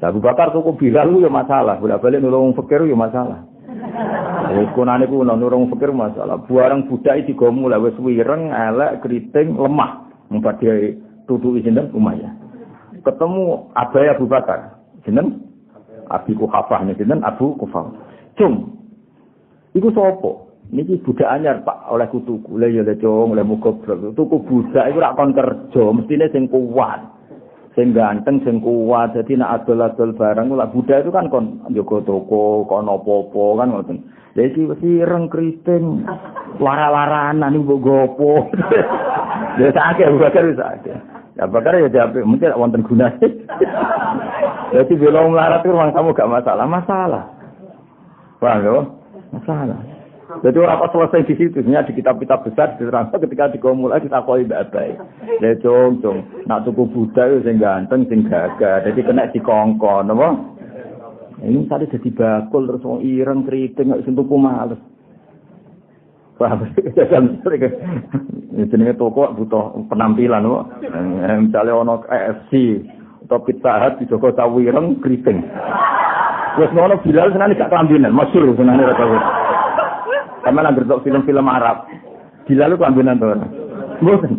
Abu 0.03 0.19
Bakar 0.19 0.51
tuku 0.51 0.75
Bilal 0.75 1.15
ya 1.23 1.31
masalah, 1.31 1.79
bolak-balik 1.79 2.19
nulung 2.19 2.59
fakir 2.59 2.83
ya 2.83 2.97
masalah. 2.99 3.47
Wis 4.51 4.67
kunane 4.75 5.07
ku 5.07 5.23
nulung 5.23 5.71
fakir 5.71 5.95
masalah. 5.95 6.43
Buareng 6.49 6.91
budak 6.91 7.23
iki 7.23 7.39
gomu 7.39 7.71
lah 7.71 7.79
wis 7.79 7.95
wireng, 8.01 8.51
elek, 8.51 9.05
keriting, 9.05 9.55
lemah. 9.55 10.09
Mbak 10.33 10.59
dia 10.59 10.97
tutuki 11.29 11.63
sinten 11.63 11.93
Umayyah. 11.95 12.33
Ketemu 13.05 13.71
Abai 13.77 14.11
Abu 14.11 14.27
Bakar. 14.27 14.81
Jeneng 15.07 15.52
Abi 16.13 16.37
Kuhafah 16.37 16.85
ini 16.85 16.93
sinten 17.01 17.25
Abu 17.25 17.57
Kufah. 17.57 17.89
Cung. 18.37 18.77
Iku 19.73 19.89
sapa? 19.97 20.53
Niki 20.73 21.01
budak 21.05 21.29
anyar 21.29 21.61
Pak 21.65 21.89
oleh 21.93 22.09
kutuku. 22.09 22.57
Lah 22.57 22.69
ya 22.69 22.85
le 22.85 22.97
cung, 22.97 23.37
oleh 23.37 23.45
muga 23.45 23.73
Tuku 24.17 24.37
budak 24.45 24.89
iku 24.89 24.99
rak 25.01 25.17
kon 25.17 25.37
kerja, 25.37 25.85
mestine 25.93 26.29
sing 26.33 26.49
kuat. 26.49 27.01
Sing 27.73 27.97
ganteng, 27.97 28.41
sing 28.45 28.61
kuat. 28.61 29.17
Jadi 29.17 29.37
nak 29.37 29.65
adol-adol 29.65 30.17
barang 30.17 30.53
lah 30.53 30.69
budak 30.73 31.05
itu 31.05 31.11
kan 31.13 31.29
kon 31.33 31.61
njogo 31.69 32.05
toko, 32.05 32.65
kon 32.69 32.89
apa-apa 32.89 33.45
kan 33.61 33.69
ngoten. 33.73 33.99
Lah 34.33 34.45
iki 34.49 34.65
wis 34.65 34.81
ireng 34.81 35.29
kriting. 35.29 36.09
Lara-laranan 36.61 37.57
iku 37.57 37.77
gopo. 37.81 38.33
Ya 39.53 39.69
sakit 39.69 40.17
bakar 40.17 40.49
wis 40.49 40.57
sakit. 40.57 41.22
Ya 41.33 41.49
bakar 41.49 41.81
ya 41.81 41.89
jawab 41.89 42.17
mungkin 42.29 42.53
wonten 42.57 42.85
gunane. 42.85 43.25
Jadi 44.77 44.93
bela 44.97 45.25
melarat 45.29 45.65
itu 45.65 45.73
orang 45.73 45.93
kamu 45.93 46.13
gak 46.13 46.33
masalah, 46.33 46.67
masalah. 46.69 47.25
Paham 48.41 48.61
ya? 48.65 48.81
Masalah. 49.33 49.79
Jadi 50.41 50.57
orang 50.65 50.81
apa 50.81 50.87
selesai 50.89 51.29
di 51.29 51.35
situ, 51.37 51.61
sebenarnya 51.61 51.93
di 51.93 52.01
kitab-kitab 52.01 52.49
besar 52.49 52.81
diterangkan 52.81 53.21
ketika 53.21 53.53
di 53.53 53.61
mulai 53.61 54.01
kita 54.01 54.25
koi 54.25 54.49
baik. 54.49 54.97
Ya 55.45 55.53
cung 55.61 56.01
cung, 56.01 56.25
nak 56.49 56.65
tuku 56.65 56.89
Buddha 56.89 57.29
itu 57.29 57.45
sing 57.45 57.61
ganteng, 57.61 58.09
sing 58.09 58.25
gagah, 58.25 58.81
jadi 58.81 59.01
kena 59.05 59.29
dikongkon, 59.29 60.09
apa? 60.09 60.29
Ini 61.43 61.69
tadi 61.69 61.85
jadi 61.91 62.09
bakul 62.17 62.65
terus 62.71 62.87
wong 62.87 63.05
ireng 63.05 63.45
keriting 63.45 63.93
nggak 63.93 64.09
sentuh 64.09 64.25
males. 64.39 64.81
Paham? 66.43 66.67
Jenenge 68.71 68.99
toko 68.99 69.31
butuh 69.39 69.79
penampilan, 69.87 70.43
kok. 70.43 70.67
Misalnya 71.39 71.73
ono 71.73 72.03
KFC, 72.03 72.83
atau 73.33 73.39
pizza 73.49 73.81
hut 73.81 73.97
di 73.97 74.05
Joko 74.11 74.29
Tawireng 74.35 75.01
keriting. 75.01 75.41
Wes 76.61 76.69
ngono 76.77 77.01
Bilal 77.01 77.33
senane 77.33 77.57
gak 77.57 77.73
kelambinan, 77.73 78.13
masyhur 78.13 78.53
senane 78.53 78.85
ra 78.85 78.93
tau. 78.93 79.17
Sama 80.45 80.61
nang 80.61 80.77
ngertok 80.77 81.01
film-film 81.01 81.49
Arab. 81.49 81.89
Bilal 82.45 82.77
ku 82.77 82.85
kelambinan 82.85 83.17
to. 83.17 83.33
Mboten. 84.05 84.33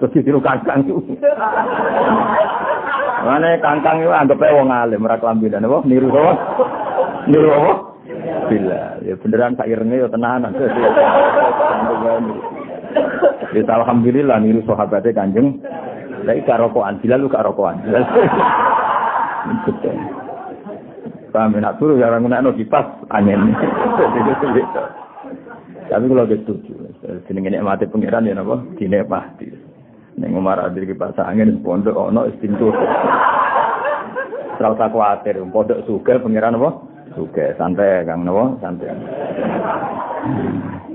Terus 0.00 0.12
ditiru 0.16 0.40
kangkang 0.40 0.88
itu. 0.88 0.96
Mana 3.20 3.60
kangkang 3.60 4.00
itu 4.00 4.08
anggap 4.08 4.40
wong 4.40 4.72
alim 4.72 5.04
ora 5.04 5.20
kelambinan 5.20 5.68
apa 5.68 5.84
niru 5.84 6.08
apa? 6.08 6.32
Niru 7.28 7.48
apa? 7.52 7.89
Bilal. 8.48 8.98
Ya 9.06 9.14
beneran 9.18 9.56
sak 9.56 9.68
irenge 9.70 9.96
ya 10.02 10.08
tenanan. 10.10 10.52
Ya 13.50 13.66
alhamdulillah 13.66 14.38
niru 14.38 14.62
sahabatnya 14.62 15.10
Kanjeng 15.10 15.58
Lagi 16.22 16.44
gak 16.46 16.60
rokokan, 16.60 17.00
bila 17.02 17.18
lu 17.18 17.32
gak 17.32 17.42
rokokan. 17.48 17.82
Paham 21.30 21.54
nak 21.62 21.78
turu 21.78 21.94
ya 21.96 22.10
orang 22.10 22.26
nak 22.26 22.58
kipas 22.58 22.86
angin. 23.14 23.54
Tapi 25.90 26.04
kalau 26.06 26.26
gitu, 26.26 26.54
seneng 27.26 27.46
ini 27.46 27.62
mati 27.62 27.86
pengiran 27.86 28.26
ya 28.26 28.34
napa? 28.34 28.58
Dine 28.74 29.06
pasti. 29.06 29.46
Neng 30.18 30.34
Umar 30.34 30.58
adir 30.58 30.84
kipas 30.90 31.14
angin 31.22 31.62
pondok 31.62 31.94
ono 31.94 32.26
istintu. 32.26 32.74
Terlalu 34.58 34.76
tak 34.76 34.90
khawatir, 34.92 35.40
pondok 35.54 35.86
suka 35.86 36.18
pengiran 36.20 36.58
apa? 36.58 36.70
Suka, 37.14 37.58
santai 37.58 38.06
kang 38.06 38.22
napa? 38.22 38.54
Santai. 38.62 38.94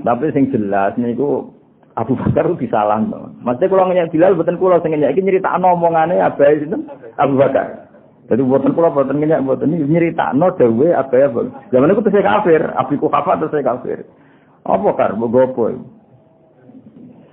Tapi 0.00 0.24
sing 0.32 0.48
jelas 0.48 0.96
niku 0.96 1.52
Abu 1.96 2.12
Bakar 2.16 2.48
itu 2.52 2.68
disalah. 2.68 3.00
Maksudnya 3.40 3.68
kalau 3.72 3.88
nanya 3.88 4.08
Bilal, 4.12 4.36
buatan 4.36 4.60
pulau 4.60 4.80
sing 4.80 4.92
nanya, 4.92 5.12
ini 5.12 5.32
cerita 5.32 5.56
omongannya 5.56 6.20
apa 6.20 6.52
itu 6.52 6.76
Abu 7.16 7.40
Bakar. 7.40 7.88
Jadi 8.28 8.42
buatan 8.44 8.72
pulau 8.76 8.92
buatan 8.92 9.20
nanya, 9.20 9.40
buatan 9.40 9.72
ini 9.72 9.88
cerita 9.96 10.32
no 10.36 10.52
dewe 10.56 10.92
apa 10.92 11.14
ya 11.16 11.28
Zaman 11.72 11.92
itu 11.92 12.04
saya 12.12 12.24
kafir, 12.24 12.62
Abiku 12.76 13.08
apa 13.12 13.40
terus 13.40 13.52
saya 13.52 13.64
kafir. 13.64 14.04
Apa 14.66 14.88
kar, 14.98 15.16
bogopo. 15.16 15.72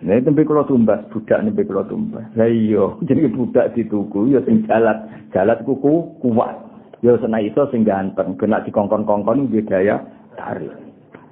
Nah 0.03 0.19
itu 0.19 0.36
kalau 0.43 0.67
tumbas, 0.67 0.99
budak 1.15 1.39
nih 1.47 1.63
kalau 1.63 1.88
tumbas. 1.88 2.27
Ya 2.36 2.47
iya, 2.51 2.84
jadi 3.07 3.31
budak 3.31 3.71
dituku, 3.75 4.36
ya 4.36 4.43
sing 4.43 4.67
jalat, 4.67 5.07
jalat 5.31 5.63
kuku 5.63 6.19
kuat. 6.19 6.62
Ya 7.03 7.19
sena 7.19 7.43
iso 7.43 7.67
sing 7.67 7.83
ganteng, 7.83 8.39
kena 8.39 8.63
dikongkon-kongkon 8.63 9.51
budaya 9.51 9.99
tarik. 10.39 10.71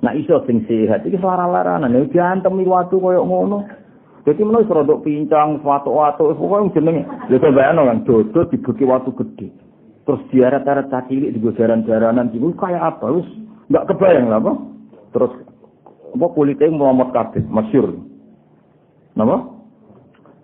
Nah 0.04 0.12
iso 0.12 0.44
sing 0.44 0.68
sehat 0.68 1.08
iki 1.08 1.16
lara-laranan 1.16 1.96
ya 1.96 2.04
diantem 2.12 2.60
waktu 2.68 3.00
koyo 3.00 3.24
ngono. 3.24 3.64
Dadi 4.22 4.46
menawa 4.46 4.68
rodok 4.70 5.02
pincang, 5.02 5.64
watuk-watuk, 5.66 6.38
pokoke 6.38 6.78
jenenge. 6.78 7.10
Kok 7.26 7.56
bayangno 7.58 7.90
kan 7.90 8.06
dodot 8.06 8.54
dibuki 8.54 8.86
watu 8.86 9.16
gede. 9.18 9.50
Terus 10.06 10.22
diaret-aret 10.30 10.94
cilik 11.10 11.34
di 11.34 11.40
jaran-jaranan 11.58 12.30
iku 12.30 12.54
kayak 12.54 12.98
apa? 12.98 13.18
Wis 13.18 13.26
enggak 13.72 13.88
kebayang 13.90 14.30
lah 14.30 14.38
apa. 14.38 14.54
Terus 15.16 15.34
apa 16.14 16.26
kulitnya 16.38 16.70
melomot 16.70 17.10
kabeh, 17.16 17.42
masyhur. 17.50 17.98
Napa? 19.18 19.58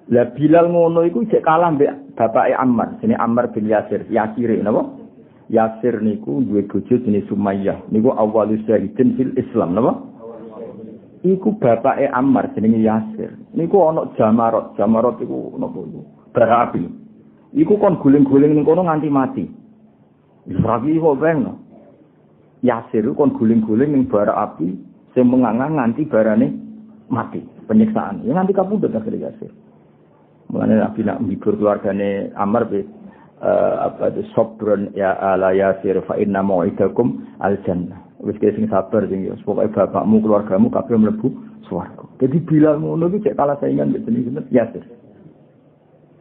Lah 0.10 0.28
Bilal 0.34 0.72
ngono 0.72 1.04
iku 1.04 1.28
cek 1.28 1.44
kalah 1.44 1.76
mbek 1.76 2.16
bapake 2.18 2.56
Ammar, 2.58 2.98
jenenge 3.04 3.22
Ammar 3.22 3.52
bin 3.54 3.70
Yasir, 3.70 4.10
Yasir 4.10 4.58
napa? 4.64 5.07
Yasir 5.48 6.04
niku 6.04 6.44
duwe 6.44 6.68
bojo 6.68 7.00
jenenge 7.00 7.28
Sumayyah. 7.32 7.88
Niku 7.92 8.12
awalus 8.12 8.60
syahidin 8.68 9.16
fil 9.16 9.32
Islam 9.40 9.76
napa? 9.80 9.94
Iku 11.24 11.56
bapake 11.56 12.12
Ammar 12.12 12.52
jenenge 12.52 12.84
Yasir. 12.84 13.32
Niku 13.56 13.80
ana 13.88 14.12
Jamarot, 14.20 14.76
Jamarot 14.76 15.16
iku 15.24 15.56
napa 15.56 15.80
iku? 15.80 16.02
Bara 16.36 16.68
api. 16.68 16.84
Iku 17.56 17.80
kon 17.80 17.96
guling-guling 18.04 18.60
ning 18.60 18.68
kono 18.68 18.84
nganti 18.84 19.08
mati. 19.08 19.46
Rabi 20.52 21.00
kok 21.00 21.20
beng. 21.20 21.48
Yasir 22.60 23.08
kon 23.16 23.32
guling-guling 23.32 23.96
ning 23.96 24.04
bara 24.12 24.36
api 24.36 24.76
sing 25.16 25.32
mengangang 25.32 25.80
nganti 25.80 26.04
barane 26.06 26.48
mati, 27.08 27.40
penyiksaan. 27.72 28.28
Ya 28.28 28.36
nganti 28.36 28.52
kapundhut 28.52 28.92
akhirnya 28.92 29.32
Yasir. 29.32 29.52
Mulane 30.48 30.80
Nabi 30.80 31.04
nak 31.04 31.20
menghibur 31.20 31.60
keluargane 31.60 32.32
Ammar 32.36 32.72
be 32.72 32.88
uh, 33.42 33.92
apa 33.92 34.14
itu 34.14 34.26
sobron 34.34 34.94
ya 34.98 35.14
ala 35.18 35.54
yasir 35.54 36.02
fa 36.06 36.18
inna 36.18 36.42
mau'idakum 36.42 37.26
al 37.42 37.58
jannah. 37.66 38.02
Wis 38.18 38.38
sing 38.42 38.66
sabar 38.70 39.06
sing 39.06 39.30
ya 39.30 39.38
pokoke 39.46 39.70
bapakmu 39.74 40.26
keluargamu 40.26 40.74
kabeh 40.74 40.98
mlebu 40.98 41.30
swarga. 41.70 42.08
Jadi 42.18 42.38
Bilal 42.42 42.82
ngono 42.82 43.14
iki 43.14 43.30
cek 43.30 43.38
kalah 43.38 43.60
saingan 43.62 43.94
mbek 43.94 44.10
jeneng 44.10 44.48
Yasir. 44.50 44.82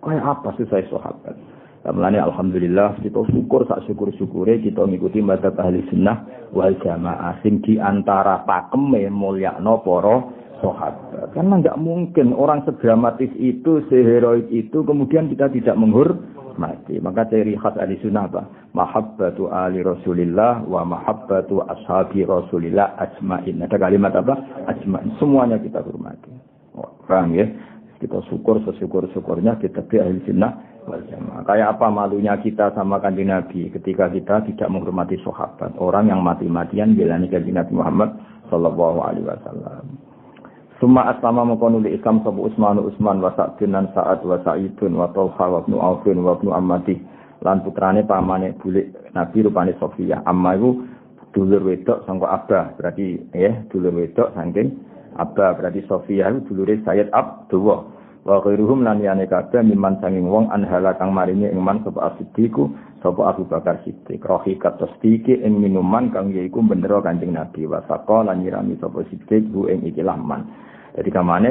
Kayak 0.05 0.23
apa 0.23 0.49
sih 0.61 0.69
saya 0.69 0.85
sahabat? 0.93 1.35
Mulane 1.87 2.19
alhamdulillah 2.19 2.99
kita 2.99 3.23
syukur 3.31 3.62
sak 3.71 3.87
syukur-syukure 3.87 4.59
kita 4.59 4.83
ngikuti 4.83 5.23
madzhab 5.23 5.55
ahli 5.55 5.87
sunnah 5.87 6.51
wal 6.51 6.75
jamaah 6.83 7.39
sing 7.47 7.62
di 7.62 7.79
antara 7.79 8.43
pakeme 8.43 9.07
mulyakno 9.07 9.87
para 9.87 10.27
sahabat. 10.61 11.31
Karena 11.31 11.62
nggak 11.62 11.79
mungkin 11.79 12.35
orang 12.35 12.67
sedramatis 12.67 13.31
itu, 13.39 13.87
seheroik 13.87 14.51
itu 14.51 14.83
kemudian 14.83 15.31
kita 15.31 15.47
tidak 15.53 15.79
menghormati. 16.57 16.96
Maka 17.04 17.28
ciri 17.28 17.54
khas 17.61 17.76
ahli 17.76 18.00
sunnah 18.00 18.24
apa? 18.26 18.42
Mahabbatu 18.72 19.52
ali 19.52 19.84
rasulillah 19.84 20.64
wa 20.64 20.82
mahabbatu 20.88 21.61
ashabi 21.68 22.24
rasulillah 22.24 22.96
ajmain. 22.96 23.61
Ada 23.61 23.76
kalimat 23.76 24.16
apa? 24.16 24.34
Ajmain. 24.66 25.12
Semuanya 25.20 25.61
kita 25.61 25.84
hormati. 25.84 26.32
Paham 27.07 27.36
ya? 27.36 27.46
Kita 27.96 28.20
syukur 28.28 28.61
sesyukur-syukurnya 28.64 29.57
kita 29.61 29.84
be 29.84 30.00
ahli 30.00 30.20
sunnah. 30.24 30.52
Kayak 31.42 31.76
apa 31.76 31.90
malunya 31.90 32.38
kita 32.38 32.70
sama 32.70 33.02
kanjeng 33.02 33.26
Nabi 33.26 33.74
ketika 33.74 34.07
kita 34.07 34.46
tidak 34.46 34.68
menghormati 34.70 35.18
sahabat. 35.18 35.74
Orang 35.82 36.12
yang 36.12 36.22
mati-matian 36.22 36.94
belani 36.94 37.26
kanjeng 37.26 37.59
Nabi 37.59 37.72
Muhammad 37.74 38.11
alaihi 39.02 39.26
wasallam. 39.26 40.05
Suma 40.77 41.09
aslama 41.09 41.41
mengkonuli 41.49 41.97
Islam 41.97 42.20
sabu 42.20 42.45
Usman 42.45 42.77
Usman 42.85 43.24
wa 43.24 43.33
Sa'din 43.33 43.72
dan 43.72 43.89
Sa'ad 43.97 44.20
wa 44.29 44.37
Sa'idun 44.45 44.93
wa 44.93 45.09
Tolha 45.16 45.49
wa 45.49 45.64
Ibnu 45.64 45.81
Aufin 45.81 46.20
wa 46.20 46.37
Ibnu 46.37 46.53
Ammati 46.53 47.01
lan 47.41 47.64
putrane 47.64 48.05
pamane 48.05 48.53
bulik 48.61 48.93
Nabi 49.16 49.41
rupane 49.41 49.72
Sofia. 49.81 50.20
Amma 50.29 50.53
iku 50.53 50.77
dulur 51.33 51.64
wedok 51.64 52.05
sangka 52.05 52.29
Abba 52.29 52.61
berarti 52.77 53.16
ya 53.33 53.57
dulur 53.72 53.93
wedok 53.93 54.37
saking 54.37 54.68
Abba 55.16 55.57
berarti 55.57 55.81
Sofia 55.89 56.29
itu 56.29 56.53
dulure 56.53 56.77
Sayyid 56.85 57.09
Abdullah. 57.09 57.97
Wa 58.27 58.43
khairuhum 58.43 58.83
lan 58.83 59.01
liyane 59.01 59.31
kabeh 59.31 59.62
miman 59.64 59.97
sanging 60.03 60.29
wong 60.29 60.51
anhala 60.53 60.93
kang 60.99 61.14
maringi 61.14 61.47
ing 61.47 61.62
man 61.62 61.81
sapa 61.87 62.11
As-Siddiqu 62.11 62.68
sapa 63.01 63.33
Abu 63.33 63.47
Bakar 63.49 63.81
Siddiq. 63.87 64.18
Rohikat 64.20 64.77
tasdiki 64.83 65.41
ing 65.41 65.57
minuman 65.62 66.11
kang 66.12 66.35
yaiku 66.35 66.59
bendera 66.61 67.01
Kanjeng 67.01 67.33
Nabi 67.33 67.64
wa 67.70 67.81
saqa 67.87 68.27
lan 68.29 68.43
nyirami 68.45 68.77
sapa 68.83 69.07
Siddiq 69.09 69.47
ing. 69.70 69.81
Jadi 70.97 71.11
kamane 71.12 71.51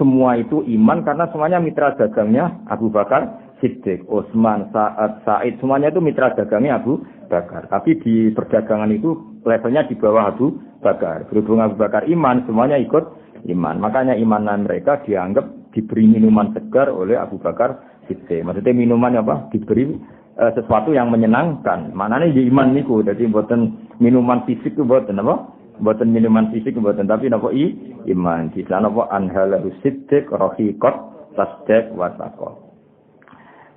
semua 0.00 0.38
itu 0.38 0.64
iman 0.64 1.04
karena 1.04 1.28
semuanya 1.28 1.58
mitra 1.60 1.92
dagangnya 1.98 2.64
Abu 2.70 2.88
Bakar 2.88 3.48
Siddiq, 3.58 4.06
Utsman, 4.06 4.70
Sa'ad, 4.70 5.26
Sa'id, 5.26 5.58
semuanya 5.58 5.90
itu 5.90 5.98
mitra 5.98 6.30
dagangnya 6.30 6.78
Abu 6.78 7.02
Bakar. 7.26 7.66
Tapi 7.66 7.98
di 7.98 8.30
perdagangan 8.30 8.90
itu 8.94 9.42
levelnya 9.42 9.82
di 9.90 9.98
bawah 9.98 10.30
Abu 10.30 10.54
Bakar. 10.78 11.26
Berhubung 11.26 11.58
Abu 11.58 11.74
Bakar 11.74 12.06
iman, 12.06 12.46
semuanya 12.46 12.78
ikut 12.78 13.04
iman. 13.50 13.82
Makanya 13.82 14.14
imanan 14.14 14.62
mereka 14.62 15.02
dianggap 15.02 15.74
diberi 15.74 16.06
minuman 16.06 16.54
segar 16.54 16.86
oleh 16.86 17.18
Abu 17.18 17.42
Bakar 17.42 17.82
Siddiq. 18.06 18.46
Maksudnya 18.46 18.70
minuman 18.70 19.18
apa? 19.18 19.50
Diberi 19.50 19.90
uh, 20.38 20.52
sesuatu 20.54 20.94
yang 20.94 21.10
menyenangkan. 21.10 21.90
Mana 21.90 22.22
nih 22.22 22.46
iman 22.54 22.78
niku. 22.78 23.02
Jadi 23.02 23.26
buatan 23.26 23.90
minuman 23.98 24.46
fisik 24.46 24.78
itu 24.78 24.86
buatan 24.86 25.18
apa? 25.18 25.57
Buatan 25.78 26.10
minuman 26.10 26.50
fisik 26.50 26.74
buatan 26.78 27.06
tapi 27.06 27.30
napa 27.30 27.54
i 27.54 27.70
iman. 28.10 28.50
Di 28.50 28.66
sana 28.66 28.90
napa 28.90 29.06
anhalahu 29.14 29.70
siddiq 29.82 30.26
rahiqat 30.30 30.94
tasdaq 31.38 31.94
wa 31.94 32.10
taqwa. 32.18 32.68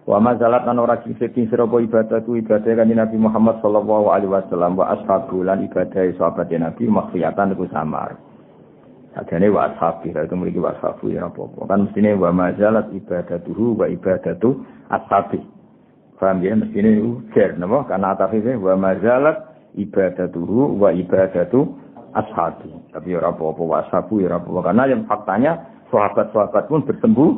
Wa 0.10 0.18
mazalat 0.18 0.66
lan 0.66 0.82
ora 0.82 0.98
sing 1.06 1.14
sira 1.22 1.70
ibadah 1.70 2.26
tu 2.26 2.34
ibadah 2.34 2.74
kan 2.74 2.90
Nabi 2.90 3.18
Muhammad 3.22 3.62
sallallahu 3.62 4.10
alaihi 4.10 4.34
wasallam 4.34 4.74
wa 4.74 4.90
ashabu 4.98 5.46
lan 5.46 5.62
ibadah 5.62 6.10
sahabat 6.18 6.50
Nabi 6.50 6.90
makhliyatan 6.90 7.54
iku 7.54 7.70
samar. 7.70 8.18
Adane 9.14 9.54
wa 9.54 9.70
ashabi 9.70 10.10
itu 10.10 10.34
mriki 10.34 10.58
wa 10.58 10.74
ashabu 10.74 11.14
ya 11.14 11.30
apa-apa. 11.30 11.70
Kan 11.70 11.86
mestine 11.86 12.18
wa 12.18 12.34
mazalat 12.34 12.90
ibadatuhu 12.98 13.78
wa 13.78 13.86
ibadatu 13.86 14.66
ashabi. 14.90 15.46
Paham 16.18 16.42
ya 16.42 16.58
mestine 16.58 16.98
iku 16.98 17.22
jar 17.38 17.54
napa 17.62 17.86
karena 17.86 18.18
atafife 18.18 18.58
wa 18.58 18.74
mazalat 18.74 19.38
ibadatuhu 19.78 20.82
wa 20.82 20.90
ibadatu 20.98 21.78
ashabi. 22.16 22.72
Tapi 22.92 23.16
ya 23.16 23.24
apa-apa 23.24 23.62
wa 23.62 23.76
ashabu 23.84 24.24
ya 24.24 24.36
apa 24.36 24.48
karena 24.48 24.84
yang 24.88 25.04
faktanya 25.08 25.52
sahabat-sahabat 25.92 26.72
pun 26.72 26.82
bersembuh 26.88 27.30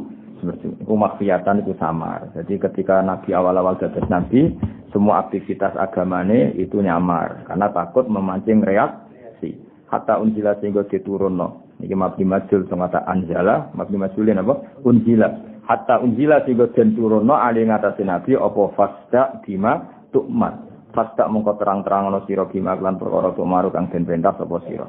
seperti 0.44 0.76
itu 0.76 0.94
maksiatan 0.94 1.64
itu 1.64 1.74
samar. 1.80 2.28
Jadi 2.36 2.60
ketika 2.60 3.00
Nabi 3.00 3.32
awal-awal 3.32 3.80
dados 3.80 4.04
Nabi, 4.12 4.52
semua 4.92 5.24
aktivitas 5.24 5.72
agamane 5.80 6.52
itu 6.60 6.84
nyamar 6.84 7.48
karena 7.48 7.72
takut 7.72 8.04
memancing 8.12 8.60
reaksi. 8.60 9.56
Hatta 9.88 10.20
unjila 10.20 10.60
sehingga 10.60 10.84
diturunno. 10.90 11.80
Niki 11.80 11.96
mabni 11.96 12.28
majul 12.28 12.68
sing 12.68 12.80
kata 12.82 13.08
anjala, 13.08 13.72
mabni 13.78 13.96
majulin 14.02 14.42
apa? 14.42 14.84
Unjila. 14.84 15.30
Hatta 15.64 16.04
unjila 16.04 16.44
sehingga 16.44 16.68
den 16.76 16.92
turunno 16.98 17.40
ali 17.40 17.64
ngatasi 17.64 18.04
Nabi 18.04 18.36
apa 18.36 18.62
fasda 18.76 19.40
bima 19.48 19.80
tukmat. 20.12 20.73
Fasda 20.94 21.26
mengko 21.26 21.58
terang-terangan 21.58 22.22
sira 22.30 22.46
bima 22.46 22.78
lan 22.78 23.02
perkara 23.02 23.34
tumaru 23.34 23.74
kang 23.74 23.90
den 23.90 24.06
perintah 24.06 24.38
sapa 24.38 24.62
sira. 24.70 24.86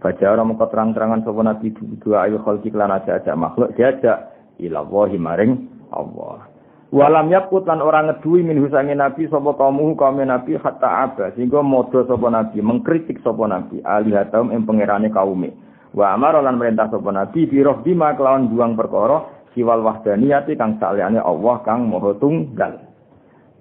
Baca 0.00 0.24
orang 0.24 0.56
mengko 0.56 0.66
terang-terangan 0.72 1.20
sapa 1.20 1.40
Nabi 1.44 1.68
dua 2.00 2.24
ayu 2.24 2.40
khalqi 2.40 2.72
lan 2.72 2.96
aja-aja 2.96 3.36
makhluk 3.36 3.76
diajak 3.76 4.32
ila 4.56 4.80
wahi 4.88 5.20
maring 5.20 5.52
Allah. 5.92 6.48
Walam 6.94 7.26
yakut 7.28 7.66
lan 7.66 7.82
orang 7.82 8.06
ngedui 8.06 8.46
min 8.46 8.62
husangi 8.62 8.94
Nabi 8.96 9.26
sapa 9.26 9.52
kaum 9.58 9.82
kaum 9.98 10.16
Nabi 10.22 10.54
hatta 10.56 11.10
aba 11.10 11.34
sehingga 11.36 11.60
modho 11.60 12.06
sapa 12.08 12.26
Nabi 12.30 12.62
mengkritik 12.62 13.20
sapa 13.20 13.44
Nabi 13.44 13.82
alihatum 13.82 14.54
ing 14.54 14.62
pangerane 14.62 15.10
kaume. 15.10 15.52
Wa 15.90 16.14
amara 16.14 16.38
lan 16.38 16.56
merintah 16.56 16.88
sapa 16.88 17.10
Nabi 17.10 17.50
biroh 17.50 17.82
bima 17.82 18.14
kelawan 18.14 18.46
buang 18.46 18.78
perkara 18.78 19.26
siwal 19.52 19.80
wahdaniyati 19.82 20.54
kang 20.54 20.76
saliyane 20.78 21.18
Allah 21.18 21.56
kang 21.66 21.88
maha 21.88 22.14
tunggal. 22.20 22.83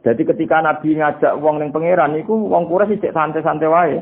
Jadi 0.04 0.22
ketika 0.28 0.60
Nabi 0.60 1.00
ngajak 1.00 1.40
wong 1.40 1.64
ning 1.64 1.72
pangeran 1.72 2.20
iku 2.20 2.36
wong 2.36 2.68
Quraisy 2.68 3.00
sik 3.00 3.16
santai-santai 3.16 3.72
wae. 3.72 3.98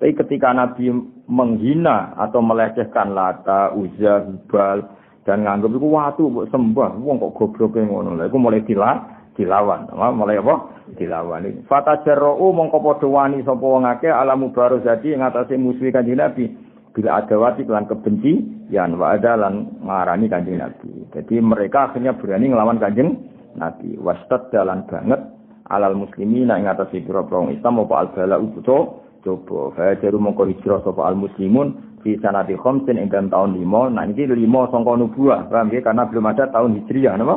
Tapi 0.00 0.16
ketika 0.16 0.56
Nabi 0.56 0.88
menghina 1.28 2.16
atau 2.16 2.40
melecehkan 2.40 3.12
Lata, 3.12 3.76
Uzza, 3.76 4.24
Hubal 4.24 4.88
dan 5.28 5.44
nganggep 5.44 5.76
iku 5.76 5.88
watu 5.92 6.22
mbok 6.32 6.48
sembah. 6.48 6.96
Wong 7.04 7.20
kok 7.20 7.34
gobloke 7.36 7.84
ngono. 7.84 8.16
Lha 8.16 8.32
iku 8.32 8.40
mulai 8.40 8.64
dilawan 8.64 9.18
dilawan. 9.38 9.86
Mulai 9.94 10.42
apa? 10.42 10.56
Dilawan. 10.98 11.46
Fata 11.70 12.02
jarra'u 12.02 12.50
mongko 12.50 12.82
padha 12.82 13.06
wani 13.06 13.46
sapa 13.46 13.62
wong 13.62 13.86
akeh 13.86 14.10
alamu 14.10 14.50
barozati 14.50 15.14
ing 15.14 15.22
atase 15.22 15.54
musuh 15.54 15.92
Kanjeng 15.94 16.18
Nabi. 16.18 16.50
Bila 16.96 17.22
ada 17.22 17.38
wati 17.38 17.62
kelan 17.62 17.86
kebenci, 17.86 18.42
yan 18.74 18.98
wa 18.98 19.14
ada 19.14 19.38
lan 19.38 19.78
ngarani 19.84 20.26
Kanjeng 20.26 20.58
Nabi. 20.58 21.06
Jadi 21.14 21.38
mereka 21.38 21.92
akhirnya 21.92 22.18
berani 22.18 22.50
ngelawan 22.50 22.82
Kanjeng 22.82 23.14
Nabi. 23.58 23.98
Wastad 23.98 24.54
dalan 24.54 24.86
banget 24.86 25.20
alal 25.68 25.94
muslimina 25.94 26.56
ing 26.56 26.66
atase 26.66 27.04
pira-pira 27.04 27.52
Islam 27.52 27.84
apa 27.84 27.94
al-bala 28.06 28.40
ubuto 28.40 29.04
coba. 29.20 29.76
Kaya 29.76 30.00
jaru 30.00 30.16
mongko 30.22 30.48
hijrah 30.48 30.80
sapa 30.82 31.04
al-muslimun 31.04 32.00
fi 32.00 32.16
sanati 32.22 32.56
khamsin 32.56 32.96
ing 32.96 33.10
tahun 33.10 33.58
lima. 33.58 33.92
Nah 33.92 34.08
ini 34.08 34.24
lima 34.32 34.70
sangka 34.72 34.96
nubuah, 34.96 35.50
paham 35.52 35.68
ya? 35.74 35.80
Karena 35.84 36.08
belum 36.08 36.24
ada 36.30 36.44
tahun 36.48 36.70
hijriah, 36.82 37.14
napa? 37.20 37.36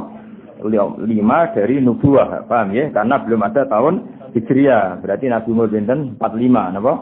Lima 1.02 1.50
dari 1.58 1.82
nubuah, 1.82 2.46
paham 2.46 2.72
ya? 2.72 2.88
Karena 2.94 3.16
belum 3.20 3.42
ada 3.42 3.66
tahun 3.68 3.94
hijriah. 4.38 5.02
Berarti 5.02 5.26
Nabi 5.28 5.50
Muhammad 5.52 5.74
binten 5.74 6.00
45, 6.22 6.76
napa? 6.78 6.94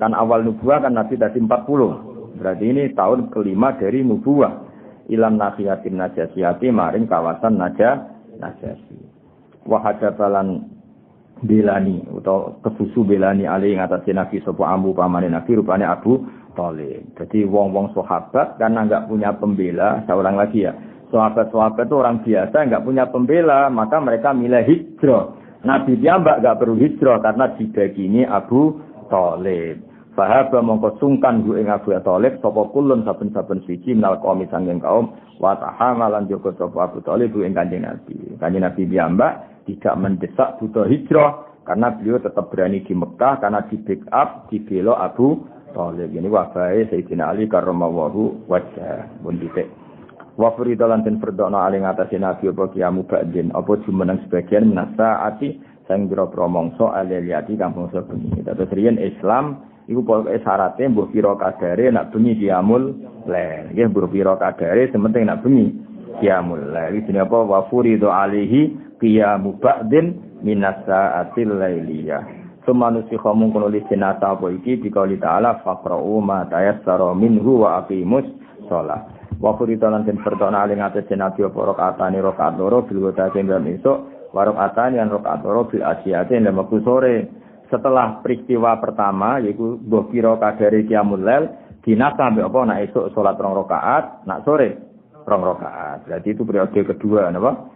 Kan 0.00 0.12
awal 0.16 0.42
nubuah 0.42 0.82
kan 0.82 0.96
Nabi 0.96 1.14
tadi 1.14 1.38
40. 1.38 2.40
Berarti 2.40 2.64
ini 2.66 2.90
tahun 2.96 3.30
kelima 3.30 3.78
dari 3.78 4.02
nubuah. 4.02 4.74
ilam 5.04 5.36
nahiyatin 5.36 6.00
najasiyati 6.00 6.72
maring 6.72 7.04
kawasan 7.04 7.60
naja 7.60 8.13
najasi. 8.44 9.00
Wa 9.64 9.80
hadabalan 9.80 10.68
belani 11.42 12.04
atau 12.20 12.60
kesusu 12.62 13.02
belani 13.02 13.48
ali 13.48 13.74
ing 13.74 13.80
atase 13.80 14.12
Nabi 14.12 14.38
sapa 14.44 14.64
ambu 14.70 14.92
pamane 14.94 15.26
Nabi 15.32 15.56
rupane 15.56 15.82
Abu 15.82 16.20
Thalib. 16.54 17.18
Jadi 17.18 17.42
wong-wong 17.44 17.90
sahabat 17.92 18.56
karena 18.62 18.86
enggak 18.86 19.10
punya 19.10 19.34
pembela, 19.34 20.06
ulang 20.06 20.38
lagi 20.38 20.64
ya. 20.64 20.72
Sahabat-sahabat 21.10 21.86
itu 21.90 21.96
orang 21.98 22.22
biasa 22.22 22.56
enggak 22.64 22.84
punya 22.86 23.04
pembela, 23.10 23.66
maka 23.68 23.98
mereka 23.98 24.30
milih 24.30 24.62
hijrah. 24.62 25.34
Nabi 25.66 25.98
dia 25.98 26.20
mbak 26.20 26.44
enggak 26.44 26.58
perlu 26.62 26.76
hijrah 26.78 27.18
karena 27.18 27.44
dibagini 27.58 28.22
Abu 28.22 28.78
Thalib. 29.10 29.82
Sahaba 30.14 30.62
mongko 30.62 31.02
sungkan 31.02 31.42
gue 31.42 31.58
ing 31.58 31.66
Abu 31.66 31.90
Thalib 31.90 32.38
sapa 32.38 32.62
kulun 32.70 33.02
saben-saben 33.02 33.66
suci 33.66 33.98
minal 33.98 34.22
qaumi 34.22 34.46
sanging 34.46 34.78
kaum 34.78 35.10
wa 35.38 35.58
tahamalan 35.58 36.30
joko 36.30 36.54
sapa 36.54 36.90
Abu 36.90 36.98
Thalib 37.02 37.34
ing 37.40 37.54
Kanjeng 37.54 37.82
Nabi. 37.86 38.38
Kanjeng 38.38 38.62
Nabi 38.62 38.82
piyambak 38.86 39.64
tidak 39.66 39.94
mendesak 39.98 40.60
butuh 40.60 40.86
hijrah 40.86 41.48
karena 41.64 41.96
beliau 41.96 42.20
tetap 42.20 42.52
berani 42.52 42.84
di 42.84 42.92
Mekah 42.92 43.40
karena 43.40 43.64
di 43.66 43.76
backup 43.80 44.52
di 44.52 44.58
belo 44.62 44.94
Abu 44.94 45.42
Thalib. 45.72 46.10
Ini 46.12 46.28
wafahe 46.30 46.86
Sayyidina 46.92 47.34
Ali 47.34 47.50
karramallahu 47.50 48.46
wajah. 48.46 49.10
Pun 49.22 49.40
titik. 49.40 49.66
Wa 50.34 50.50
furida 50.58 50.90
lan 50.90 51.06
den 51.06 51.22
fardana 51.22 51.62
ali 51.70 51.78
ngatasi 51.78 52.18
Nabi 52.18 52.50
apa 52.50 52.66
kiamu 52.74 53.06
ba'din 53.06 53.54
apa 53.54 53.78
jumeneng 53.86 54.18
sebagian 54.26 54.66
minasa 54.66 55.22
ati 55.22 55.62
sang 55.86 56.10
biro-biro 56.10 56.50
mongso 56.50 56.90
aliyati 56.90 57.54
kang 57.54 57.76
mongso 57.78 58.02
bengi. 58.02 58.42
Terus 58.42 58.70
riyen 58.74 58.98
Islam 58.98 59.62
iku 59.90 60.00
pokoke 60.00 60.40
syaratnya 60.40 60.92
mbuh 60.92 61.08
pira 61.12 61.32
kadare 61.36 61.92
nak 61.92 62.12
bengi 62.12 62.38
diamul 62.40 62.94
lail 63.28 63.72
nggih 63.72 63.86
mbuh 63.92 64.08
pira 64.08 64.34
kadare 64.40 64.88
sementing 64.88 65.28
nak 65.28 65.44
bengi 65.44 65.72
diamul 66.20 66.60
lail 66.70 66.94
iki 66.98 67.10
apa? 67.14 67.38
Wa 67.42 67.66
furidu 67.70 68.10
alihi 68.10 68.96
qiyamu 69.02 69.58
ba'din 69.58 70.38
minas 70.44 70.78
sa'atil 70.86 71.58
lailiyah. 71.58 72.22
Semanusi 72.64 73.20
kamu 73.20 73.52
kono 73.52 73.68
li 73.68 73.84
jenata 73.90 74.32
apa 74.36 74.48
iki? 74.48 74.80
Dikauli 74.80 75.20
ta'ala 75.20 75.60
faqra'u 75.60 76.20
ma 76.24 76.48
tayassara 76.48 77.12
minhu 77.12 77.64
wa 77.64 77.84
aqimus 77.84 78.24
sholat. 78.70 79.04
Wa 79.36 79.52
furita 79.58 79.90
lan 79.92 80.06
den 80.08 80.16
pertona 80.22 80.64
aling 80.64 80.80
atas 80.80 81.04
jenabi 81.10 81.44
apa? 81.44 81.58
Rakaatane 81.74 82.24
rakaat 82.24 82.56
loro 82.56 82.86
bil 82.88 83.10
wadate 83.10 83.44
dalam 83.44 83.68
esuk. 83.68 84.30
Wa 84.32 84.48
rakaatane 84.48 84.96
lan 84.96 85.12
rakaat 85.12 85.44
loro 85.44 85.68
bil 85.68 85.84
asiyate 85.84 86.40
lan 86.40 86.56
sore 86.80 87.43
setelah 87.74 88.22
peristiwa 88.22 88.78
pertama 88.78 89.42
yaitu 89.42 89.82
mbah 89.82 90.06
pira 90.06 90.38
kadare 90.38 90.86
qiyamul 90.86 91.18
lail 91.18 91.50
dinasa 91.82 92.30
mbek 92.30 92.46
apa 92.46 92.58
nak 92.70 92.80
esuk 92.86 93.10
salat 93.10 93.34
rong 93.34 93.58
rakaat 93.58 94.22
nak 94.30 94.46
sore 94.46 94.78
rong 95.26 95.42
rakaat 95.42 96.06
berarti 96.06 96.28
itu 96.30 96.46
periode 96.46 96.80
kedua 96.86 97.34
napa 97.34 97.74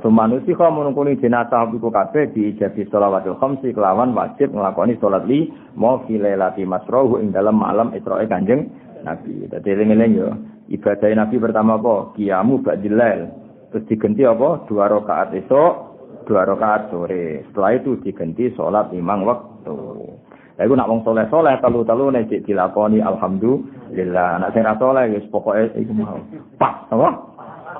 sumanusi 0.00 0.54
kau 0.54 0.70
menungkuni 0.70 1.18
jenazah 1.18 1.66
iku 1.68 1.90
kabeh 1.90 2.30
di 2.30 2.54
jadi 2.54 2.86
sholawatul 2.88 3.36
khamsi 3.42 3.74
kelawan 3.74 4.14
wajib 4.14 4.54
ngelakoni 4.54 4.94
sholat 5.02 5.26
li 5.26 5.50
mau 5.74 6.02
filelati 6.06 6.62
masrohu 6.62 7.18
ing 7.18 7.34
dalam 7.34 7.58
malam 7.58 7.90
Isra'i 7.90 8.30
kanjeng 8.30 8.70
Nabi. 9.02 9.50
Dadi 9.50 9.68
eling-eling 9.74 10.12
yo 10.14 10.28
ibadah 10.70 11.10
Nabi 11.14 11.36
pertama 11.42 11.78
apa? 11.78 12.14
Kiamu 12.14 12.62
ba'dilail. 12.62 13.30
Terus 13.74 13.84
diganti 13.90 14.22
apa? 14.22 14.64
Dua 14.70 14.86
rakaat 14.86 15.34
esok 15.34 15.72
dua 16.28 16.44
rakaat 16.44 16.92
sore. 16.92 17.42
Setelah 17.48 17.80
itu 17.80 17.96
diganti 18.04 18.52
sholat 18.52 18.92
limang 18.92 19.24
waktu. 19.24 19.72
Lah 20.60 20.62
iku 20.66 20.76
nak 20.76 20.90
wong 20.92 21.00
soleh-soleh 21.08 21.56
telu-telu 21.64 22.12
nek 22.12 22.28
dilakoni 22.28 23.00
alhamdulillah. 23.00 24.44
Nak 24.44 24.52
sing 24.52 24.68
ra 24.68 24.76
soleh 24.76 25.08
wis 25.16 25.24
pokoke 25.32 25.72
iku 25.80 25.92
mau. 25.96 26.20
Pas, 26.60 26.84
apa? 26.92 27.08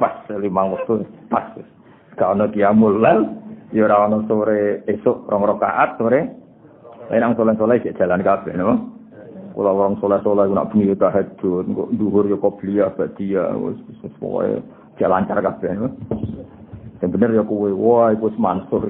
Pas 0.00 0.14
limang 0.32 0.72
waktu 0.72 1.04
pas. 1.28 1.44
Gak 2.16 2.34
ono 2.34 2.50
kiamul 2.50 2.98
lal, 2.98 3.30
ya 3.70 3.86
ora 3.86 4.08
ono 4.08 4.24
sore 4.26 4.82
esuk 4.88 5.28
rong 5.28 5.44
rakaat 5.44 6.00
sore. 6.00 6.20
Lain 7.12 7.20
nang 7.20 7.36
soleh-soleh 7.36 7.84
sik 7.84 8.00
jalan 8.00 8.24
kabeh, 8.24 8.56
no? 8.56 8.96
Kula 9.52 9.74
wong 9.74 9.98
soleh-soleh 9.98 10.46
nak 10.54 10.70
bengi 10.70 10.94
tahajud, 10.94 11.66
kok 11.66 11.90
dhuwur 11.98 12.30
ya 12.30 12.38
qobliyah 12.38 12.94
badia 12.94 13.52
wis 13.58 13.80
pokoke 14.22 14.62
jalan 15.02 15.26
lancar 15.26 15.42
kabeh, 15.42 15.72
no? 15.74 15.88
Yang 16.98 17.10
bener 17.14 17.30
ya 17.38 17.42
kuwe, 17.46 17.70
wah 17.70 18.10
iku 18.10 18.34
Mansur. 18.34 18.82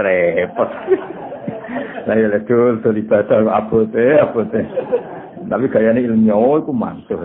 Repot. 0.00 0.70
Lah 2.04 2.16
ya 2.16 2.26
ledul 2.28 2.84
to 2.84 2.92
ibadah 2.92 3.48
abote 3.48 4.04
abote. 4.20 4.60
Tapi 5.48 5.64
gayane 5.72 6.04
ilmiah 6.04 6.60
iku 6.60 6.72
Mansur. 6.76 7.24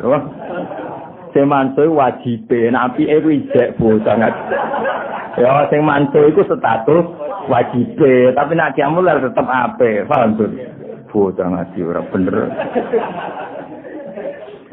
Sing 1.35 1.51
Mansur 1.51 1.91
wajib 1.91 2.47
nek 2.47 2.95
apike 2.95 3.19
kuwi 3.19 3.43
ijek 3.43 3.75
sangat. 4.07 4.33
Ya 5.35 5.67
sing 5.67 5.83
Mansur 5.83 6.31
iku 6.31 6.47
status 6.47 7.05
wajib, 7.51 7.99
tapi 8.33 8.51
nek 8.55 8.71
kiamul 8.79 9.03
tetep 9.03 9.43
ape, 9.43 10.07
paham 10.07 10.39
tuh. 10.39 10.47
Bocah 11.11 11.47
ngaji 11.47 11.79
ora 11.79 12.03
bener. 12.11 12.35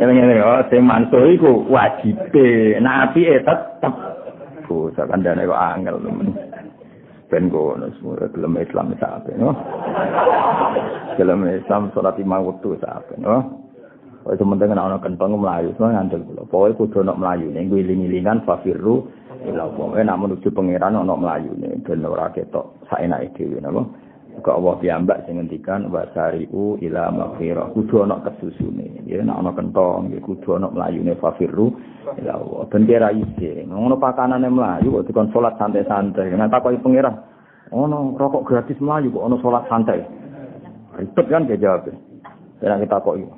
Eling-eling 0.03 0.43
kok 0.43 0.51
oh, 0.51 0.63
sing 0.67 0.83
mansuh 0.83 1.23
iku 1.31 1.63
wajibe, 1.71 2.75
nek 2.83 3.15
apike 3.15 3.39
tetep. 3.47 3.95
Bosok 4.67 5.07
kandhane 5.07 5.47
kok 5.47 5.63
angel 5.63 6.03
temen. 6.03 6.29
Ben 7.31 7.47
ngono 7.47 7.87
semua 7.97 8.27
gelem 8.35 8.59
Islam 8.59 8.99
sampe 8.99 9.31
no. 9.39 9.55
Oh. 9.55 9.57
Gelem 11.15 11.47
Islam 11.47 11.95
salat 11.95 12.19
lima 12.19 12.43
wektu 12.43 12.75
sampe 12.83 13.15
no. 13.23 13.63
Wis 14.27 14.43
temen 14.43 14.59
kena 14.59 14.91
ana 14.91 14.99
kentong 14.99 15.39
mlayu, 15.39 15.71
semua 15.79 15.95
ngandel 15.95 16.27
kula. 16.27 16.51
Pokoke 16.51 16.83
kudu 16.83 17.07
ana 17.07 17.15
mlayune 17.15 17.63
kuwi 17.71 17.87
iling-ilingan 17.87 18.43
fafirru 18.43 19.07
ila 19.47 19.71
Allah. 19.71 20.03
Eh 20.03 20.05
namun 20.07 20.35
menuju 20.35 20.51
pangeran 20.51 20.99
ana 20.99 21.15
mlayune 21.15 21.79
ben 21.87 22.03
ora 22.03 22.27
ketok 22.35 22.91
saenake 22.91 23.39
dhewe 23.39 23.63
napa. 23.63 23.87
No? 23.87 24.11
Kok 24.41 24.57
Allah 24.57 24.75
piyambak 24.81 25.29
sing 25.29 25.37
ngendikan 25.37 25.93
wasari'u 25.93 26.81
ila 26.81 27.13
maghfirah. 27.13 27.69
Kudu 27.77 28.09
ana 28.09 28.17
kesusune. 28.25 29.05
Ya 29.05 29.21
nek 29.21 29.37
ana 29.45 29.53
kentong 29.53 30.09
ya 30.09 30.25
kudu 30.25 30.57
ana 30.57 30.73
mlayune 30.73 31.13
fafirru 31.21 31.77
ila 32.17 32.41
Allah. 32.41 32.65
Ben 32.73 32.89
kira 32.89 33.13
isi. 33.13 33.69
Ngono 33.69 34.01
pakanane 34.01 34.49
mlayu 34.49 34.89
kok 34.89 35.05
dikon 35.13 35.29
salat 35.37 35.53
santai-santai. 35.61 36.33
Nek 36.33 36.49
takoki 36.49 36.81
pangeran, 36.81 37.21
ono 37.77 38.17
rokok 38.17 38.49
gratis 38.49 38.81
mlayu 38.81 39.13
kok 39.13 39.21
ono 39.21 39.37
salat 39.45 39.69
santai. 39.69 40.01
Ribet 40.97 41.27
kan 41.29 41.45
dia 41.45 41.61
jawab. 41.61 41.93
Dan 42.65 42.81
kita 42.81 43.05
kok 43.05 43.21
itu. 43.21 43.29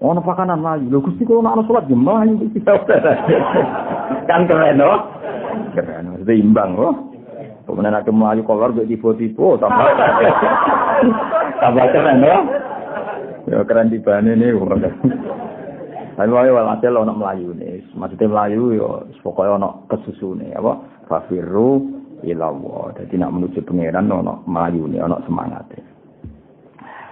Ono 0.00 0.24
pakanan 0.24 0.64
mlayu. 0.64 0.88
Lho 0.88 1.04
Gusti 1.04 1.28
kok 1.28 1.36
ono 1.36 1.68
salat 1.68 1.84
di 1.84 1.92
mlayu 1.92 2.40
Kan 4.30 4.48
keren 4.48 4.80
loh. 4.80 5.04
Keren. 5.76 6.16
Itu 6.24 6.32
imbang 6.32 6.80
loh. 6.80 7.09
Kemudian 7.70 7.94
ada 7.94 8.10
melayu 8.10 8.42
kolor 8.42 8.74
gak 8.74 8.90
tiba-tiba 8.90 9.56
tambah 9.62 9.86
tambah 11.62 11.86
keren 11.94 12.18
ya. 12.26 12.38
Ya 13.46 13.58
keren 13.62 13.94
di 13.94 13.98
bane 14.02 14.34
nih. 14.34 14.52
Tapi 16.18 16.30
wae 16.34 16.50
walhasil 16.50 16.92
ono 16.92 17.14
melayu 17.14 17.54
nih. 17.54 17.80
Maksudnya 17.94 18.26
melayu 18.28 18.62
ya 18.74 18.88
pokoknya 19.22 19.56
ono 19.62 19.70
kesusu 19.86 20.36
nih 20.36 20.52
apa. 20.58 20.82
Fafiru 21.06 21.80
ilawo. 22.26 22.92
Jadi 22.98 23.16
nak 23.16 23.32
menuju 23.38 23.62
pangeran 23.64 24.10
ono 24.10 24.44
melayu 24.44 24.90
nih 24.90 25.00
ono 25.00 25.22
semangat 25.24 25.70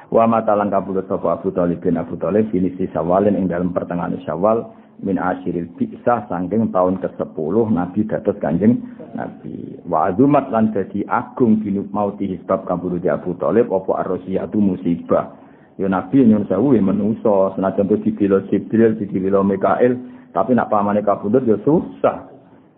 Wa 0.08 0.24
matalan 0.24 0.72
kabudut 0.72 1.04
sapa 1.04 1.36
Abu 1.36 1.52
Thalib 1.52 1.84
bin 1.84 2.00
Abu 2.00 2.16
Thalib 2.16 2.48
ini 2.56 2.72
si 2.80 2.88
Syawalin 2.88 3.36
ing 3.36 3.44
dalam 3.44 3.76
pertengahan 3.76 4.16
Syawal 4.24 4.64
min 5.02 5.16
asyiril 5.18 5.70
bisa 5.78 6.26
sangking 6.26 6.74
tahun 6.74 6.98
ke-10 6.98 7.54
Nabi 7.70 8.00
dados 8.06 8.38
Kanjeng 8.42 8.82
Nabi. 9.14 9.78
Wa 9.86 10.10
azumat 10.10 10.50
lan 10.50 10.74
dadi 10.74 11.06
agung 11.06 11.62
binuk 11.62 11.88
mauti 11.94 12.34
sebab 12.44 12.66
kaburu 12.66 12.98
di 12.98 13.08
Abu 13.08 13.34
Thalib 13.38 13.70
apa 13.70 14.04
arrosiyatu 14.04 14.58
musibah. 14.58 15.34
Ya 15.78 15.86
Nabi 15.86 16.26
nyun 16.26 16.50
sewu 16.50 16.74
ya 16.74 16.82
menusa 16.82 17.54
senajan 17.54 17.86
to 17.86 17.96
dibilo 18.02 18.42
Jibril 18.50 18.98
dibilo 18.98 19.46
Mikael 19.46 19.94
tapi 20.34 20.52
nak 20.58 20.68
pamane 20.68 21.06
kabudut 21.06 21.46
ya 21.46 21.56
susah. 21.62 22.26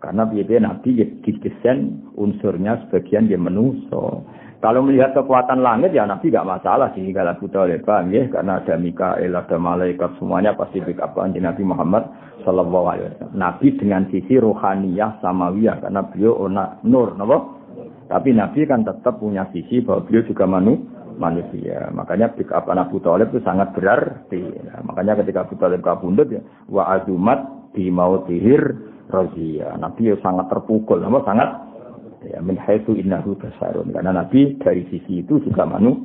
Karena 0.01 0.25
piye 0.25 0.57
Nabi 0.57 0.97
ya 0.97 1.05
didesain 1.25 2.09
unsurnya 2.17 2.85
sebagian 2.85 3.29
dia 3.29 3.37
menusa. 3.37 4.21
Kalau 4.61 4.85
melihat 4.85 5.17
kekuatan 5.17 5.65
langit 5.65 5.89
ya 5.89 6.05
Nabi 6.05 6.29
gak 6.29 6.45
masalah 6.45 6.93
sih 6.93 7.09
kalau 7.09 7.33
Abu 7.33 7.49
Thalib 7.49 7.81
paham 7.81 8.13
ya 8.13 8.29
karena 8.29 8.61
ada 8.61 8.77
Mikael 8.77 9.33
ada 9.33 9.57
malaikat 9.57 10.21
semuanya 10.21 10.53
pasti 10.53 10.77
backup 10.85 11.17
Nabi 11.17 11.65
Muhammad 11.65 12.05
Sallallahu 12.45 12.87
Alaihi 12.93 13.09
Wasallam. 13.09 13.41
Nabi 13.41 13.67
dengan 13.73 14.05
sisi 14.13 14.37
rohaniyah 14.37 15.17
samawiyah 15.17 15.81
karena 15.81 16.05
beliau 16.05 16.45
ona 16.45 16.77
nur, 16.85 17.17
napa? 17.17 17.57
Tapi 18.05 18.37
Nabi 18.37 18.61
kan 18.69 18.85
tetap 18.85 19.17
punya 19.17 19.49
sisi 19.49 19.81
bahwa 19.81 20.05
beliau 20.05 20.29
juga 20.29 20.45
manu, 20.45 20.77
manusia. 21.17 21.89
Makanya 21.95 22.29
pick 22.37 22.53
up 22.53 22.69
Abu 22.69 23.01
Thalib 23.01 23.33
itu 23.33 23.41
sangat 23.41 23.73
berarti. 23.73 24.45
Nah, 24.61 24.85
makanya 24.85 25.25
ketika 25.25 25.49
Abu 25.49 25.57
Thalib 25.57 25.81
kabundut 25.81 26.29
ya 26.29 26.45
wa 26.69 26.85
azumat 27.01 27.71
di 27.73 27.89
mautihir 27.89 28.61
razia. 29.09 29.73
Nabi 29.81 30.13
ya 30.13 30.21
sangat 30.21 30.53
terpukul, 30.53 31.01
nama 31.01 31.23
sangat 31.25 31.70
ya 32.25 32.39
min 32.41 32.57
haitsu 32.57 32.93
innahu 32.93 33.37
basarun. 33.37 33.89
Karena 33.89 34.13
Nabi 34.13 34.57
dari 34.61 34.85
sisi 34.89 35.25
itu 35.25 35.41
juga 35.41 35.65
manu. 35.65 35.97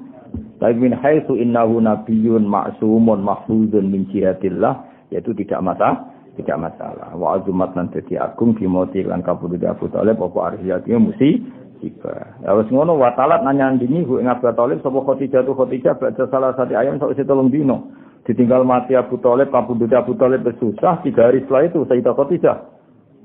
Tapi 0.57 0.77
min 0.77 0.97
haitsu 0.97 1.37
innahu 1.37 1.81
nabiyyun 1.81 2.49
ma'sumun 2.49 3.21
mahfuzun 3.21 3.85
min 3.89 4.09
jihatillah 4.09 4.87
yaitu 5.11 5.31
tidak 5.37 5.63
masalah 5.63 6.17
tidak 6.37 6.57
masalah 6.61 7.09
wa 7.17 7.41
azumat 7.41 7.73
lan 7.73 7.89
dadi 7.91 8.21
agung 8.21 8.53
bimoti 8.53 9.01
lan 9.03 9.25
kabudut 9.25 9.65
Abu 9.65 9.89
Thalib 9.89 10.21
apa 10.21 10.39
arhiyatnya 10.53 11.01
mesti 11.01 11.41
tiba 11.81 12.13
ya 12.45 12.53
wis 12.57 12.69
ngono 12.69 13.01
wa 13.01 13.13
talat 13.17 13.41
nanyandingi 13.41 14.05
hu 14.05 14.21
ing 14.21 14.29
Abu 14.29 14.45
Thalib 14.53 14.85
sapa 14.85 15.01
Khadijah 15.01 15.43
tu 15.49 15.57
Khadijah 15.57 15.97
baca 15.97 16.23
salah 16.29 16.53
satu 16.55 16.77
ayam 16.77 17.01
sak 17.01 17.17
telung 17.25 17.49
dino 17.49 17.89
ditinggal 18.29 18.69
mati 18.69 18.93
Abu 18.93 19.17
Thalib 19.25 19.49
kabudut 19.49 19.89
Abu 19.97 20.13
Thalib 20.21 20.45
susah 20.61 21.01
tiga 21.01 21.33
hari 21.33 21.41
setelah 21.49 21.65
itu 21.65 21.81
Sayyidah 21.89 22.15
Khadijah 22.15 22.57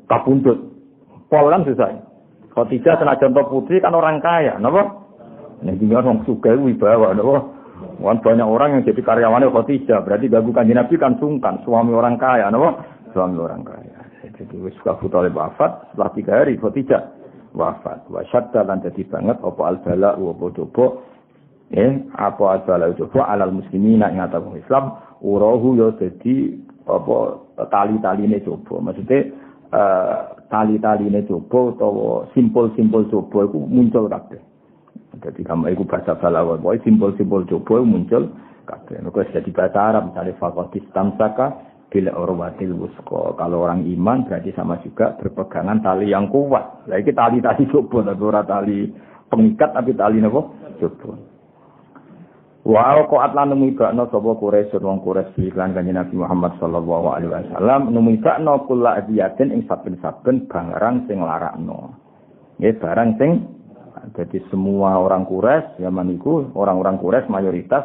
kabundut 0.07 0.57
polan 1.27 1.67
susah 1.67 2.10
Khadijah 2.51 2.99
senajan 2.99 3.31
putri 3.31 3.79
kan 3.79 3.95
orang 3.95 4.19
kaya 4.19 4.59
napa 4.59 4.99
Nek 5.61 5.77
tinggal 5.77 6.01
orang 6.03 6.25
suka 6.25 6.51
wibawa 6.57 7.15
napa 7.15 7.61
Wan 8.01 8.21
banyak 8.21 8.45
orang 8.45 8.77
yang 8.77 8.83
jadi 8.85 9.01
karyawannya 9.01 9.49
Khadijah, 9.49 10.05
berarti 10.05 10.29
gagu 10.29 10.53
kanji 10.53 10.73
Nabi 10.73 11.01
kan 11.01 11.17
sungkan, 11.17 11.65
suami 11.65 11.93
orang 11.93 12.17
kaya, 12.17 12.49
napa? 12.53 12.81
suami 13.13 13.37
orang 13.37 13.61
kaya. 13.65 14.01
Jadi 14.41 14.57
wis 14.57 14.73
Abu 14.89 15.05
Thalib 15.11 15.37
wafat 15.37 15.93
setelah 15.93 16.09
tiga 16.17 16.31
hari 16.41 16.57
Khadijah 16.57 17.01
wafat. 17.53 18.07
Wa 18.09 18.25
syadda 18.29 18.65
lan 18.65 18.81
dadi 18.81 19.05
banget 19.05 19.37
apa 19.37 19.61
al 19.65 19.77
bala 19.83 20.17
wa 20.17 20.33
coba 20.33 20.85
eh 21.73 21.91
apa 22.17 22.43
al 22.57 22.61
bala 22.65 22.89
coba 22.97 23.27
alal 23.29 23.53
muslimina 23.53 24.09
ing 24.09 24.23
atas 24.23 24.41
Islam 24.57 24.97
urahu 25.21 25.77
yo 25.77 25.93
dadi 25.93 26.57
apa 26.89 27.17
tali-taline 27.69 28.41
coba. 28.41 28.91
Maksudnya 28.91 29.19
uh, 29.75 30.40
tali-taline 30.51 31.23
coba 31.25 31.71
utawa 31.71 32.27
simpul-simpul 32.35 33.07
coba 33.07 33.47
iku 33.47 33.59
muncul 33.65 34.11
kabeh. 34.11 34.43
Jadi 35.23 35.41
kamu 35.47 35.71
iku 35.71 35.87
bahasa 35.87 36.19
balawa, 36.19 36.59
boy 36.59 36.75
simpul-simpul 36.83 37.47
coba 37.47 37.79
muncul 37.87 38.27
kabeh. 38.67 38.99
Nek 38.99 39.31
jadi 39.31 39.49
bahasa 39.55 39.79
Arab 39.79 40.11
misalnya 40.11 40.35
fakotis 40.37 40.83
tamsaka 40.91 41.71
bila 41.87 42.11
urwatil 42.15 42.75
wusko. 42.75 43.35
Kalau 43.39 43.63
orang 43.63 43.87
iman 43.87 44.27
berarti 44.27 44.51
sama 44.55 44.79
juga 44.83 45.15
berpegangan 45.19 45.79
tali 45.83 46.11
yang 46.11 46.27
kuat. 46.27 46.87
Lah 46.87 46.99
tali-tali 46.99 47.63
coba 47.71 48.11
tapi 48.11 48.23
ora 48.23 48.41
tali 48.43 48.91
pengikat 49.31 49.71
tapi 49.71 49.95
tali 49.95 50.19
napa? 50.19 50.41
Coba. 50.79 51.30
Wa 52.61 52.93
ko 53.09 53.17
atlan 53.17 53.49
nemu 53.57 53.73
ibakno 53.73 54.05
sapa 54.13 54.37
Quraisy 54.37 54.77
wong 54.77 55.01
Quraisy 55.01 55.49
iklan 55.49 55.73
kanjeng 55.73 55.97
Nabi 55.97 56.13
Muhammad 56.13 56.61
sallallahu 56.61 57.07
alaihi 57.09 57.33
wasallam 57.33 57.89
ibakno 57.89 58.69
kula 58.69 59.01
adiyatin 59.01 59.49
ing 59.49 59.61
saben-saben 59.65 60.45
barang 60.45 61.09
sing 61.09 61.25
larakno. 61.25 61.97
Nggih 62.61 62.77
barang 62.77 63.09
sing 63.17 63.31
jadi 64.13 64.37
semua 64.53 65.01
orang 65.01 65.25
Quraisy 65.25 65.81
zaman 65.81 66.13
itu 66.13 66.53
orang-orang 66.53 67.01
Quraisy 67.01 67.33
mayoritas 67.33 67.81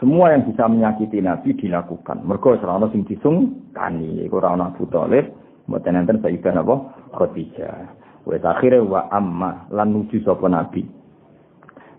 semua 0.00 0.32
yang 0.32 0.48
bisa 0.48 0.64
menyakiti 0.64 1.20
Nabi 1.20 1.52
dilakukan. 1.60 2.24
Mergo 2.24 2.56
ora 2.56 2.80
ana 2.80 2.88
sing 2.88 3.04
disungkani, 3.04 4.24
iku 4.24 4.40
ora 4.40 4.56
ana 4.56 4.72
Abu 4.72 4.88
Thalib, 4.88 5.28
mboten 5.68 5.92
enten 6.00 6.24
Sayyidah 6.24 6.56
apa 6.56 6.74
Khadijah. 7.12 7.98
Wes 8.24 8.40
akhire 8.40 8.80
wa 8.80 9.12
amma 9.12 9.68
lan 9.68 9.92
nuju 9.92 10.24
sapa 10.24 10.48
Nabi. 10.48 10.88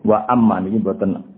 Wa 0.02 0.26
amma 0.26 0.66
niki 0.66 0.82
mboten 0.82 1.31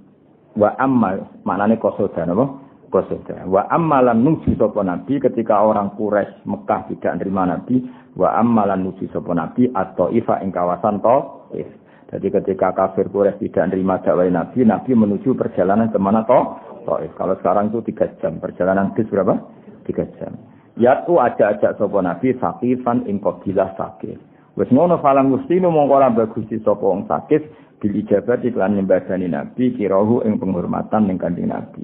wa 0.58 0.70
amma 0.78 1.18
maknane 1.46 1.78
kosoda 1.82 2.26
napa? 2.26 2.46
Kosoda. 2.94 3.42
Wa 3.50 3.66
amma 3.74 4.06
lan 4.06 4.22
nuju 4.22 4.54
sapa 4.54 4.86
Nabi 4.86 5.18
ketika 5.18 5.66
orang 5.66 5.98
Quraisy 5.98 6.46
Mekah 6.46 6.94
tidak 6.94 7.18
menerima 7.18 7.42
Nabi, 7.58 7.76
wa 8.14 8.38
amma 8.38 8.70
lan 8.70 8.86
nuju 8.86 9.10
sapa 9.10 9.34
Nabi 9.34 9.66
atau 9.74 10.14
ifa 10.14 10.38
ing 10.46 10.54
kawasan 10.54 11.02
Thaif. 11.02 11.70
Jadi 12.14 12.28
ketika 12.30 12.70
kafir 12.78 13.10
Quraisy 13.10 13.50
tidak 13.50 13.74
menerima 13.74 13.96
dakwah 14.06 14.30
Nabi, 14.30 14.60
Nabi 14.62 14.92
menuju 14.94 15.34
perjalanan 15.34 15.90
ke 15.90 15.98
mana 15.98 16.22
toh? 16.30 16.62
Taif. 16.84 17.12
Kalau 17.18 17.34
sekarang 17.40 17.72
itu 17.72 17.80
tiga 17.90 18.12
jam, 18.20 18.38
perjalanan 18.38 18.92
bis 18.94 19.08
berapa? 19.10 19.40
Tiga 19.88 20.06
jam. 20.22 20.36
Ya 20.78 21.02
tu 21.06 21.18
ajak-ajak 21.18 21.78
sopo 21.82 22.02
Nabi 22.02 22.34
sakifan 22.38 23.06
ing 23.10 23.22
qabilah 23.22 23.74
sakit. 23.78 24.18
Wes 24.54 24.70
ngono 24.70 25.02
falam 25.02 25.34
gustinu 25.34 25.74
mongko 25.74 25.94
ora 25.98 26.14
bagusi 26.14 26.62
sapa 26.62 26.86
sakit 26.86 27.42
bil 27.84 28.00
ijabat 28.00 28.48
iklan 28.48 28.80
nyembadani 28.80 29.28
Nabi 29.28 29.76
kirahu 29.76 30.24
ing 30.24 30.40
penghormatan 30.40 31.12
ning 31.12 31.20
kanjeng 31.20 31.52
Nabi. 31.52 31.84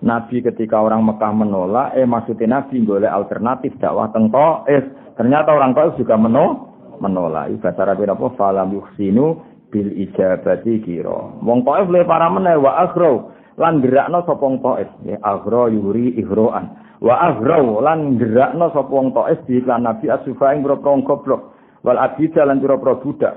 Nabi 0.00 0.40
ketika 0.40 0.80
orang 0.80 1.04
Mekah 1.04 1.32
menolak, 1.36 1.92
eh 1.92 2.08
maksudnya 2.08 2.64
Nabi 2.64 2.80
golek 2.88 3.12
alternatif 3.12 3.76
dakwah 3.76 4.08
teng 4.16 4.32
Taif. 4.32 4.88
Ternyata 5.20 5.52
orang 5.52 5.76
Taif 5.76 6.00
juga 6.00 6.16
menolak. 6.16 6.72
menolak. 7.04 7.50
Bahasa 7.60 7.84
Arab 7.84 8.00
apa? 8.06 8.26
Falam 8.38 8.72
yuhsinu 8.72 9.42
bil 9.68 9.90
ijabati 9.92 10.80
kira. 10.80 11.36
Wong 11.42 11.66
Taif 11.66 11.90
le 11.92 12.06
para 12.06 12.30
meneh 12.32 12.56
wa 12.56 12.80
aghro 12.86 13.34
lan 13.58 13.82
gerakno 13.82 14.22
sapa 14.22 14.40
wong 14.40 14.62
Taif 14.62 14.90
ya 15.04 15.18
aghro 15.20 15.68
yuri 15.68 16.14
ihroan. 16.20 16.70
Wa 17.02 17.34
aghro 17.34 17.82
lan 17.82 18.16
gerakno 18.16 18.70
sapa 18.70 18.90
wong 18.90 19.10
Taif 19.12 19.42
di 19.50 19.60
Nabi 19.66 20.06
asufa 20.08 20.54
ing 20.54 20.62
boro 20.62 20.80
goblok 20.80 21.42
wal 21.84 21.98
abida 22.00 22.46
lan 22.46 22.62
pira-pira 22.62 22.96
budak. 23.02 23.34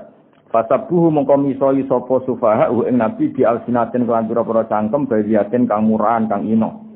Fasabuhu 0.48 1.12
mongko 1.12 1.36
misoi 1.44 1.84
sapa 1.84 2.24
sufaha 2.24 2.72
ing 2.88 2.96
Nabi 2.96 3.28
di 3.36 3.44
alsinatin 3.44 4.08
kelan 4.08 4.32
pira-pira 4.32 4.64
cangkem 4.64 5.04
bayiatin 5.04 5.68
kang 5.68 5.84
murahan 5.84 6.24
kang 6.24 6.48
ino. 6.48 6.88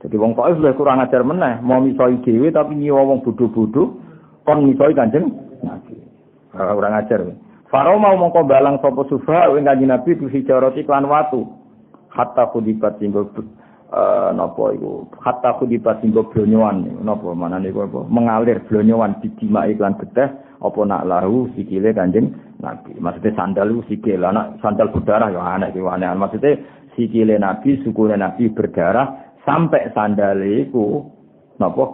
Jadi 0.00 0.16
wong 0.16 0.32
Taif 0.36 0.56
le 0.60 0.72
kurang 0.72 1.04
ajar 1.04 1.20
meneh, 1.20 1.60
mau 1.60 1.84
misoi 1.84 2.20
dhewe 2.24 2.48
tapi 2.48 2.76
nyiwa 2.76 3.04
wong 3.04 3.20
bodho-bodho 3.24 4.00
kon 4.48 4.64
misoi 4.64 4.96
Kanjeng 4.96 5.28
Nabi. 5.60 6.00
Kurang 6.56 6.96
ajar. 6.96 7.20
Faro 7.68 8.00
mau 8.00 8.16
mongko 8.16 8.48
balang 8.48 8.80
sapa 8.80 9.04
sufa 9.12 9.52
ing 9.52 9.68
kanjeng 9.68 9.92
Nabi 9.92 10.16
bi 10.16 10.24
hijarati 10.32 10.88
klan 10.88 11.04
watu. 11.04 11.44
Hatta 12.08 12.48
kudibat 12.56 12.96
singgo 13.02 13.28
uh, 13.94 14.30
napa 14.34 14.74
iku 14.74 15.06
hatta 15.22 15.54
kudibat 15.58 16.02
singgo 16.02 16.26
blonyoan 16.30 17.02
napa 17.02 17.30
manane 17.32 17.70
iku 17.70 17.86
apa 17.86 18.00
mengalir 18.10 18.58
blonyoan 18.66 19.18
dijima 19.22 19.66
iklan 19.70 19.98
geteh 19.98 20.30
apa 20.58 20.80
nak 20.86 21.06
lahu 21.06 21.50
sikile 21.54 21.94
kanjeng 21.94 22.34
Nabi. 22.64 22.96
Maksudnya 22.96 23.36
sandal 23.36 23.68
lu 23.68 23.84
sikil 23.84 24.24
anak 24.24 24.58
sandal 24.64 24.88
berdarah 24.88 25.28
ya 25.28 25.40
aneh 25.40 25.68
iki 25.70 25.84
aneh. 25.84 26.08
Maksudnya 26.16 26.58
sikile 26.96 27.36
Nabi, 27.36 27.84
sukune 27.84 28.16
Nabi 28.16 28.48
berdarah 28.50 29.36
sampai 29.44 29.92
sandale 29.92 30.64
iku 30.66 31.04
napa 31.60 31.84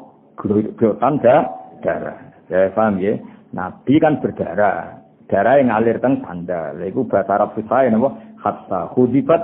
grotan 0.79 1.19
darah. 1.21 2.17
Ya 2.47 2.71
paham 2.71 3.03
ya? 3.03 3.19
Nabi 3.51 3.95
kan 3.99 4.23
berdarah. 4.23 5.03
darah 5.31 5.63
yang 5.63 5.71
ngalir 5.71 6.03
teng 6.03 6.27
sandal. 6.27 6.75
Iku 6.83 7.07
bahasa 7.07 7.39
Arab 7.39 7.55
susah 7.55 7.87
napa? 7.87 8.19
Hatta 8.43 8.91
khudibat 8.95 9.43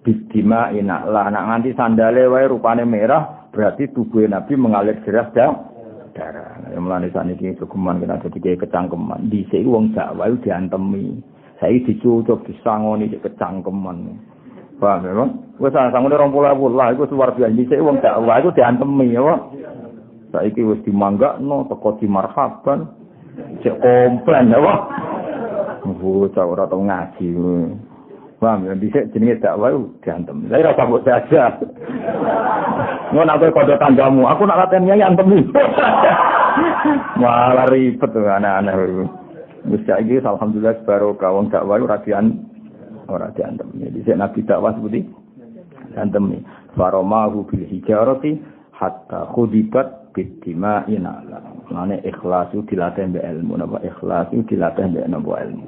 bidima 0.00 0.72
ina. 0.72 1.04
Lah 1.04 1.28
nak 1.28 1.44
nganti 1.50 1.76
sandale 1.76 2.24
wae 2.30 2.48
rupane 2.48 2.88
merah, 2.88 3.50
berarti 3.52 3.92
tubuh 3.92 4.24
Nabi 4.24 4.56
mengalir 4.56 4.96
deras 5.04 5.28
dah 5.36 5.75
darah. 6.16 6.56
Yang 6.72 6.82
mulane 6.82 7.08
saniki 7.12 7.52
sukuman 7.60 8.00
kena 8.00 8.16
dadi 8.24 8.40
kecangkeman. 8.40 9.28
Dhisik 9.28 9.68
wong 9.68 9.92
Jawa 9.92 10.32
iku 10.32 10.48
diantemi. 10.48 11.20
Saiki 11.60 11.92
dicucuk 11.92 12.48
disangoni 12.48 13.12
cek 13.12 13.28
kecangkeman. 13.28 14.16
Paham 14.76 15.08
ya, 15.08 15.12
Bang? 15.12 15.30
Wes 15.56 15.72
sangone 15.72 16.16
20 16.16 16.76
lah 16.76 16.92
iku 16.96 17.04
luar 17.12 17.36
biasa. 17.36 17.52
Dhisik 17.52 17.84
wong 17.84 18.00
Jawa 18.00 18.40
iku 18.40 18.50
diantemi 18.56 19.12
ya, 19.12 19.36
Saiki 20.32 20.64
wis 20.64 20.80
dimanggakno 20.88 21.68
teko 21.68 22.00
di 22.00 22.08
marhaban. 22.08 22.88
Cek 23.60 23.76
komplain 23.84 24.48
ya, 24.48 24.58
Bang. 24.64 24.80
bocah 25.86 26.42
ora 26.42 26.66
tau 26.66 26.82
ngaji. 26.82 27.30
Paham 28.36 28.68
ya 28.68 28.76
dhisik 28.76 29.16
jenenge 29.16 29.40
dakwah 29.40 29.72
diantem. 30.04 30.44
Lah 30.52 30.60
ora 30.60 30.84
mbok 30.84 31.08
saja. 31.08 31.56
Ngono 33.16 33.32
aku 33.32 33.48
kode 33.48 33.80
tanggamu, 33.80 34.28
aku 34.28 34.44
nak 34.44 34.60
latihan 34.60 34.84
nyai 34.84 35.00
antem 35.00 35.24
Malah 37.20 37.64
ribet 37.72 38.12
tuh 38.12 38.28
anak-anak. 38.28 39.08
Wis 39.72 39.80
saiki 39.88 40.20
alhamdulillah 40.20 40.84
baru 40.84 41.16
kawong 41.16 41.48
dakwah 41.48 41.80
ora 41.80 41.96
dian 42.04 42.44
ora 43.08 43.32
diantem. 43.32 43.72
Dhisik 43.72 44.20
nabi 44.20 44.44
dakwah 44.44 44.76
seperti 44.76 45.08
diantem. 45.96 46.44
Faromahu 46.76 47.48
bil 47.48 47.64
hijarati 47.64 48.36
hatta 48.76 49.32
khudibat 49.32 50.12
bidima 50.12 50.84
inala. 50.92 51.40
Mane 51.72 52.04
ikhlas 52.04 52.52
itu 52.52 52.68
dilatih 52.68 53.16
mbek 53.16 53.24
ilmu, 53.24 53.56
napa 53.56 53.80
ikhlas 53.80 54.28
itu 54.36 54.44
dilatih 54.56 54.92
ilmu. 54.92 55.64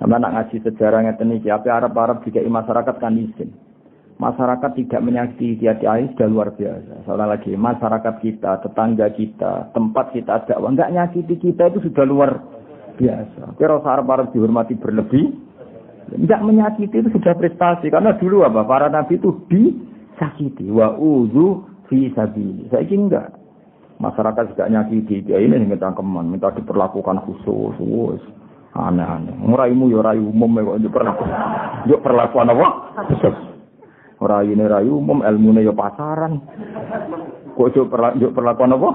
Sama 0.00 0.16
nak 0.16 0.32
ngaji 0.32 0.64
sejarah 0.64 1.04
ngeten 1.04 1.36
apa 1.44 1.68
Arab-Arab 1.68 2.24
juga 2.24 2.40
masyarakat 2.40 2.96
kan 2.96 3.20
izin. 3.20 3.52
Masyarakat 4.16 4.76
tidak 4.76 5.00
menyakiti 5.00 5.64
hati 5.64 5.84
air 5.88 6.08
sudah 6.12 6.28
luar 6.28 6.48
biasa. 6.56 7.08
Soalnya 7.08 7.36
lagi 7.36 7.56
masyarakat 7.56 8.14
kita, 8.20 8.64
tetangga 8.64 9.08
kita, 9.16 9.72
tempat 9.72 10.12
kita 10.12 10.44
ada, 10.44 10.60
enggak 10.60 10.92
nyakiti 10.92 11.40
kita 11.40 11.72
itu 11.72 11.88
sudah 11.88 12.04
luar 12.04 12.36
biasa. 13.00 13.56
Kira 13.56 13.80
Arab-Arab 13.80 14.32
dihormati 14.36 14.76
berlebih, 14.76 15.36
enggak 16.16 16.44
menyakiti 16.44 17.00
itu 17.00 17.08
sudah 17.16 17.32
prestasi. 17.36 17.88
Karena 17.88 18.16
dulu 18.16 18.44
apa? 18.44 18.64
Para 18.64 18.92
nabi 18.92 19.16
itu 19.16 19.36
disakiti. 19.48 20.68
Wa 20.68 20.96
uzu 20.96 21.64
fi 21.88 22.12
sabili. 22.12 22.68
Saya 22.72 22.88
enggak. 22.88 23.36
Masyarakat 24.00 24.56
juga 24.56 24.64
nyakiti 24.64 25.28
dia 25.28 25.36
ini 25.40 25.60
yang 25.60 25.76
ketangkeman, 25.76 26.32
minta 26.32 26.48
diperlakukan 26.56 27.20
khusus, 27.20 27.76
aneh-aneh. 28.74 29.34
Nguraimu 29.34 29.90
ya 29.90 30.00
rayu 30.02 30.30
umum 30.30 30.58
ya 30.58 30.66
kok 30.66 30.78
njuk 30.78 30.94
perlakuan. 30.94 31.30
Njuk 31.86 32.00
perlakuan 32.02 32.52
apa? 32.52 32.66
Ora 34.20 34.44
ini 34.44 34.64
rayu 34.68 35.00
umum, 35.00 35.24
ilmune 35.24 35.64
ya 35.64 35.72
pasaran. 35.72 36.38
Kok 37.56 37.68
yo 37.74 37.82
perlakuan 38.30 38.76
apa? 38.76 38.90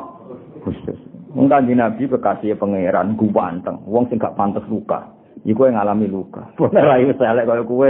Khusus. 0.63 0.99
Wong 1.35 1.51
kanjeng 1.51 1.83
Nabi 1.83 2.07
kekasih 2.07 2.55
pangeran 2.55 3.19
ganteng, 3.19 3.83
wong 3.83 4.07
sing 4.07 4.15
gak 4.15 4.39
pantes 4.39 4.63
luka. 4.71 5.03
Iku 5.43 5.67
yang 5.67 5.75
ngalami 5.75 6.07
luka. 6.07 6.47
Bener 6.57 6.87
ra 6.87 6.95
iso 6.95 7.21
elek 7.21 7.43
koyo 7.43 7.67
kowe. 7.67 7.89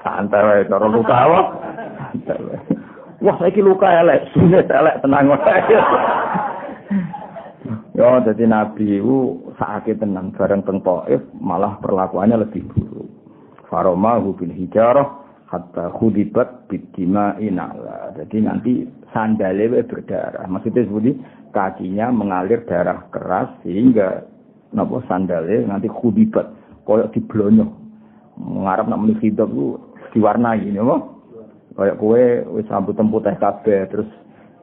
Santai 0.00 0.40
wae 0.40 0.66
cara 0.66 0.88
luka 0.88 1.14
apa? 1.14 1.40
Wah, 3.18 3.34
saiki 3.36 3.60
luka 3.60 3.86
elek, 3.86 4.24
sunet 4.32 4.72
elek 4.72 5.04
tenang 5.04 5.36
wae. 5.36 5.60
Yo 7.98 8.22
dadi 8.24 8.48
nabi 8.48 9.02
iku 9.02 9.47
sakit 9.58 10.00
tenang 10.00 10.30
bareng 10.32 10.62
teng 10.62 10.80
Taif 10.80 11.20
malah 11.36 11.76
perlakuannya 11.82 12.46
lebih 12.46 12.64
buruk. 12.70 13.10
Faroma 13.68 14.16
bil 14.22 14.54
hijarah 14.54 15.28
hatta 15.50 15.92
khudibat 15.98 16.70
bidima 16.70 17.36
inala. 17.42 18.14
Jadi 18.16 18.36
nanti 18.40 18.72
sandalnya 19.12 19.84
berdarah. 19.84 20.46
Maksudnya 20.48 20.86
seperti 20.86 21.12
kakinya 21.52 22.08
mengalir 22.14 22.64
darah 22.64 23.04
keras 23.12 23.50
sehingga 23.66 24.24
napa 24.72 25.04
sandalnya 25.10 25.68
nanti 25.68 25.90
khudibat 25.90 26.48
koyok 26.88 27.12
diblonyo. 27.12 27.66
Mengharap 28.38 28.86
nak 28.86 29.02
menulis 29.02 29.20
hidup 29.20 29.50
itu 29.50 29.66
diwarnai 30.14 30.62
ini 30.62 30.78
apa? 30.78 30.96
Kayak 31.74 31.98
kue 31.98 32.22
wis 32.54 32.70
rambut 32.70 32.94
tempu 32.94 33.18
teh 33.18 33.34
kabeh 33.34 33.86
terus 33.90 34.08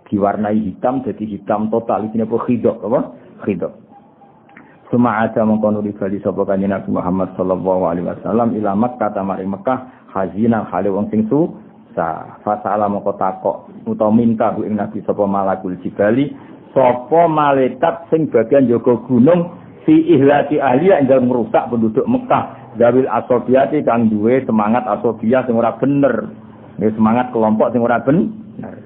diwarnai 0.07 0.55
hitam 0.63 1.03
jadi 1.03 1.23
hitam 1.27 1.67
total 1.67 2.07
ini 2.07 2.23
apa 2.23 2.39
hidup 2.47 2.79
apa? 2.79 2.99
Hidup. 3.43 3.84
Suma 4.95 5.27
ada 5.27 5.43
mengkono 5.43 5.83
di 5.83 5.91
bali 5.91 6.23
sapa 6.23 6.47
kanjeng 6.47 6.71
Nabi 6.71 6.87
Muhammad 6.87 7.35
sallallahu 7.35 7.83
alaihi 7.83 8.07
wasallam 8.07 8.55
ila 8.55 8.79
Makkah 8.79 9.11
tamari 9.11 9.43
Mekah 9.43 10.07
hazinan 10.07 10.63
hale 10.71 10.87
wong 10.87 11.11
sing 11.11 11.27
su 11.27 11.51
sa 11.91 12.39
fasala 12.47 12.87
moko 12.87 13.11
takok 13.19 13.67
utawa 13.83 14.15
minta 14.15 14.55
ku 14.55 14.63
ing 14.63 14.79
Nabi 14.79 15.03
sapa 15.03 15.27
malakul 15.27 15.75
jibali 15.83 16.31
sapa 16.71 17.27
malaikat 17.27 18.07
sing 18.07 18.31
bagian 18.31 18.71
jaga 18.71 18.95
gunung 19.03 19.51
fi 19.83 19.99
ihlati 20.15 20.63
ahli 20.63 20.95
yang 20.95 21.27
merusak 21.27 21.67
penduduk 21.67 22.07
Mekah 22.07 22.79
dawil 22.79 23.03
asobiati 23.11 23.83
kang 23.83 24.07
duwe 24.07 24.47
semangat 24.47 24.87
asobia 24.87 25.43
sing 25.43 25.59
ora 25.59 25.75
bener. 25.75 26.31
Ini 26.79 26.95
semangat 26.95 27.35
kelompok 27.35 27.75
sing 27.75 27.83
ora 27.83 27.99
bener. 27.99 28.79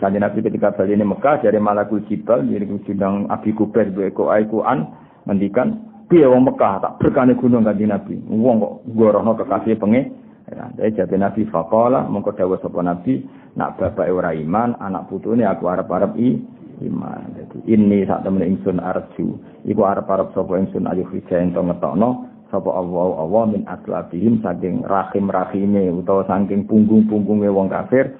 Kanjeng 0.00 0.24
Nabi 0.24 0.40
ketika 0.40 0.72
bali 0.72 0.96
ini 0.96 1.04
Mekah 1.04 1.44
dari 1.44 1.60
Malakul 1.60 2.00
Jibal 2.08 2.48
jadi 2.48 2.64
sidang 2.88 3.28
Abi 3.28 3.52
Kubair 3.52 3.92
Beko 3.92 4.32
Aikuan 4.32 5.09
ngendikan 5.30 5.78
piye 6.10 6.26
wong 6.26 6.50
Mekah 6.50 6.82
tak 6.82 6.98
berkane 6.98 7.38
gunung 7.38 7.62
kanjeng 7.62 7.94
Nabi. 7.94 8.18
Wong 8.26 8.58
kok 8.58 8.74
gorono 8.98 9.38
kekasih 9.38 9.78
penge. 9.78 10.10
Ya, 10.50 10.66
jadi 10.90 11.14
Nabi 11.14 11.46
Fakola, 11.46 12.10
mengkau 12.10 12.34
dawa 12.34 12.58
sopo 12.58 12.82
Nabi, 12.82 13.22
nak 13.54 13.78
bapak 13.78 14.10
ora 14.10 14.34
iman, 14.34 14.74
anak 14.82 15.06
putune 15.06 15.46
aku 15.46 15.70
arep-arep 15.70 16.18
i 16.18 16.42
iman. 16.90 17.22
Jadi 17.38 17.70
ini 17.70 18.02
saat 18.02 18.26
temen 18.26 18.42
ingsun 18.42 18.82
arju, 18.82 19.38
iku 19.62 19.82
arep-arep 19.86 20.34
sopo 20.34 20.58
ingsun 20.58 20.90
ayu 20.90 21.06
hija 21.14 21.38
ento 21.38 21.62
ngetokno, 21.62 22.26
sopo 22.50 22.74
Allah 22.74 23.22
Allah 23.22 23.42
min 23.46 23.62
aslabihim 23.62 24.42
saking 24.42 24.82
rahim 24.82 25.30
rahime 25.30 25.86
utawa 25.94 26.26
saking 26.26 26.66
punggung 26.66 27.06
punggungnya 27.06 27.54
wong 27.54 27.70
kafir, 27.70 28.18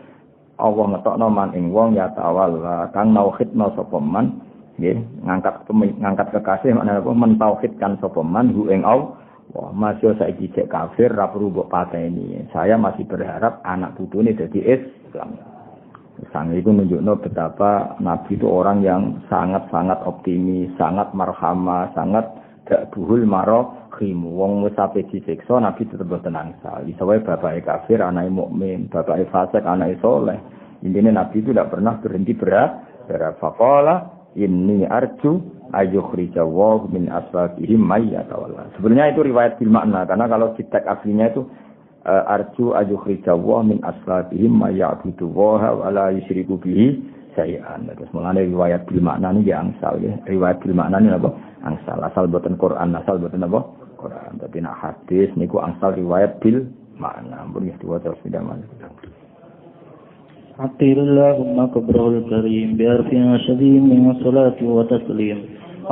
Allah 0.63 0.87
ngetokno 0.87 1.27
man 1.35 1.51
ing 1.59 1.75
wong 1.75 1.99
ya 1.99 2.15
tawalla 2.15 2.95
kang 2.95 3.11
nauhidno 3.11 3.75
sopo 3.75 3.99
man, 3.99 4.39
nggih 4.81 4.97
ngangkat 5.29 5.69
ngangkat 6.01 6.27
kekasih 6.41 6.73
maknane 6.73 7.05
apa 7.05 7.13
mentauhidkan 7.13 8.01
sapa 8.01 8.25
man 8.25 8.57
hu 8.57 8.73
ing 8.73 8.81
masih 9.75 10.15
saiki 10.15 10.51
cek 10.55 10.71
kafir 10.71 11.11
ra 11.11 11.31
perlu 11.31 11.51
mbok 11.51 11.71
pateni. 11.71 12.39
Saya 12.55 12.79
masih 12.79 13.07
berharap 13.07 13.59
anak 13.67 13.99
putune 13.99 14.35
dadi 14.35 14.63
Islam. 14.63 15.35
Sang 16.31 16.53
itu 16.53 16.69
nunjukno 16.69 17.17
betapa 17.17 17.97
Nabi 17.99 18.37
itu 18.37 18.45
orang 18.45 18.85
yang 18.85 19.25
sangat-sangat 19.33 20.05
optimis, 20.05 20.69
sangat 20.77 21.17
marhama, 21.17 21.89
sangat 21.97 22.29
gak 22.69 22.93
buhul 22.93 23.25
maro 23.25 23.89
khimu. 23.97 24.29
Wong 24.37 24.69
wis 24.69 24.77
sampe 24.77 25.01
disiksa 25.09 25.57
Nabi 25.57 25.89
tetep. 25.89 26.07
Iso 26.87 27.03
wae 27.09 27.25
bapake 27.25 27.65
kafir, 27.65 28.05
anake 28.05 28.29
mukmin, 28.29 28.93
bapake 28.93 29.27
fasik, 29.33 29.65
anake 29.65 29.97
soleh. 30.05 30.37
Intinya 30.85 31.25
Nabi 31.25 31.41
itu 31.41 31.57
tidak 31.57 31.73
pernah 31.73 31.97
berhenti 31.99 32.37
berat. 32.37 32.71
Berat 33.09 33.41
fakola, 33.41 34.20
inni 34.35 34.87
arju 34.87 35.41
ayukhrija 35.73 36.43
wa 36.45 36.83
min 36.91 37.11
asbabihim 37.11 37.81
may 37.83 38.07
yatawalla. 38.11 38.71
Sebenarnya 38.79 39.15
itu 39.15 39.21
riwayat 39.27 39.59
bil 39.59 39.71
makna 39.71 40.07
karena 40.07 40.27
kalau 40.27 40.55
teks 40.59 40.87
aslinya 40.87 41.31
itu 41.31 41.47
uh, 42.07 42.35
arju 42.35 42.75
ayukhrija 42.75 43.35
wa 43.35 43.63
min 43.63 43.79
asbabihim 43.83 44.51
may 44.55 44.79
ya'budu 44.79 45.31
wa 45.31 45.89
la 45.91 46.15
yusyriku 46.15 46.59
bihi 46.59 46.99
sayan. 47.35 47.87
Terus 47.87 48.11
mengenai 48.11 48.51
riwayat 48.51 48.87
bil 48.87 49.03
makna 49.03 49.35
ini 49.35 49.51
ya 49.51 49.63
angsal 49.63 49.99
ya. 50.03 50.15
Riwayat 50.27 50.63
bil 50.63 50.75
makna 50.75 50.99
ini 50.99 51.15
apa? 51.15 51.31
Angsal. 51.63 51.99
Asal 52.03 52.27
buatan 52.27 52.59
Quran, 52.59 52.95
asal 52.99 53.23
buatan 53.23 53.47
apa? 53.47 53.61
Quran. 54.01 54.33
Tapi 54.41 54.57
nak 54.65 54.77
hadis 54.81 55.29
niku 55.39 55.63
angsal 55.63 55.95
riwayat 55.95 56.43
bil 56.43 56.67
makna. 56.99 57.47
Ampun 57.47 57.71
ya 57.71 57.75
diwaca 57.79 58.15
sudah 58.23 58.43
mana. 58.43 58.67
عطر 60.61 60.97
اللهم 61.07 61.57
كبره 61.75 62.09
الكريم 62.19 62.69
بأرف 62.79 63.11
شديد 63.47 63.83
من 63.83 64.15
صلاة 64.25 64.59
وتسليم 64.77 65.39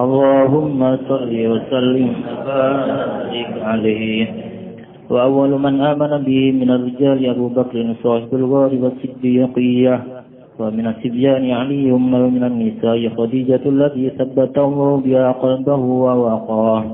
اللهم 0.04 0.80
صل 1.10 1.32
وسلم 1.52 2.08
وبارك 2.32 3.52
عليه 3.70 4.26
وأول 5.10 5.50
من 5.64 5.74
آمن 5.80 6.12
به 6.28 6.42
من 6.60 6.68
الرجال 6.76 7.18
أبو 7.34 7.46
بكر 7.48 7.76
صاحب 8.04 8.30
الغار 8.40 8.72
والصديقية 8.82 9.94
ومن 10.60 10.86
الصبيان 10.92 11.44
علي 11.60 11.92
ومن 11.92 12.42
النساء 12.50 13.00
خديجة 13.16 13.62
التي 13.74 14.04
ثبت 14.18 14.56
الله 14.58 14.96
بها 15.04 15.28
قلبه 15.32 15.82
ووقاه 16.04 16.84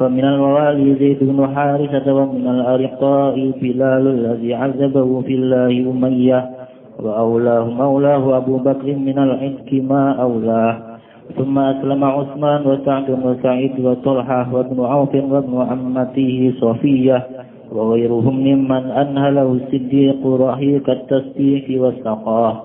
ومن 0.00 0.24
الموالي 0.24 0.94
زيد 1.00 1.18
بن 1.30 1.38
حارثة 1.54 2.06
ومن 2.14 2.46
الأرقاء 2.56 3.34
بلال 3.62 4.04
الذي 4.16 4.54
عذبه 4.54 5.20
في 5.26 5.34
الله 5.34 5.72
أمية 5.90 6.57
وأولاه 7.03 7.65
مولاه 7.69 8.37
أبو 8.37 8.57
بكر 8.57 8.95
من 8.95 9.17
العتق 9.19 9.73
ما 9.73 10.11
أولاه 10.21 10.77
ثم 11.37 11.59
أسلم 11.59 12.03
عثمان 12.03 12.67
وسعد 12.67 13.09
وسعيد 13.25 13.85
وطلحة 13.85 14.55
وابن 14.55 14.85
عوف 14.85 15.15
وابن 15.15 15.61
عمته 15.61 16.53
صفية 16.61 17.27
وغيرهم 17.71 18.35
ممن 18.39 18.83
أنهله 18.91 19.51
الصديق 19.51 20.27
رحيق 20.27 20.89
التسبيح 20.89 21.81
والسقاه 21.81 22.61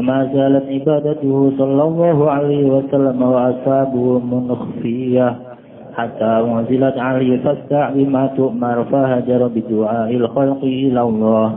وما 0.00 0.30
زالت 0.34 0.64
عبادته 0.68 1.52
صلى 1.58 1.82
الله 1.82 2.30
عليه 2.30 2.64
وسلم 2.70 3.22
وأصحابه 3.22 4.18
منخفية 4.18 5.36
حتى 5.96 6.24
أنزلت 6.24 6.98
عليه 6.98 7.38
فاستع 7.38 7.90
بما 7.90 8.26
تؤمر 8.26 8.84
فهجر 8.84 9.46
بدعاء 9.48 10.10
الخلق 10.16 10.64
إلى 10.64 11.02
الله 11.02 11.54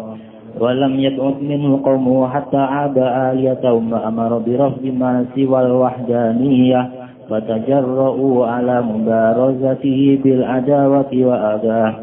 ولم 0.61 1.01
يبعد 1.01 1.35
منه 1.43 1.81
قومه 1.85 2.29
حتى 2.29 2.57
عاب 2.57 2.99
آليتهم 2.99 3.93
وأمر 3.93 4.39
برفض 4.39 4.85
ما 4.85 5.25
سوى 5.35 5.61
الوحدانية 5.67 6.91
فتجرؤوا 7.31 8.47
على 8.47 8.83
مبارزته 8.83 10.19
بالعداوة 10.25 11.11
وأذاه. 11.15 11.95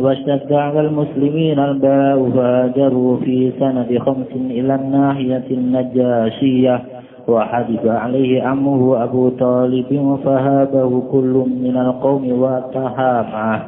واشتد 0.00 0.52
على 0.52 0.80
المسلمين 0.80 1.58
الباء 1.58 2.30
فهاجروا 2.30 3.16
في 3.16 3.52
سنة 3.60 3.98
خمس 3.98 4.32
إلى 4.50 4.74
الناحية 4.74 5.44
النجاشية. 5.50 6.82
وحدث 7.28 7.86
عليه 7.86 8.42
عمه 8.42 9.02
أبو 9.04 9.28
طالب 9.28 10.18
فهابه 10.24 11.00
كل 11.12 11.44
من 11.62 11.76
القوم 11.76 12.42
وتهامه 12.42 13.60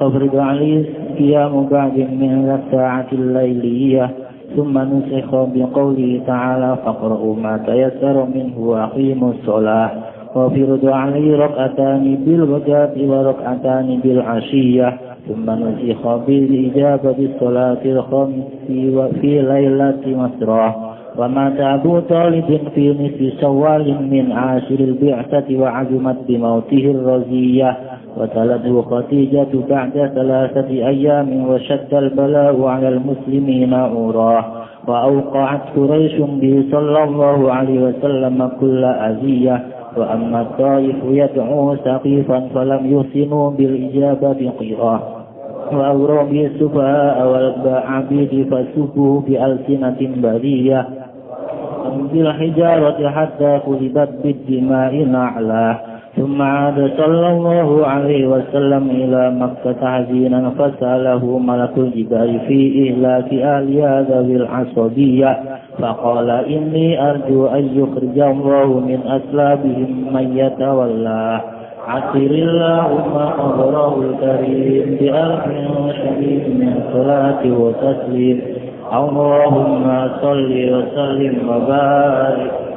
أفرض 0.00 0.36
عليه 0.36 0.84
القيام 1.18 1.66
بعد 1.66 1.98
من 1.98 2.58
الساعة 2.60 3.06
الليلية 3.12 4.10
ثم 4.56 4.78
نسخ 4.78 5.30
بقوله 5.34 6.20
تعالى 6.26 6.76
فاقرؤوا 6.84 7.36
ما 7.36 7.56
تيسر 7.66 8.26
منه 8.34 8.58
وأقيموا 8.58 9.32
الصلاة 9.32 9.90
وفرض 10.34 10.86
عليه 10.86 11.36
ركعتان 11.36 12.18
بالغداة 12.26 12.92
وركعتان 12.98 14.00
بالعشية 14.04 14.98
ثم 15.28 15.50
نسخ 15.50 16.16
بالإجابة 16.26 17.12
بالصلاة 17.12 17.78
الخمس 17.84 18.44
في 19.20 19.42
ليلة 19.42 20.00
مسراه 20.06 20.74
ومات 21.18 21.60
أبو 21.60 22.00
طالب 22.00 22.60
في 22.74 22.90
نصف 22.90 23.40
شوال 23.40 24.10
من 24.10 24.32
عاشر 24.32 24.80
البعثة 24.80 25.56
وعزمت 25.58 26.16
بموته 26.28 26.90
الرزية 26.90 27.76
وتلده 28.16 28.82
خديجة 28.82 29.48
بعد 29.70 30.10
ثلاثة 30.14 30.68
أيام 30.68 31.48
وشد 31.50 31.94
البلاء 31.94 32.64
على 32.64 32.88
المسلمين 32.88 33.72
أورا. 33.74 34.44
وأوقعت 34.88 35.60
قريش 35.76 36.14
به 36.20 36.64
صلى 36.72 37.04
الله 37.04 37.52
عليه 37.52 37.78
وسلم 37.82 38.50
كل 38.60 38.84
أذية. 38.84 39.66
وأما 39.96 40.40
الطائف 40.40 40.96
يدعو 41.04 41.76
سقيفا 41.76 42.40
فلم 42.54 42.80
يحسنوا 42.94 43.50
بالإجابة 43.50 44.50
قيراه 44.60 45.00
وأوروا 45.72 46.22
به 46.22 46.46
السفهاء 46.46 47.28
والعبيد 47.28 48.48
فسكوا 48.50 49.20
بألسنة 49.20 49.96
برية 50.22 50.88
بالحجارة 52.12 53.08
حتى 53.08 53.60
كذبت 53.66 54.08
بالدماء 54.24 55.04
نعلاه 55.04 55.78
ثم 56.16 56.42
عاد 56.42 56.90
صلى 56.96 57.28
الله 57.28 57.86
عليه 57.86 58.26
وسلم 58.26 58.90
إلى 58.90 59.30
مكة 59.30 59.86
حزينا 59.90 60.50
فسأله 60.58 61.38
ملك 61.38 61.70
الجبال 61.78 62.40
في 62.48 62.88
إهلاك 62.90 63.32
أهل 63.34 63.76
هذا 63.80 64.20
بالعصبية 64.22 65.38
فقال 65.78 66.30
إني 66.30 67.10
أرجو 67.10 67.46
أن 67.46 67.64
يخرج 67.74 68.18
الله 68.18 68.66
من 68.80 68.98
أسلابهم 69.06 70.06
من 70.12 70.36
يتولاه 70.38 71.40
عسر 71.88 72.16
اللهم 72.30 73.14
أمره 73.40 74.00
الكريم 74.10 74.96
بألف 75.00 75.44
شديد 76.02 76.44
من 76.60 76.72
صلاة 76.92 77.42
وتسليم 77.60 78.40
اللهم 78.92 80.08
صل 80.22 80.52
وسلم 80.74 81.48
وبارك 81.48 82.67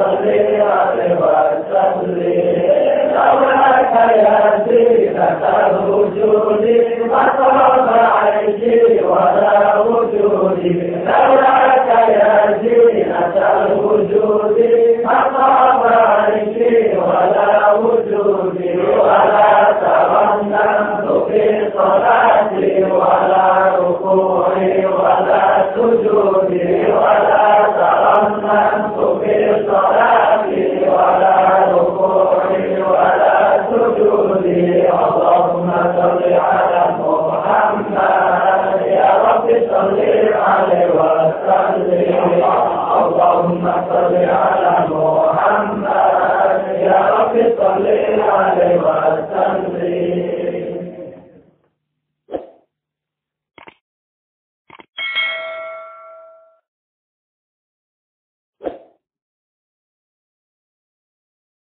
Thank 0.00 0.24
you. 5.74 5.79